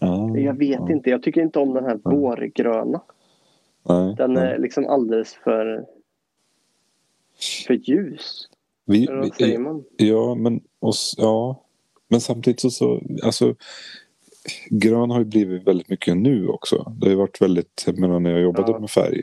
Ja, 0.00 0.36
Jag 0.38 0.58
vet 0.58 0.80
ja. 0.80 0.92
inte, 0.92 1.10
jag 1.10 1.22
tycker 1.22 1.40
inte 1.42 1.58
om 1.58 1.74
den 1.74 1.84
här 1.84 2.00
vårgröna. 2.04 3.00
Nej, 3.88 4.14
Den 4.16 4.32
nej. 4.32 4.52
är 4.54 4.58
liksom 4.58 4.86
alldeles 4.86 5.34
för, 5.34 5.84
för 7.66 7.74
ljus. 7.74 8.48
Vi, 8.86 9.04
Eller 9.06 9.16
vad 9.16 9.24
vi, 9.24 9.30
säger 9.44 9.58
man? 9.58 9.84
ja, 9.96 10.34
men, 10.34 10.60
oss, 10.80 11.14
ja, 11.18 11.62
men 12.08 12.20
samtidigt 12.20 12.60
så, 12.60 12.70
så 12.70 13.02
alltså, 13.22 13.54
grön 14.70 15.10
har 15.10 15.18
ju 15.18 15.24
blivit 15.24 15.66
väldigt 15.66 15.88
mycket 15.88 16.16
nu 16.16 16.48
också. 16.48 16.92
Det 17.00 17.06
har 17.06 17.10
ju 17.10 17.16
varit 17.16 17.40
väldigt, 17.42 17.86
menar, 17.96 18.20
när 18.20 18.30
jag 18.30 18.40
jobbade 18.40 18.72
Ja. 18.72 18.78
med 18.78 18.90
färg 18.90 19.22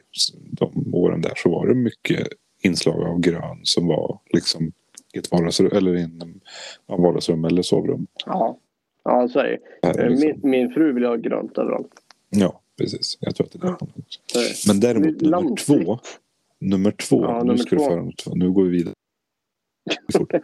de 0.52 0.94
åren 0.94 1.22
där 1.22 1.34
så 1.36 1.50
var 1.50 1.68
det 1.68 1.76
mycket 1.76 2.28
inslag 2.64 3.04
av 3.04 3.20
grön 3.20 3.60
som 3.64 3.88
var 3.88 4.20
liksom 4.34 4.72
i 5.14 5.18
ett 5.20 5.32
vardagsrum 5.32 5.72
eller 5.78 5.96
i 5.96 6.02
en 6.02 6.42
ja, 6.88 6.98
vardagsrum 6.98 7.46
eller 7.46 7.62
sovrum. 7.62 8.08
Ja, 8.26 8.60
ja 9.04 9.28
så 9.30 9.40
är 9.40 9.44
det. 9.82 9.88
Här, 9.88 10.00
Eh, 10.04 10.10
liksom. 10.10 10.30
Min, 10.42 10.52
min 10.52 10.70
fru 10.74 10.94
vill 10.94 11.06
ha 11.06 11.16
grönt 11.16 11.58
överallt. 11.58 11.92
Ja, 12.30 12.62
precis. 12.78 13.18
Jag 13.20 13.36
tror 13.36 13.48
att 13.48 13.54
det 13.54 13.68
är 13.68 13.72
det. 13.72 13.78
det. 14.34 14.68
Men 14.68 14.80
däremot 14.80 15.22
nummer 15.22 15.56
två. 15.56 16.00
Nummer 16.60 16.92
två. 16.92 17.24
Ja, 17.24 17.34
nu 17.34 17.40
nummer 17.40 17.58
ska 17.58 17.70
du 17.76 17.78
två. 17.78 17.86
föra 17.90 18.02
något. 18.04 18.26
Nu 18.36 18.52
går 18.52 18.64
vi 18.64 18.70
vidare. 18.70 18.94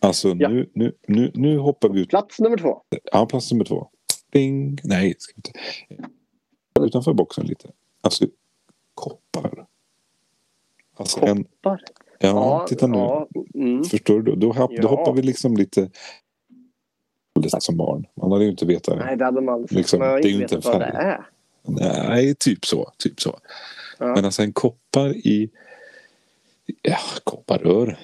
Alltså 0.00 0.28
Ja. 0.28 0.48
nu, 0.48 0.70
nu, 0.74 0.92
nu, 1.08 1.30
nu 1.34 1.58
hoppar 1.58 1.88
vi 1.88 2.00
ut. 2.00 2.08
Plats 2.08 2.40
nummer 2.40 2.56
två. 2.56 2.82
Ja, 3.12 3.26
plats 3.26 3.52
nummer 3.52 3.64
två. 3.64 3.88
Ding. 4.32 4.78
Nej, 4.84 5.14
ska 5.18 5.32
inte. 5.36 5.50
Utanför 6.86 7.12
boxen 7.12 7.46
lite. 7.46 7.70
Alltså 8.00 8.26
koppar. 8.94 9.66
Alltså 10.96 11.20
en, 11.26 11.44
Koppar. 11.44 11.82
ja, 12.18 12.66
titta 12.68 12.86
nu. 12.86 12.98
Ja, 12.98 13.28
mm. 13.54 13.84
Förstår 13.84 14.20
du? 14.22 14.36
Då, 14.36 14.52
hopp, 14.52 14.70
då 14.70 14.76
Ja. 14.82 14.88
hoppar 14.88 15.12
vi 15.12 15.22
liksom 15.22 15.56
lite 15.56 15.90
som 17.58 17.76
barn. 17.76 18.06
Man 18.14 18.32
hade 18.32 18.44
ju 18.44 18.50
inte 18.50 18.66
vetat. 18.66 18.98
Nej, 18.98 19.16
det 19.16 19.24
hade 19.24 19.40
man 19.40 19.54
aldrig 19.54 19.72
Liksom, 19.78 19.98
Man 19.98 20.08
har 20.08 20.20
det 20.20 20.28
är 20.28 20.30
ju 20.32 20.42
inte 20.42 20.54
en 20.56 20.62
färg. 20.62 20.82
är. 20.94 21.26
Nej, 22.08 22.34
typ 22.34 22.66
så. 22.66 22.90
Typ 22.98 23.20
så. 23.20 23.38
Ja. 23.98 24.14
Men 24.14 24.24
alltså 24.24 24.42
en 24.42 24.52
koppar 24.52 25.08
i... 25.16 25.50
Ja, 26.82 26.96
kopparrör. 27.24 27.98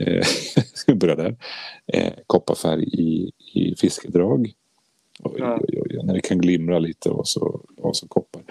Eh, 0.00 0.22
Ska 0.74 0.94
börja 0.94 1.14
där. 1.16 1.36
Eh, 1.86 2.12
kopparfärg 2.26 2.82
i, 2.84 3.32
i 3.54 3.74
fiskedrag. 3.76 4.52
Oj, 5.22 5.34
Ja. 5.38 5.58
oj, 5.60 5.80
oj, 5.82 6.00
när 6.04 6.14
det 6.14 6.20
kan 6.20 6.38
glimra 6.38 6.78
lite 6.78 7.10
och 7.10 7.28
så, 7.28 7.60
och 7.76 7.96
så 7.96 8.08
koppar. 8.08 8.42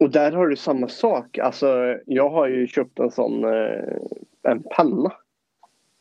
Och 0.00 0.10
där 0.10 0.32
har 0.32 0.46
du 0.46 0.56
samma 0.56 0.88
sak. 0.88 1.38
Alltså, 1.38 1.96
jag 2.06 2.30
har 2.30 2.48
ju 2.48 2.66
köpt 2.66 2.98
en 2.98 3.10
sån 3.10 3.44
eh, 3.44 3.96
en 4.42 4.62
penna 4.76 5.12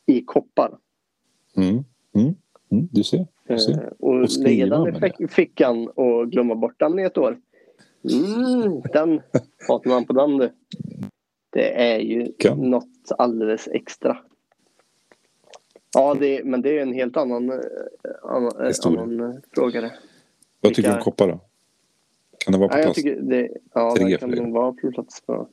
i 0.06 0.22
koppar. 0.22 0.78
Mm, 1.58 1.70
mm, 2.16 2.36
mm, 2.72 2.88
du 2.92 3.04
ser. 3.04 3.28
Du 3.48 3.60
ser. 3.60 3.72
Eh, 3.72 3.88
och 4.00 4.22
Och 4.22 4.30
lägga 4.40 4.66
den 4.66 5.12
i 5.20 5.28
fickan 5.28 5.88
och 5.88 6.32
glömma 6.32 6.56
bort 6.56 6.80
den 6.80 7.00
i 7.00 7.04
ett 7.04 7.18
år. 7.18 7.38
Mm, 8.12 8.82
den 8.94 9.22
hatar 9.68 9.90
man 9.90 10.06
på 10.06 10.14
den 10.14 10.38
du. 10.38 10.52
Det 11.50 11.94
är 11.94 12.00
ju 12.00 12.32
Kan. 12.40 12.70
något 12.70 13.12
alldeles 13.18 13.68
extra. 13.68 14.18
Ja, 15.94 16.14
det, 16.20 16.44
men 16.44 16.62
det 16.62 16.78
är 16.78 16.82
en 16.82 16.94
helt 16.94 17.18
annan, 17.18 17.50
eh, 17.52 17.58
annan, 18.24 18.66
eh, 18.66 18.74
annan 18.86 19.20
eh, 19.20 19.36
fråga. 19.56 19.82
det. 19.82 19.94
Vad 20.62 20.74
tycker 20.74 20.90
du 20.90 20.96
om 20.96 21.02
koppar 21.02 21.28
då? 21.28 21.40
Kan 22.38 22.52
det 22.52 22.58
vara 22.58 22.70
på 22.70 22.76
Nej, 22.76 22.86
jag 22.86 22.96
plats? 22.96 23.28
det, 23.30 23.50
ja, 23.74 23.96
Tre 23.98 24.06
det 24.06 24.18
kan 24.18 24.30
nog 24.30 24.54
vara 24.54 24.72
på 24.74 24.92
plats 24.92 25.22
på. 25.22 25.48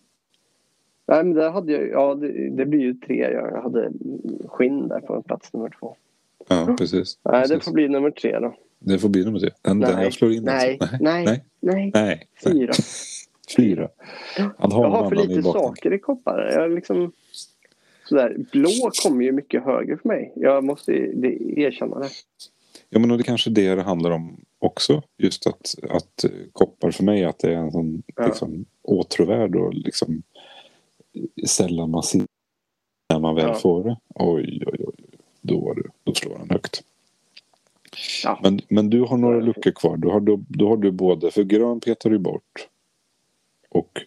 Nej, 1.06 1.24
men 1.24 1.34
där 1.34 1.50
hade 1.50 1.72
jag, 1.72 1.88
ja 1.88 2.14
det, 2.14 2.50
det 2.50 2.66
blir 2.66 2.80
ju 2.80 2.94
tre. 2.94 3.30
Jag 3.32 3.62
hade 3.62 3.92
skinn 4.46 4.88
där 4.88 5.00
på 5.00 5.22
plats 5.22 5.52
nummer 5.52 5.76
två. 5.80 5.96
Ja, 6.48 6.74
precis. 6.78 7.18
Nej, 7.22 7.42
det 7.42 7.48
precis. 7.48 7.64
får 7.64 7.72
bli 7.72 7.88
nummer 7.88 8.10
tre 8.10 8.38
då. 8.38 8.54
det 8.78 8.98
får 8.98 9.08
bli 9.08 9.24
nummer 9.24 9.38
tre. 9.38 9.50
Den, 9.62 9.80
den 9.80 9.94
Nej, 9.94 10.04
jag 10.04 10.12
slår 10.12 10.32
in 10.32 10.44
nej, 10.44 10.78
alltså. 10.80 10.96
nej, 11.00 11.24
nej, 11.24 11.44
nej, 11.60 11.90
nej. 11.94 12.28
fyra. 12.44 12.72
Fyra. 13.56 13.88
Han 14.36 14.52
Jag 14.58 14.90
har 14.90 15.08
för 15.08 15.16
lite 15.16 15.42
saker 15.42 15.92
i 15.92 15.98
koppar. 15.98 16.50
Jag 16.54 16.70
liksom, 16.74 17.12
sådär, 18.08 18.36
blå 18.52 18.90
kommer 19.02 19.24
ju 19.24 19.32
mycket 19.32 19.64
högre 19.64 19.96
för 19.96 20.08
mig. 20.08 20.32
Jag 20.36 20.64
måste 20.64 20.92
det, 20.92 21.60
erkänna 21.60 21.98
det. 21.98 22.08
Ja 22.90 22.98
men 22.98 23.10
och 23.10 23.18
det 23.18 23.24
kanske 23.24 23.50
är 23.50 23.54
det 23.54 23.74
det 23.74 23.82
handlar 23.82 24.10
om 24.10 24.36
också. 24.58 25.02
Just 25.18 25.46
att, 25.46 25.74
att 25.90 26.24
koppar 26.52 26.90
för 26.90 27.04
mig 27.04 27.24
att 27.24 27.38
det 27.38 27.52
är 27.52 27.56
en 27.56 27.72
sån 27.72 28.02
Ja. 28.16 28.26
liksom, 28.26 28.64
åtråvärd 28.82 29.56
och 29.56 29.74
liksom 29.74 30.22
sällan 31.46 31.90
man 31.90 32.02
ser 32.02 32.22
när 33.08 33.18
man 33.18 33.34
väl 33.34 33.46
Ja. 33.46 33.54
får 33.54 33.84
det. 33.84 33.96
Oj 34.14 34.62
oj 34.66 34.84
oj. 34.86 34.94
Då, 35.40 35.60
var 35.60 35.82
då 36.04 36.14
slår 36.14 36.38
den 36.38 36.50
högt. 36.50 36.82
Ja. 38.24 38.40
Men, 38.42 38.60
men 38.68 38.90
du 38.90 39.00
har 39.00 39.16
några 39.16 39.40
luckor 39.40 39.70
kvar. 39.70 39.96
Då 39.96 40.10
har 40.10 40.20
du, 40.20 40.44
då 40.48 40.68
har 40.68 40.76
du 40.76 40.90
både, 40.90 41.30
för 41.30 41.42
grön 41.42 41.80
petar 41.80 42.10
du 42.10 42.18
bort. 42.18 42.68
Och 43.74 44.00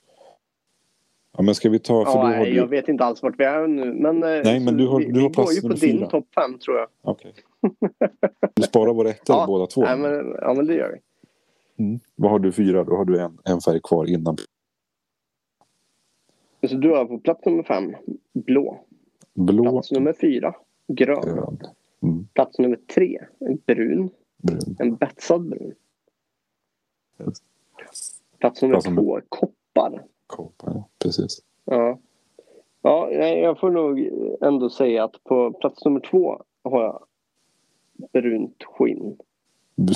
Ja, 1.38 1.44
men 1.44 1.56
ska 1.56 1.70
vi 1.70 1.80
ta... 1.80 2.06
För 2.06 2.12
Ja, 2.12 2.16
då 2.16 2.20
har 2.22 2.30
nej, 2.30 2.50
du... 2.52 2.56
jag 2.58 2.68
vet 2.68 2.88
inte 2.88 3.04
alls 3.04 3.24
vart 3.24 3.40
vi 3.40 3.44
är 3.44 3.68
nu. 3.68 3.94
Men, 3.94 4.24
eh, 4.24 4.42
Nej, 4.44 4.60
men 4.60 4.78
du 4.78 4.88
har- 4.88 5.00
vi, 5.00 5.06
du 5.06 5.22
har 5.22 5.30
vi 5.30 5.36
går 5.36 5.54
ju 5.54 5.62
på 5.62 5.68
din 5.68 6.08
topp 6.08 6.28
fem 6.36 6.60
tror 6.60 6.78
jag. 6.78 6.88
Okej. 7.02 7.34
Du 8.54 8.64
sparar 8.64 8.94
våra 8.94 9.10
ettor 9.10 9.36
Ja, 9.36 9.46
båda 9.48 9.68
två. 9.68 9.82
Nej, 9.82 9.98
men, 9.98 10.36
ja, 10.42 10.54
men 10.54 10.68
det 10.68 10.74
gör 10.76 10.92
vi. 10.92 11.00
Mm. 11.84 12.00
Vad 12.16 12.32
har 12.32 12.40
du 12.40 12.52
fyra? 12.52 12.84
Då 12.84 12.96
har 12.96 13.06
du 13.06 13.20
en, 13.22 13.38
en 13.44 13.62
färg 13.62 13.80
kvar 13.84 14.06
innan. 14.10 14.38
Så 16.70 16.76
du 16.76 16.90
har 16.90 17.06
på 17.06 17.20
plats 17.20 17.46
nummer 17.46 17.64
fem, 17.64 17.96
blå. 18.34 18.80
Blå, 19.34 19.72
Plats 19.72 19.92
nummer 19.92 20.14
fyra, 20.22 20.56
grön. 20.88 21.22
grön, 21.22 21.58
mm. 22.04 22.28
Plats 22.34 22.60
nummer 22.60 22.80
tre, 22.96 23.20
brun. 23.66 24.10
brun. 24.38 24.76
En 24.80 24.96
betsad 24.96 25.50
brun. 25.50 25.74
Just. 27.20 27.44
Plats 28.40 28.62
nummer 28.62 28.74
Plats 28.76 28.86
två, 28.96 29.22
koppar. 29.84 30.04
Koppar. 30.28 30.84
Precis. 31.00 31.42
Ja. 31.66 32.00
Ja, 32.82 33.12
jag 33.12 33.60
får 33.60 33.70
nog 33.72 34.10
ändå 34.42 34.70
säga 34.70 35.04
att 35.04 35.24
på 35.24 35.54
plats 35.54 35.86
nummer 35.86 36.00
två 36.00 36.44
har 36.64 36.84
jag 36.84 37.04
brunt 38.14 38.64
skinn. 38.64 39.18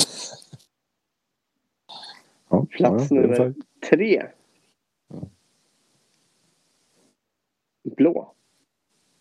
Ja, 2.54 2.66
Plats 2.70 3.12
ja, 3.12 3.16
det 3.22 3.28
nummer 3.28 3.54
tre. 3.90 4.24
Ja. 5.08 5.20
Blå. 7.84 8.34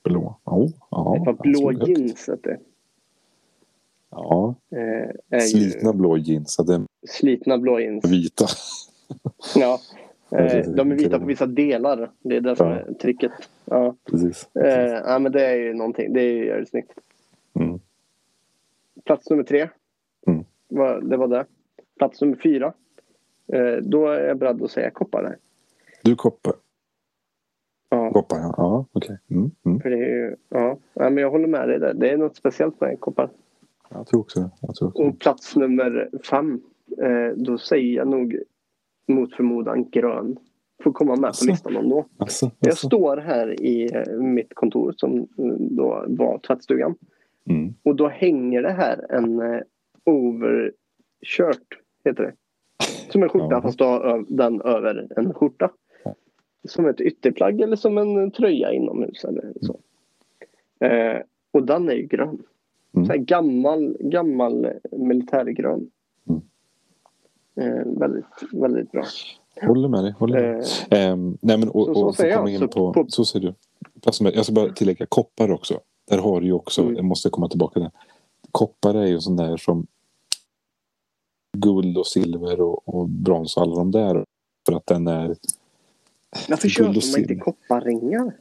Blå. 0.02 0.38
Oh, 0.44 0.70
ja, 0.90 1.16
Ett 1.16 1.24
par 1.24 1.32
blå 1.32 1.68
absolut. 1.70 1.98
jeans. 1.98 2.28
Vet 2.28 2.42
du. 2.42 2.58
Ja, 4.10 4.54
Eh, 5.30 5.40
slitna 5.40 5.90
ju 5.90 5.96
blå 5.96 6.16
jeans. 6.16 6.58
Att 6.58 6.66
den 6.66 6.86
slitna 7.08 7.58
blå 7.58 7.80
jeans. 7.80 8.04
vita. 8.04 8.46
Ja. 9.56 9.80
Eh, 10.32 10.38
precis. 10.38 10.74
de 10.74 10.90
är 10.90 10.94
vita 10.96 11.18
på 11.18 11.26
vissa 11.26 11.46
delar. 11.46 12.10
Det 12.22 12.36
är 12.36 12.40
det 12.40 12.56
som 12.56 12.68
Ja. 12.68 12.74
är 12.76 12.92
tricket. 12.94 13.32
Ja. 13.64 13.94
Precis. 14.10 14.48
Eh, 14.56 15.02
ja, 15.06 15.18
men 15.18 15.32
det 15.32 15.46
är 15.46 15.56
ju 15.56 15.74
någonting. 15.74 16.12
Det 16.12 16.20
är 16.20 16.32
ju 16.32 16.46
jävligt 16.46 16.68
snyggt. 16.70 16.92
Mm. 17.54 17.80
Plats 19.04 19.30
nummer 19.30 19.42
tre. 19.44 19.68
Mm. 20.26 20.44
Det 21.08 21.16
var 21.16 21.28
det. 21.28 21.44
Plats 21.98 22.20
nummer 22.20 22.36
fyra. 22.36 22.72
Eh, 23.52 23.76
då 23.82 24.08
är 24.08 24.26
jag 24.28 24.38
beredd 24.38 24.62
att 24.62 24.70
säga 24.70 24.90
koppar 24.90 25.22
där. 25.22 25.36
Du 26.02 26.14
koppar. 26.16 26.52
Ja, 27.88 28.10
Koppar, 28.12 28.38
ja. 28.38 28.54
ja 28.56 28.86
Okej. 28.92 29.18
Mm. 29.30 29.50
Mm. 29.66 29.80
för 29.80 29.90
det 29.90 29.96
är 29.96 30.08
ju, 30.08 30.36
ja. 30.48 30.78
ja, 30.94 31.10
men 31.10 31.16
jag 31.16 31.30
håller 31.30 31.46
med 31.46 31.68
dig 31.68 31.78
där. 31.78 31.94
Det 31.94 32.10
är 32.10 32.16
något 32.16 32.36
speciellt 32.36 32.80
med 32.80 33.00
koppar. 33.00 33.30
Jag 33.88 34.06
tror 34.06 34.20
också 34.20 34.40
det. 34.40 34.50
Jag 34.60 34.74
tror 34.74 34.88
också 34.88 35.02
det. 35.02 35.08
Och 35.08 35.18
plats 35.18 35.56
nummer 35.56 36.10
fem. 36.30 36.60
Eh, 37.02 37.36
då 37.36 37.58
säger 37.58 37.96
jag 37.96 38.08
nog 38.08 38.36
mot 39.08 39.34
förmodan 39.34 39.90
grön. 39.90 40.36
Får 40.82 40.92
komma 40.92 41.16
med 41.16 41.32
på 41.40 41.46
listan 41.46 41.76
ändå. 41.76 42.06
Jag 42.60 42.76
står 42.76 43.16
här 43.16 43.62
i 43.62 43.90
eh, 43.94 44.12
mitt 44.16 44.54
kontor 44.54 44.94
som 44.96 45.18
eh, 45.18 45.26
då 45.58 46.04
var 46.08 46.38
tvättstugan. 46.38 46.94
Mm. 47.50 47.74
Och 47.82 47.96
då 47.96 48.08
hänger 48.08 48.62
det 48.62 48.72
här 48.72 49.06
en 49.10 49.40
eh, 49.40 49.60
overshirt, 50.04 51.78
heter 52.04 52.22
det. 52.22 52.32
Som 53.12 53.22
en 53.22 53.28
skjorta 53.28 53.54
Ja. 53.54 53.62
fast 53.62 53.78
du 53.78 53.84
har 53.84 54.24
den 54.28 54.60
över 54.60 55.08
en 55.16 55.34
skjorta. 55.34 55.70
Ja. 56.04 56.14
Som 56.68 56.86
ett 56.86 57.00
ytterplagg 57.00 57.60
eller 57.60 57.76
som 57.76 57.98
en 57.98 58.30
tröja 58.30 58.72
inomhus 58.72 59.24
eller 59.24 59.52
så. 59.60 59.80
Eh, 60.86 61.20
och 61.50 61.66
den 61.66 61.88
är 61.88 61.94
ju 61.94 62.06
grön. 62.06 62.42
Mm. 62.94 63.06
Så 63.06 63.12
här 63.12 63.18
gammal, 63.18 63.96
gammal 64.00 64.68
militärgrön. 64.92 65.90
Eh, 67.60 67.82
väldigt, 67.86 68.24
väldigt 68.52 68.92
bra. 68.92 69.04
Håller 69.62 69.88
med 69.88 70.04
dig. 70.04 70.12
Håller 70.18 70.40
med. 70.40 70.60
Eh, 70.90 71.10
Ehm, 71.10 71.38
nej, 71.40 71.58
men, 71.58 71.68
och, 71.68 71.86
Så- 71.86 71.94
så 71.94 72.06
och, 72.06 72.16
säger 72.16 72.32
jag. 72.32 72.48
in 72.48 72.68
på, 72.68 72.92
på- 72.92 73.06
Så 73.08 73.24
ser 73.24 73.40
du. 73.40 73.54
Jag 74.32 74.44
ska 74.44 74.54
bara 74.54 74.72
tillägga 74.72 75.06
koppar 75.06 75.50
också. 75.50 75.80
Där 76.10 76.18
har 76.18 76.40
du 76.40 76.46
ju 76.46 76.52
också, 76.52 76.82
Mm. 76.82 76.94
jag 76.96 77.04
måste 77.04 77.30
komma 77.30 77.48
tillbaka 77.48 77.80
där. 77.80 77.90
Koppar 78.52 78.94
är 78.94 79.06
ju 79.06 79.20
sån 79.20 79.36
där 79.36 79.56
som 79.56 79.86
guld 81.58 81.98
och 81.98 82.06
silver 82.06 82.60
och, 82.60 82.88
och 82.88 83.08
brons 83.08 83.56
och 83.56 83.62
alla 83.62 83.74
de 83.74 83.90
där. 83.90 84.24
För 84.66 84.76
att 84.76 84.86
den 84.86 85.06
är 85.06 85.36
varför 86.48 86.68
köper 86.68 87.12
man 87.12 87.20
inte 87.20 87.34
kopparringar? 87.34 88.36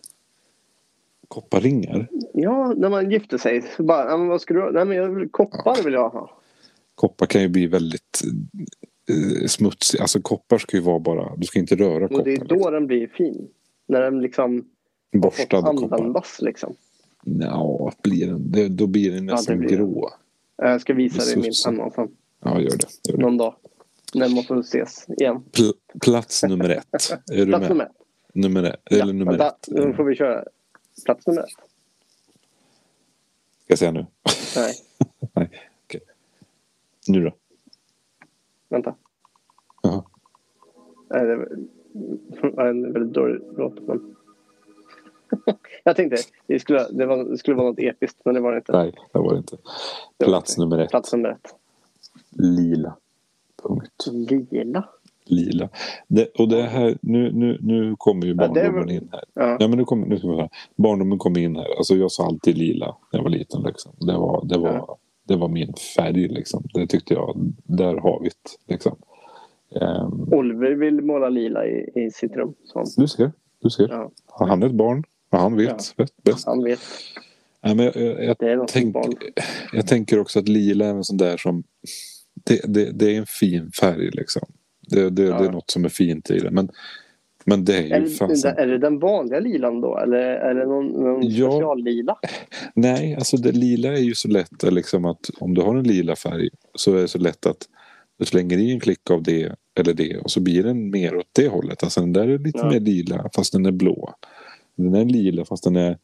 kopparringar. 1.28 2.08
Ja, 2.34 2.74
när 2.78 2.90
man 2.90 3.12
gifter 3.12 3.38
sig. 3.38 3.62
Så 3.78 3.84
bara, 3.84 4.18
vad 4.18 4.42
ska 4.42 4.54
du 4.54 4.62
ha? 4.62 4.72
Nej, 4.72 4.86
men 4.86 5.30
koppar 5.30 5.84
vill 5.84 5.94
jag 5.94 6.10
ha. 6.10 6.30
Koppar 6.96 7.26
kan 7.26 7.42
ju 7.42 7.48
bli 7.50 7.68
väldigt 7.68 8.22
smutsig. 9.48 10.02
Alltså 10.02 10.22
koppar 10.22 10.58
ska 10.58 10.78
ju 10.78 10.84
vara 10.84 11.00
bara, 11.00 11.36
du 11.36 11.48
ska 11.48 11.60
inte 11.60 11.76
röra 11.76 12.08
koppar. 12.08 12.20
Och 12.20 12.26
det 12.26 12.34
är 12.34 12.38
då 12.46 12.56
liksom. 12.56 12.74
den 12.74 12.88
blir 12.88 13.08
fin. 13.08 13.48
När 13.88 14.02
den 14.02 14.22
liksom 14.22 14.52
har 15.14 15.22
fått 15.22 15.22
Borstad 15.22 15.62
koppar. 15.62 15.98
användas 15.98 16.42
liksom. 16.42 16.76
Ja, 17.24 17.92
blir 18.04 18.28
den, 18.28 18.52
det, 18.52 18.68
då 18.68 18.88
blir 18.88 19.12
den 19.12 19.26
nästan 19.26 19.60
blir 19.60 19.70
det. 19.70 19.76
grå. 19.76 20.10
Jag 20.58 20.82
ska 20.82 20.94
visa 20.94 21.26
dig 21.26 21.36
min 21.38 21.52
penna 21.66 21.90
sen. 21.92 22.08
Ja, 22.44 22.62
gör 22.62 22.70
det. 22.70 22.88
Gör 23.10 23.18
det. 23.18 23.22
Någon 23.24 23.38
dag. 23.38 23.56
När 24.14 24.30
man 24.36 24.44
får 24.44 24.60
ses 24.60 25.06
igen. 25.10 25.44
Pl- 25.52 25.74
plats 26.02 26.44
nummer 26.44 26.70
ett. 26.70 26.86
Är 27.32 27.36
du 27.38 27.46
Plats 27.46 27.62
med? 27.62 27.70
nummer 27.70 27.84
ett. 27.86 27.92
Nummer 28.34 28.64
ett. 28.64 28.82
Ja, 28.90 28.98
Eller 29.02 29.14
nummer 29.14 29.32
vänta, 29.32 29.48
ett. 29.50 29.68
Nu 29.68 29.94
får 29.94 30.04
vi 30.04 30.16
köra. 30.16 30.44
Plats 31.06 31.28
nummer 31.28 31.42
ett. 31.42 31.50
Ska 31.50 31.62
jag 33.68 33.80
säga 33.80 33.92
nu? 33.92 34.06
Nej, 34.56 34.74
Nu 37.08 37.24
då? 37.24 37.36
Vänta. 38.70 38.96
Jaha. 39.84 40.04
Nej, 41.10 41.26
det 41.26 41.36
var 42.56 42.66
en 42.66 42.94
väldigt 42.94 43.14
dålig 43.14 43.42
låt. 43.58 43.80
Men... 43.88 44.16
jag 45.84 45.96
tänkte 45.96 46.18
det 46.48 46.60
skulle, 46.60 46.88
det, 46.92 47.06
var, 47.06 47.24
det 47.24 47.38
skulle 47.38 47.58
vara 47.58 47.70
något 47.70 47.80
episkt 47.80 48.18
men 48.26 48.34
det 48.34 48.42
var 48.42 48.52
det 48.52 48.58
inte. 48.58 48.72
Nej, 48.72 48.94
det 49.14 49.20
var 49.20 49.32
det 49.34 49.38
inte. 49.38 49.58
Plats 50.24 50.58
nummer 50.58 50.78
ett. 50.80 50.90
Plats 50.90 51.14
nummer 51.14 51.30
ett. 51.30 51.56
Lila. 52.30 52.96
Punkt. 53.64 54.06
Lila. 54.52 54.90
Lila. 55.26 55.70
Det, 56.08 56.28
och 56.40 56.50
det 56.50 56.62
här, 56.62 56.98
nu, 57.02 57.32
nu, 57.32 57.58
nu 57.62 57.96
kommer 57.98 58.26
ju 58.26 58.32
Ja, 58.32 58.36
barndomen 58.48 58.74
var- 58.74 58.92
in 58.92 59.10
här. 59.12 59.24
Ja. 59.34 59.58
Ja, 59.60 59.68
men 59.68 59.78
nu 59.78 59.86
kommer, 59.86 60.08
nu 60.08 60.18
ska 60.18 60.28
vi 60.28 60.36
säga. 60.36 60.50
Barndomen 60.76 61.18
kom 61.18 61.38
in 61.38 61.56
här. 61.56 61.78
Alltså 61.78 61.96
jag 61.96 62.12
sa 62.12 62.26
alltid 62.26 62.58
lila 62.58 62.86
när 63.12 63.20
jag 63.20 63.24
var 63.24 63.30
liten. 63.30 63.64
Liksom. 63.64 63.92
Det, 64.00 64.14
var, 64.18 64.46
det, 64.46 64.58
var, 64.58 64.74
Ja. 64.74 64.98
Det 65.30 65.38
var 65.38 65.48
min 65.48 65.74
färg. 65.96 66.28
Liksom. 66.28 66.64
Det 66.74 66.88
tyckte 66.88 67.14
jag, 67.14 67.54
där 67.64 67.96
har 67.98 68.20
vi 68.24 68.30
det. 68.30 68.74
Liksom. 68.74 68.96
Ehm, 69.82 70.34
Oliver 70.34 70.72
vill 70.72 71.02
måla 71.02 71.30
lila 71.30 71.66
i, 71.68 71.90
i 71.96 72.12
sitt 72.12 72.36
rum. 72.36 72.54
Så 72.64 73.02
du 73.02 73.08
ser. 73.08 73.32
Du 73.62 73.70
ser. 73.70 73.88
ja, 73.90 74.12
Han 74.28 74.64
är 74.64 74.68
ett 74.68 74.74
barn. 74.74 75.04
Han 75.32 75.56
vet 75.58 75.94
bäst. 75.98 76.24
bäst. 76.24 76.46
han 76.48 76.64
vet. 76.64 76.80
Nej, 77.64 77.76
men 77.76 77.86
jag, 77.86 77.96
jag, 78.24 78.36
jag, 78.40 78.68
tänk, 78.68 78.96
jag 79.74 79.88
tänker 79.88 80.20
också 80.20 80.40
att 80.40 80.48
lila 80.48 80.86
är 80.86 80.90
en 80.90 81.04
sån 81.04 81.18
där 81.18 81.38
som... 81.38 81.64
Det, 82.46 82.62
det, 82.74 82.92
det 82.92 83.16
är 83.16 83.20
en 83.20 83.26
fin 83.26 83.72
färg 83.72 84.10
liksom. 84.12 84.42
Det, 84.90 85.02
det, 85.04 85.10
det 85.10 85.24
är 85.24 85.44
Ja. 85.44 85.52
något 85.52 85.72
som 85.72 85.86
är 85.86 85.90
fint 85.90 86.30
i 86.32 86.40
det. 86.40 86.52
Men, 86.52 86.70
men 87.46 87.66
det 87.66 87.78
är 87.78 87.82
ju 87.82 87.94
Är, 87.94 88.06
fasen... 88.18 88.56
det, 88.56 88.62
är 88.62 88.68
det 88.68 88.78
den 88.78 89.00
vanliga 89.00 89.40
lilan 89.40 89.82
då? 89.82 89.98
Eller 89.98 90.18
är 90.20 90.56
det 90.56 90.66
någon, 90.66 90.88
någon 90.88 91.22
Ja. 91.24 91.52
speciallila? 91.52 92.16
Nej, 92.76 93.16
alltså 93.16 93.38
det 93.38 93.52
lila 93.52 93.88
är 93.94 94.02
ju 94.02 94.16
så 94.16 94.28
lätt 94.28 94.64
liksom 94.72 95.06
att 95.06 95.30
om 95.40 95.54
du 95.54 95.62
har 95.62 95.76
en 95.76 95.88
lila 95.88 96.16
färg 96.16 96.50
så 96.76 96.96
är 96.96 97.02
det 97.02 97.08
så 97.08 97.18
lätt 97.18 97.46
att 97.46 97.68
du 98.20 98.26
slänger 98.26 98.58
i 98.58 98.72
en 98.72 98.80
klick 98.80 99.12
av 99.12 99.24
det 99.24 99.56
eller 99.80 99.94
det 99.94 100.18
och 100.18 100.32
så 100.32 100.40
blir 100.40 100.64
den 100.64 100.90
mer 100.92 101.16
åt 101.16 101.30
det 101.32 101.48
hållet. 101.48 101.84
Alltså 101.84 102.00
den 102.02 102.14
där 102.14 102.28
är 102.28 102.38
lite 102.40 102.60
Ja. 102.60 102.70
mer 102.72 102.80
lila 102.80 103.30
fast 103.36 103.54
den 103.54 103.66
är 103.66 103.72
blå. 103.72 104.14
Den 104.76 104.96
är 104.96 105.06
lila 105.06 105.46
fast 105.46 105.64
den 105.64 105.76
är 105.76 105.98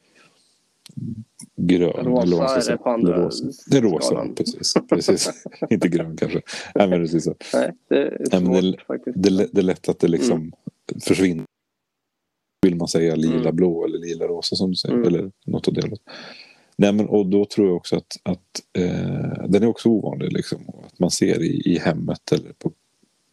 grön. 1.57 2.05
Rosa 2.05 2.21
eller 2.23 2.37
vad 2.37 2.57
är 2.57 2.71
det 2.71 2.77
på 2.77 2.89
andra 2.89 3.25
rosa. 3.25 3.45
Det 3.71 3.77
är 3.77 3.81
rosa, 3.81 4.05
skalan. 4.05 4.35
precis. 4.35 4.73
precis. 4.89 5.29
Inte 5.69 5.87
grön 5.87 6.17
kanske. 6.17 6.41
Nej, 6.75 6.87
men 6.87 6.99
precis. 6.99 7.27
Nej, 7.53 7.71
det 7.89 7.95
är 7.97 8.39
svårt 8.39 8.61
det- 8.61 8.83
faktiskt. 8.87 9.23
Det, 9.23 9.47
det 9.51 9.61
är 9.61 9.63
lätt 9.63 9.89
att 9.89 9.99
det 9.99 10.07
liksom 10.07 10.51
försvinner. 11.03 11.45
Vill 12.61 12.75
man 12.75 12.87
säga 12.87 13.15
lila 13.15 13.39
Mm. 13.39 13.55
blå 13.55 13.85
eller 13.85 13.97
lila 13.97 14.25
rosa 14.27 14.55
som 14.55 14.69
du 14.69 14.75
säger. 14.75 14.95
Mm. 14.95 15.07
Eller 15.07 15.31
något 15.45 15.67
av 15.67 15.73
det. 15.73 15.81
hållet. 15.81 15.99
Nej 16.77 16.93
men 16.93 17.07
och 17.07 17.25
då 17.25 17.45
tror 17.45 17.67
jag 17.67 17.75
också 17.77 17.95
att, 17.95 18.17
att 18.23 18.61
eh, 18.77 19.47
den 19.49 19.63
är 19.63 19.67
också 19.67 19.89
ovanlig 19.89 20.33
liksom. 20.33 20.61
Att 20.85 20.99
man 20.99 21.11
ser 21.11 21.41
i, 21.43 21.61
i 21.73 21.77
hemmet 21.79 22.31
eller 22.31 22.53
på, 22.53 22.71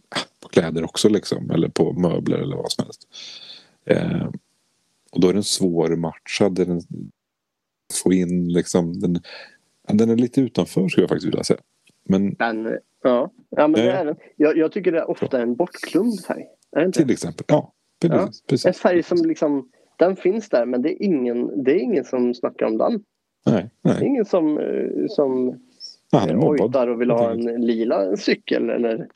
ah, 0.08 0.18
på 0.40 0.48
kläder 0.48 0.84
också 0.84 1.08
liksom. 1.08 1.50
Eller 1.50 1.68
på 1.68 1.92
möbler 1.92 2.38
eller 2.38 2.56
vad 2.56 2.72
som 2.72 2.84
helst. 2.84 3.08
Eh, 3.84 4.28
och 5.12 5.20
då 5.20 5.28
är 5.28 5.34
den 5.34 5.42
svårmatchad. 5.44 6.54
Den 6.54 6.80
får 8.02 8.14
in 8.14 8.48
liksom. 8.52 9.00
Den, 9.00 9.20
den 9.88 10.10
är 10.10 10.16
lite 10.16 10.40
utanför 10.40 10.88
skulle 10.88 11.02
jag 11.02 11.08
faktiskt 11.10 11.26
vilja 11.28 11.44
säga. 11.44 11.60
Men 12.04 12.34
Den, 12.34 12.78
ja. 13.02 13.32
ja, 13.50 13.68
men 13.68 13.72
det 13.72 13.92
Eh. 13.92 13.98
är 13.98 14.04
den. 14.04 14.16
Jag, 14.36 14.56
jag 14.56 14.72
tycker 14.72 14.92
det 14.92 14.98
är 14.98 15.10
ofta 15.10 15.42
en 15.42 15.54
bortglömd 15.54 16.20
färg. 16.24 16.44
Till 16.92 17.10
exempel. 17.10 17.44
Ja, 17.48 17.72
precis. 18.00 18.42
precis. 18.42 18.66
En 18.66 18.74
färg 18.74 19.02
som 19.02 19.18
liksom, 19.24 19.68
den 19.96 20.16
finns 20.16 20.48
där 20.48 20.66
men 20.66 20.82
det 20.82 20.88
är 20.90 21.02
ingen, 21.02 21.64
det 21.64 21.70
är 21.72 21.78
ingen 21.78 22.04
som 22.04 22.34
snackar 22.34 22.66
om 22.66 22.78
den. 22.78 23.02
Nej, 23.46 23.70
Det 23.82 23.88
är 23.90 23.94
nej. 23.94 24.06
ingen 24.06 24.24
som, 24.24 24.60
som 25.08 25.60
Ja, 26.10 26.18
han 26.18 26.30
är 26.30 26.34
mobbad. 26.34 26.88
och 26.88 27.00
vill 27.00 27.10
ha 27.10 27.30
en 27.30 27.66
lila 27.66 28.16
cykel 28.16 28.70
eller 28.70 29.08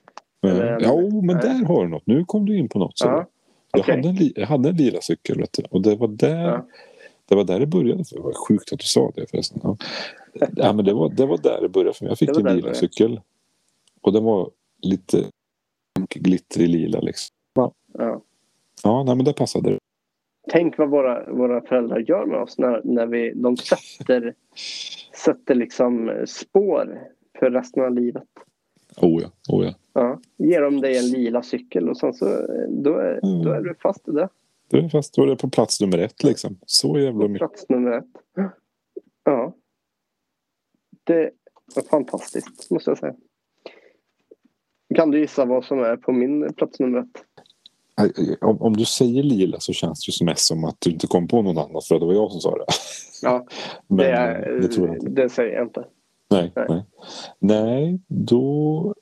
Eh, 0.46 0.50
eller 0.52 0.66
en- 0.66 0.82
Ja, 0.82 0.96
men 1.00 1.26
nej. 1.26 1.36
där 1.42 1.64
har 1.64 1.84
du 1.84 1.90
något. 1.90 2.06
Nu 2.06 2.24
kom 2.24 2.46
du 2.46 2.56
in 2.58 2.68
på 2.68 2.78
något. 2.78 2.98
Så. 2.98 3.06
Ja. 3.06 3.26
Jag, 3.72 3.80
Okej. 3.80 3.96
hade 3.96 4.08
en, 4.08 4.16
jag 4.34 4.46
hade 4.46 4.68
en 4.68 4.76
lila 4.76 5.00
cykel 5.00 5.38
vet 5.38 5.52
du, 5.52 5.62
och 5.70 5.82
det 5.82 5.96
var 5.96 6.08
där 6.08 6.42
Ja. 6.48 6.66
det 7.28 7.34
var 7.34 7.44
där 7.44 7.60
det 7.60 7.66
började. 7.66 8.04
För 8.04 8.16
det 8.16 8.22
var 8.22 8.32
sjukt 8.48 8.72
att 8.72 8.78
du 8.78 8.84
sa 8.84 9.12
det 9.14 9.30
förresten. 9.30 9.60
Ja. 9.62 9.76
Ja, 10.56 10.72
men 10.72 10.84
det, 10.84 10.92
var, 10.94 11.08
det 11.10 11.26
var 11.26 11.38
där 11.38 11.60
det 11.62 11.68
började 11.68 11.92
för 11.94 12.04
mig. 12.04 12.10
Jag 12.10 12.18
fick 12.18 12.28
en 12.36 12.56
lila 12.56 12.74
cykel. 12.74 13.20
Och 14.00 14.12
den 14.12 14.24
var 14.24 14.50
lite 14.82 15.24
glittrig 16.14 16.68
lila 16.68 17.00
liksom. 17.00 17.35
Ja. 17.98 18.22
Ja, 18.84 19.02
nej, 19.02 19.16
men 19.16 19.24
det 19.24 19.32
passade 19.32 19.70
det. 19.70 19.78
Tänk 20.50 20.78
vad 20.78 20.90
våra, 20.90 21.32
våra 21.32 21.60
föräldrar 21.60 21.98
gör 21.98 22.26
med 22.26 22.40
oss 22.40 22.58
när, 22.58 22.80
när 22.84 23.06
vi, 23.06 23.32
de 23.34 23.56
sätter, 23.56 24.34
sätter 25.24 25.54
liksom 25.54 26.24
spår 26.26 27.02
för 27.38 27.50
resten 27.50 27.84
av 27.84 27.94
livet. 27.94 28.28
Oh 28.96 29.22
ja, 29.22 29.28
oh 29.48 29.66
ja. 29.66 29.74
Ja. 29.92 30.20
Ger 30.36 30.62
de 30.62 30.80
dig 30.80 30.98
en 30.98 31.10
lila 31.10 31.42
cykel 31.42 31.88
och 31.88 31.98
sen 31.98 32.14
så 32.14 32.24
då 32.68 32.98
är, 32.98 33.44
då 33.44 33.50
är 33.50 33.60
du 33.60 33.74
fast 33.82 34.08
i 34.08 34.10
det. 34.10 34.28
Det 34.70 34.78
är 34.78 34.88
fast 34.88 35.14
då 35.14 35.22
är 35.22 35.26
det 35.26 35.36
på 35.36 35.50
plats 35.50 35.80
nummer 35.80 35.98
ett 35.98 36.24
liksom. 36.24 36.58
Så 36.66 36.98
jävla 36.98 37.28
mycket. 37.28 37.48
Plats 37.48 37.68
nummer 37.68 37.98
ett. 37.98 38.04
Ja. 39.24 39.54
Det 41.04 41.22
är 41.76 41.82
fantastiskt 41.90 42.70
måste 42.70 42.90
jag 42.90 42.98
säga. 42.98 43.14
Kan 44.94 45.10
du 45.10 45.20
gissa 45.20 45.44
vad 45.44 45.64
som 45.64 45.78
är 45.78 45.96
på 45.96 46.12
min 46.12 46.52
plats 46.52 46.80
nummer 46.80 46.98
ett? 46.98 47.25
Om, 48.40 48.62
om 48.62 48.76
du 48.76 48.84
säger 48.84 49.22
lila 49.22 49.60
så 49.60 49.72
känns 49.72 50.00
det 50.06 50.08
ju 50.08 50.12
som 50.12 50.24
mest 50.24 50.46
som 50.46 50.64
att 50.64 50.76
du 50.80 50.90
inte 50.90 51.06
kom 51.06 51.28
på 51.28 51.42
någon 51.42 51.58
annan 51.58 51.82
för 51.88 51.98
det 52.00 52.06
var 52.06 52.12
jag 52.14 52.30
som 52.32 52.40
sa 52.40 52.56
det. 52.58 52.64
Ja, 53.22 53.46
Men 53.86 53.96
det, 53.96 54.10
är, 54.10 54.52
det 54.60 54.68
tror 54.68 54.86
jag 54.88 54.96
inte. 54.96 55.08
det 55.22 55.28
säger 55.28 55.54
jag 55.56 55.66
inte. 55.66 55.84
Nej, 56.30 56.52
Nej. 56.56 56.66
nej. 56.68 56.84
nej 57.38 58.00
då... 58.08 58.94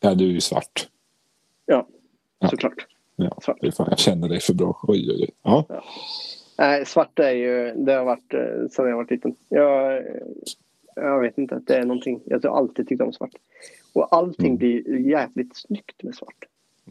Ja, 0.00 0.14
du 0.14 0.24
är 0.24 0.32
ju 0.32 0.40
svart. 0.40 0.88
Ja. 1.66 1.88
Såklart. 2.50 2.86
Ja, 3.16 3.38
Svart. 3.42 3.58
det 3.60 3.66
är 3.66 3.70
fan, 3.70 3.86
jag 3.90 3.98
känner 3.98 4.28
dig 4.28 4.40
för 4.40 4.54
bra. 4.54 4.80
Oj, 4.82 5.10
oj, 5.10 5.16
oj. 5.22 5.30
Ja. 5.42 5.64
Nej, 6.58 6.86
svart 6.86 7.18
är 7.18 7.30
ju, 7.30 7.74
det 7.74 7.92
har 7.92 8.04
varit 8.04 8.34
eh, 8.34 8.68
sedan 8.70 8.88
jag 8.88 8.96
var 8.96 9.06
liten. 9.10 9.34
Jag, 9.48 10.02
jag 10.96 11.20
vet 11.20 11.38
inte, 11.38 11.60
det 11.66 11.76
är 11.76 11.84
någonting. 11.84 12.20
Jag 12.24 12.42
har 12.42 12.58
alltid 12.58 12.88
tyckt 12.88 13.02
om 13.02 13.12
svart. 13.12 13.30
Och 13.92 14.16
allting 14.16 14.46
Mm. 14.46 14.56
blir 14.58 14.98
jävligt 15.10 15.56
snyggt 15.56 16.02
med 16.02 16.14
svart. 16.14 16.44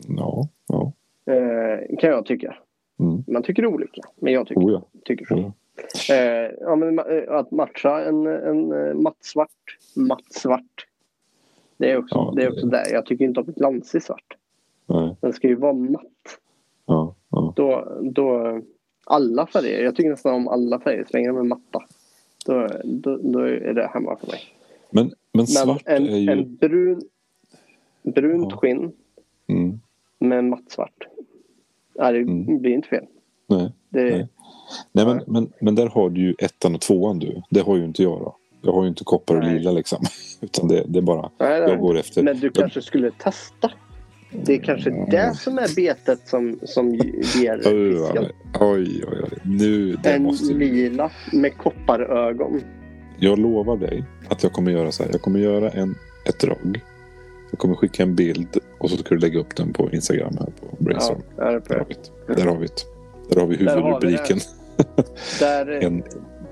Ja, 0.07 0.47
ja. 0.67 0.91
Eh, 1.33 1.97
kan 1.99 2.09
jag 2.09 2.25
tycka. 2.25 2.55
Mm. 2.99 3.23
Man 3.27 3.43
tycker 3.43 3.65
olika, 3.65 4.01
men 4.15 4.33
jag 4.33 4.47
tycker, 4.47 4.61
Oh, 4.61 4.71
ja. 4.71 4.81
tycker 5.05 5.25
så. 5.25 5.35
Oh, 5.35 5.51
ja. 6.07 6.15
Eh, 6.15 6.51
ja, 6.61 6.75
men, 6.75 6.99
eh, 6.99 7.31
att 7.35 7.51
matcha 7.51 8.03
en, 8.05 8.27
en 8.27 8.71
eh, 8.87 8.93
mattsvart, 8.93 9.77
mattsvart. 9.95 10.87
Det 11.77 11.91
är, 11.91 11.97
också, 11.97 12.15
Ja, 12.15 12.33
det 12.35 12.41
är 12.41 12.45
det- 12.45 12.51
också 12.53 12.65
där. 12.67 12.93
Jag 12.93 13.05
tycker 13.05 13.25
inte 13.25 13.39
om 13.39 13.45
glansig 13.57 14.03
svart. 14.03 14.37
Nej, 14.85 15.15
Den 15.21 15.33
ska 15.33 15.47
ju 15.47 15.55
vara 15.55 15.73
matt. 15.73 16.39
ja, 16.85 17.15
ja. 17.29 17.53
Då, 17.55 17.97
då, 18.01 18.61
alla 19.05 19.47
färger. 19.47 19.83
Jag 19.83 19.95
tycker 19.95 20.09
nästan 20.09 20.33
om 20.35 20.47
alla 20.47 20.79
färger. 20.79 21.03
Så 21.03 21.17
länge 21.17 21.27
de 21.27 21.37
är 21.37 21.43
matta. 21.43 21.83
Då, 22.45 22.67
då, 22.83 23.17
då 23.17 23.39
är 23.39 23.73
det 23.73 23.87
hemma 23.93 24.15
för 24.17 24.27
mig. 24.27 24.39
Men, 24.89 25.05
men 25.05 25.13
Men 25.31 25.47
svart 25.47 25.81
en, 25.85 26.03
är 26.09 26.17
ju... 26.17 26.31
en 26.31 26.55
brun, 26.55 27.01
brunt 28.03 28.53
skinn 28.53 28.91
Mm, 29.47 29.79
med 30.23 30.43
mattsvart. 30.43 31.07
Nej, 31.99 32.13
det 32.13 32.19
Mm. 32.19 32.61
blir 32.61 32.71
inte 32.71 32.87
fel. 32.87 33.05
nej. 33.47 33.71
Det, 33.89 34.03
Nej. 34.03 34.27
Nej, 34.91 35.05
men, 35.05 35.21
men, 35.27 35.51
men 35.61 35.75
där 35.75 35.87
har 35.87 36.09
du 36.09 36.21
ju 36.21 36.35
ettan 36.39 36.75
och 36.75 36.81
tvåan 36.81 37.19
du. 37.19 37.41
Det 37.49 37.59
har 37.59 37.77
ju 37.77 37.85
inte 37.85 38.03
jag 38.03 38.19
då. 38.19 38.35
Jag 38.61 38.73
har 38.73 38.83
ju 38.83 38.89
inte 38.89 39.03
koppar 39.03 39.35
och 39.35 39.43
lila 39.43 39.71
liksom. 39.71 40.03
Utan 40.41 40.67
det, 40.67 40.83
det 40.87 40.99
är 40.99 41.03
bara... 41.03 41.29
nej. 41.39 41.59
Jag 41.61 41.79
går 41.79 41.97
efter... 41.97 42.23
Men 42.23 42.39
du 42.39 42.45
jag, 42.47 42.53
kanske 42.55 42.81
skulle 42.81 43.11
testa. 43.11 43.71
Det 44.45 44.53
är 44.53 44.57
kanske 44.59 44.89
det 45.11 45.35
som 45.37 45.57
är 45.57 45.75
betet 45.75 46.27
som, 46.27 46.59
som 46.63 46.95
ger 46.95 47.61
oj, 47.65 47.91
fisken. 47.95 48.25
oj, 48.59 49.03
oj, 49.11 49.21
oj. 49.23 49.37
Nu, 49.43 49.95
det 50.03 50.09
En 50.13 50.23
måste 50.23 50.53
lila 50.53 51.11
med 51.33 51.57
kopparögon. 51.57 52.61
Jag 53.19 53.39
lovar 53.39 53.77
dig 53.77 54.03
att 54.29 54.43
jag 54.43 54.53
kommer 54.53 54.71
göra 54.71 54.91
så 54.91 55.03
här. 55.03 55.09
Jag 55.11 55.21
kommer 55.21 55.39
göra 55.39 55.69
en, 55.69 55.95
ett 56.25 56.39
drag. 56.39 56.81
Jag 57.53 57.59
kommer 57.59 57.75
skicka 57.75 58.03
en 58.03 58.15
bild 58.15 58.57
och 58.77 58.89
så 58.89 58.97
ska 58.97 59.15
du 59.15 59.21
lägga 59.21 59.39
upp 59.39 59.55
den 59.55 59.73
på 59.73 59.89
Instagram 59.91 60.33
här 60.39 60.45
på 60.45 60.51
Ja, 60.69 60.75
Brainstorm. 60.79 61.21
där, 61.35 61.43
är 61.45 61.61
Där 61.67 61.75
har 61.77 61.85
vi 61.85 61.95
det. 62.27 62.33
Där 62.35 62.45
har 62.45 62.55
vi 62.57 62.67
det. 62.67 62.83
Där 63.29 63.39
har 63.41 63.47
vi 63.47 63.55
Där 63.55 63.75
huvudrubriken. 63.75 64.39
där 65.39 65.67
En- 65.83 66.03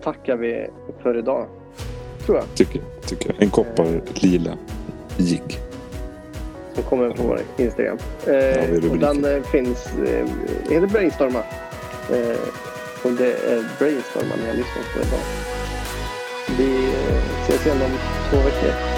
tackar 0.03 0.35
vi 0.37 0.67
för 1.03 1.17
idag. 1.17 1.45
Tror 2.25 2.37
jag. 2.37 2.45
Tycker, 2.55 2.81
tycker 3.05 3.29
jag. 3.33 3.41
En 3.43 3.49
koppar 3.49 4.01
lila 4.15 4.57
jigg. 5.17 5.59
Som 6.73 6.83
kommer 6.83 7.09
på 7.09 7.23
vår 7.23 7.39
Instagram. 7.57 7.97
Eh, 8.27 8.91
och 8.91 8.97
den 8.97 9.25
eh, 9.25 9.43
finns, 9.43 9.87
eh, 10.07 10.27
heter 10.69 10.87
Brainstorma. 10.87 11.39
Eh, 12.11 12.37
och 13.03 13.11
det 13.11 13.33
är 13.33 13.65
Brainstorma 13.79 14.35
ni 14.43 14.47
har 14.47 14.53
lyssnat 14.55 14.85
på 14.93 14.99
idag. 14.99 15.23
Vi 16.57 16.85
eh, 16.85 17.43
ses 17.43 17.65
igen 17.65 17.77
om 17.81 17.91
två 18.29 18.37
veckor. 18.37 18.90